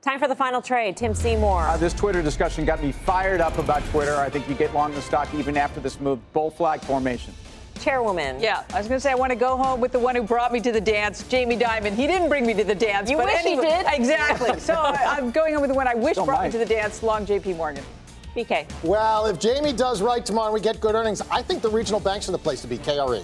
Time 0.03 0.19
for 0.19 0.27
the 0.27 0.35
final 0.35 0.61
trade. 0.61 0.97
Tim 0.97 1.15
Seymour. 1.15 1.61
Uh, 1.61 1.77
this 1.77 1.93
Twitter 1.93 2.21
discussion 2.21 2.65
got 2.65 2.83
me 2.83 2.91
fired 2.91 3.39
up 3.39 3.57
about 3.57 3.81
Twitter. 3.85 4.17
I 4.17 4.29
think 4.29 4.49
you 4.49 4.55
get 4.55 4.73
long 4.73 4.93
the 4.93 5.01
stock 5.01 5.33
even 5.33 5.55
after 5.55 5.79
this 5.79 5.97
move. 6.01 6.19
Bull 6.33 6.51
flag 6.51 6.81
formation. 6.81 7.33
Chairwoman. 7.79 8.41
Yeah, 8.41 8.63
I 8.73 8.79
was 8.79 8.89
going 8.89 8.97
to 8.97 9.01
say 9.01 9.11
I 9.11 9.15
want 9.15 9.31
to 9.31 9.37
go 9.37 9.55
home 9.55 9.79
with 9.79 9.93
the 9.93 9.99
one 9.99 10.13
who 10.13 10.21
brought 10.21 10.51
me 10.51 10.59
to 10.59 10.73
the 10.73 10.81
dance, 10.81 11.23
Jamie 11.29 11.57
Dimon. 11.57 11.93
He 11.93 12.05
didn't 12.05 12.27
bring 12.27 12.45
me 12.45 12.53
to 12.53 12.65
the 12.65 12.75
dance. 12.75 13.09
You 13.09 13.15
but 13.15 13.27
wish 13.27 13.45
anyway, 13.45 13.65
he 13.65 13.69
did. 13.69 13.85
Exactly. 13.93 14.59
so 14.59 14.73
I, 14.73 15.17
am 15.17 15.31
going 15.31 15.53
home 15.53 15.61
with 15.61 15.71
the 15.71 15.75
one 15.75 15.87
I 15.87 15.95
wish 15.95 16.13
Still 16.13 16.25
brought 16.25 16.41
might. 16.41 16.47
me 16.47 16.51
to 16.51 16.57
the 16.57 16.65
dance. 16.65 17.01
Long 17.01 17.25
J.P. 17.25 17.53
Morgan. 17.53 17.83
BK. 18.35 18.69
Well, 18.83 19.25
if 19.27 19.39
Jamie 19.39 19.71
does 19.71 20.01
right 20.01 20.25
tomorrow 20.25 20.47
and 20.47 20.53
we 20.53 20.59
get 20.59 20.81
good 20.81 20.95
earnings, 20.95 21.21
I 21.31 21.41
think 21.41 21.61
the 21.61 21.69
regional 21.69 22.01
banks 22.01 22.27
are 22.27 22.33
the 22.33 22.37
place 22.37 22.59
to 22.61 22.67
be. 22.67 22.77
KRE. 22.77 23.23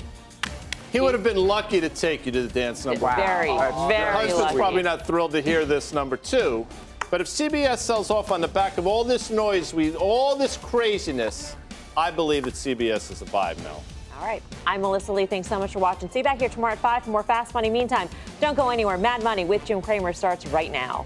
He 0.92 1.00
would 1.00 1.14
have 1.14 1.24
been 1.24 1.38
lucky 1.38 1.80
to 1.82 1.90
take 1.90 2.26
you 2.26 2.32
to 2.32 2.42
the 2.42 2.48
dance 2.48 2.86
number. 2.86 3.06
Wow. 3.06 3.16
Very, 3.16 3.48
very 3.88 4.02
Your 4.02 4.12
husband's 4.12 4.42
lucky. 4.42 4.56
probably 4.56 4.84
not 4.84 5.06
thrilled 5.06 5.32
to 5.34 5.42
hear 5.42 5.66
this 5.66 5.94
number 5.94 6.18
two. 6.18 6.66
But 7.12 7.22
if 7.22 7.28
CBS 7.28 7.78
sells 7.80 8.10
off 8.10 8.32
on 8.32 8.42
the 8.42 8.48
back 8.48 8.78
of 8.78 8.88
all 8.88 9.04
this 9.04 9.30
noise, 9.30 9.74
we 9.74 9.96
all 9.96 10.36
this 10.36 10.58
craziness, 10.58 11.56
I 11.96 12.12
believe 12.12 12.44
that 12.46 12.54
CBS 12.56 13.12
is 13.12 13.22
a 13.22 13.26
buy, 13.26 13.56
Mel. 13.64 13.84
All 14.20 14.26
right. 14.26 14.44
I'm 14.68 14.82
Melissa 14.82 15.14
Lee. 15.14 15.26
Thanks 15.26 15.48
so 15.48 15.60
much 15.60 15.74
for 15.74 15.80
watching. 15.80 16.10
See 16.10 16.20
you 16.20 16.24
back 16.24 16.40
here 16.40 16.50
tomorrow 16.50 16.74
at 16.74 16.80
5 16.80 17.04
for 17.06 17.10
more 17.12 17.24
Fast 17.24 17.54
Money. 17.54 17.70
Meantime, 17.70 18.10
don't 18.42 18.56
go 18.56 18.70
anywhere. 18.70 18.98
Mad 18.98 19.24
Money 19.24 19.46
with 19.46 19.64
Jim 19.66 19.82
Cramer 19.82 20.14
starts 20.14 20.46
right 20.48 20.72
now. 20.72 21.06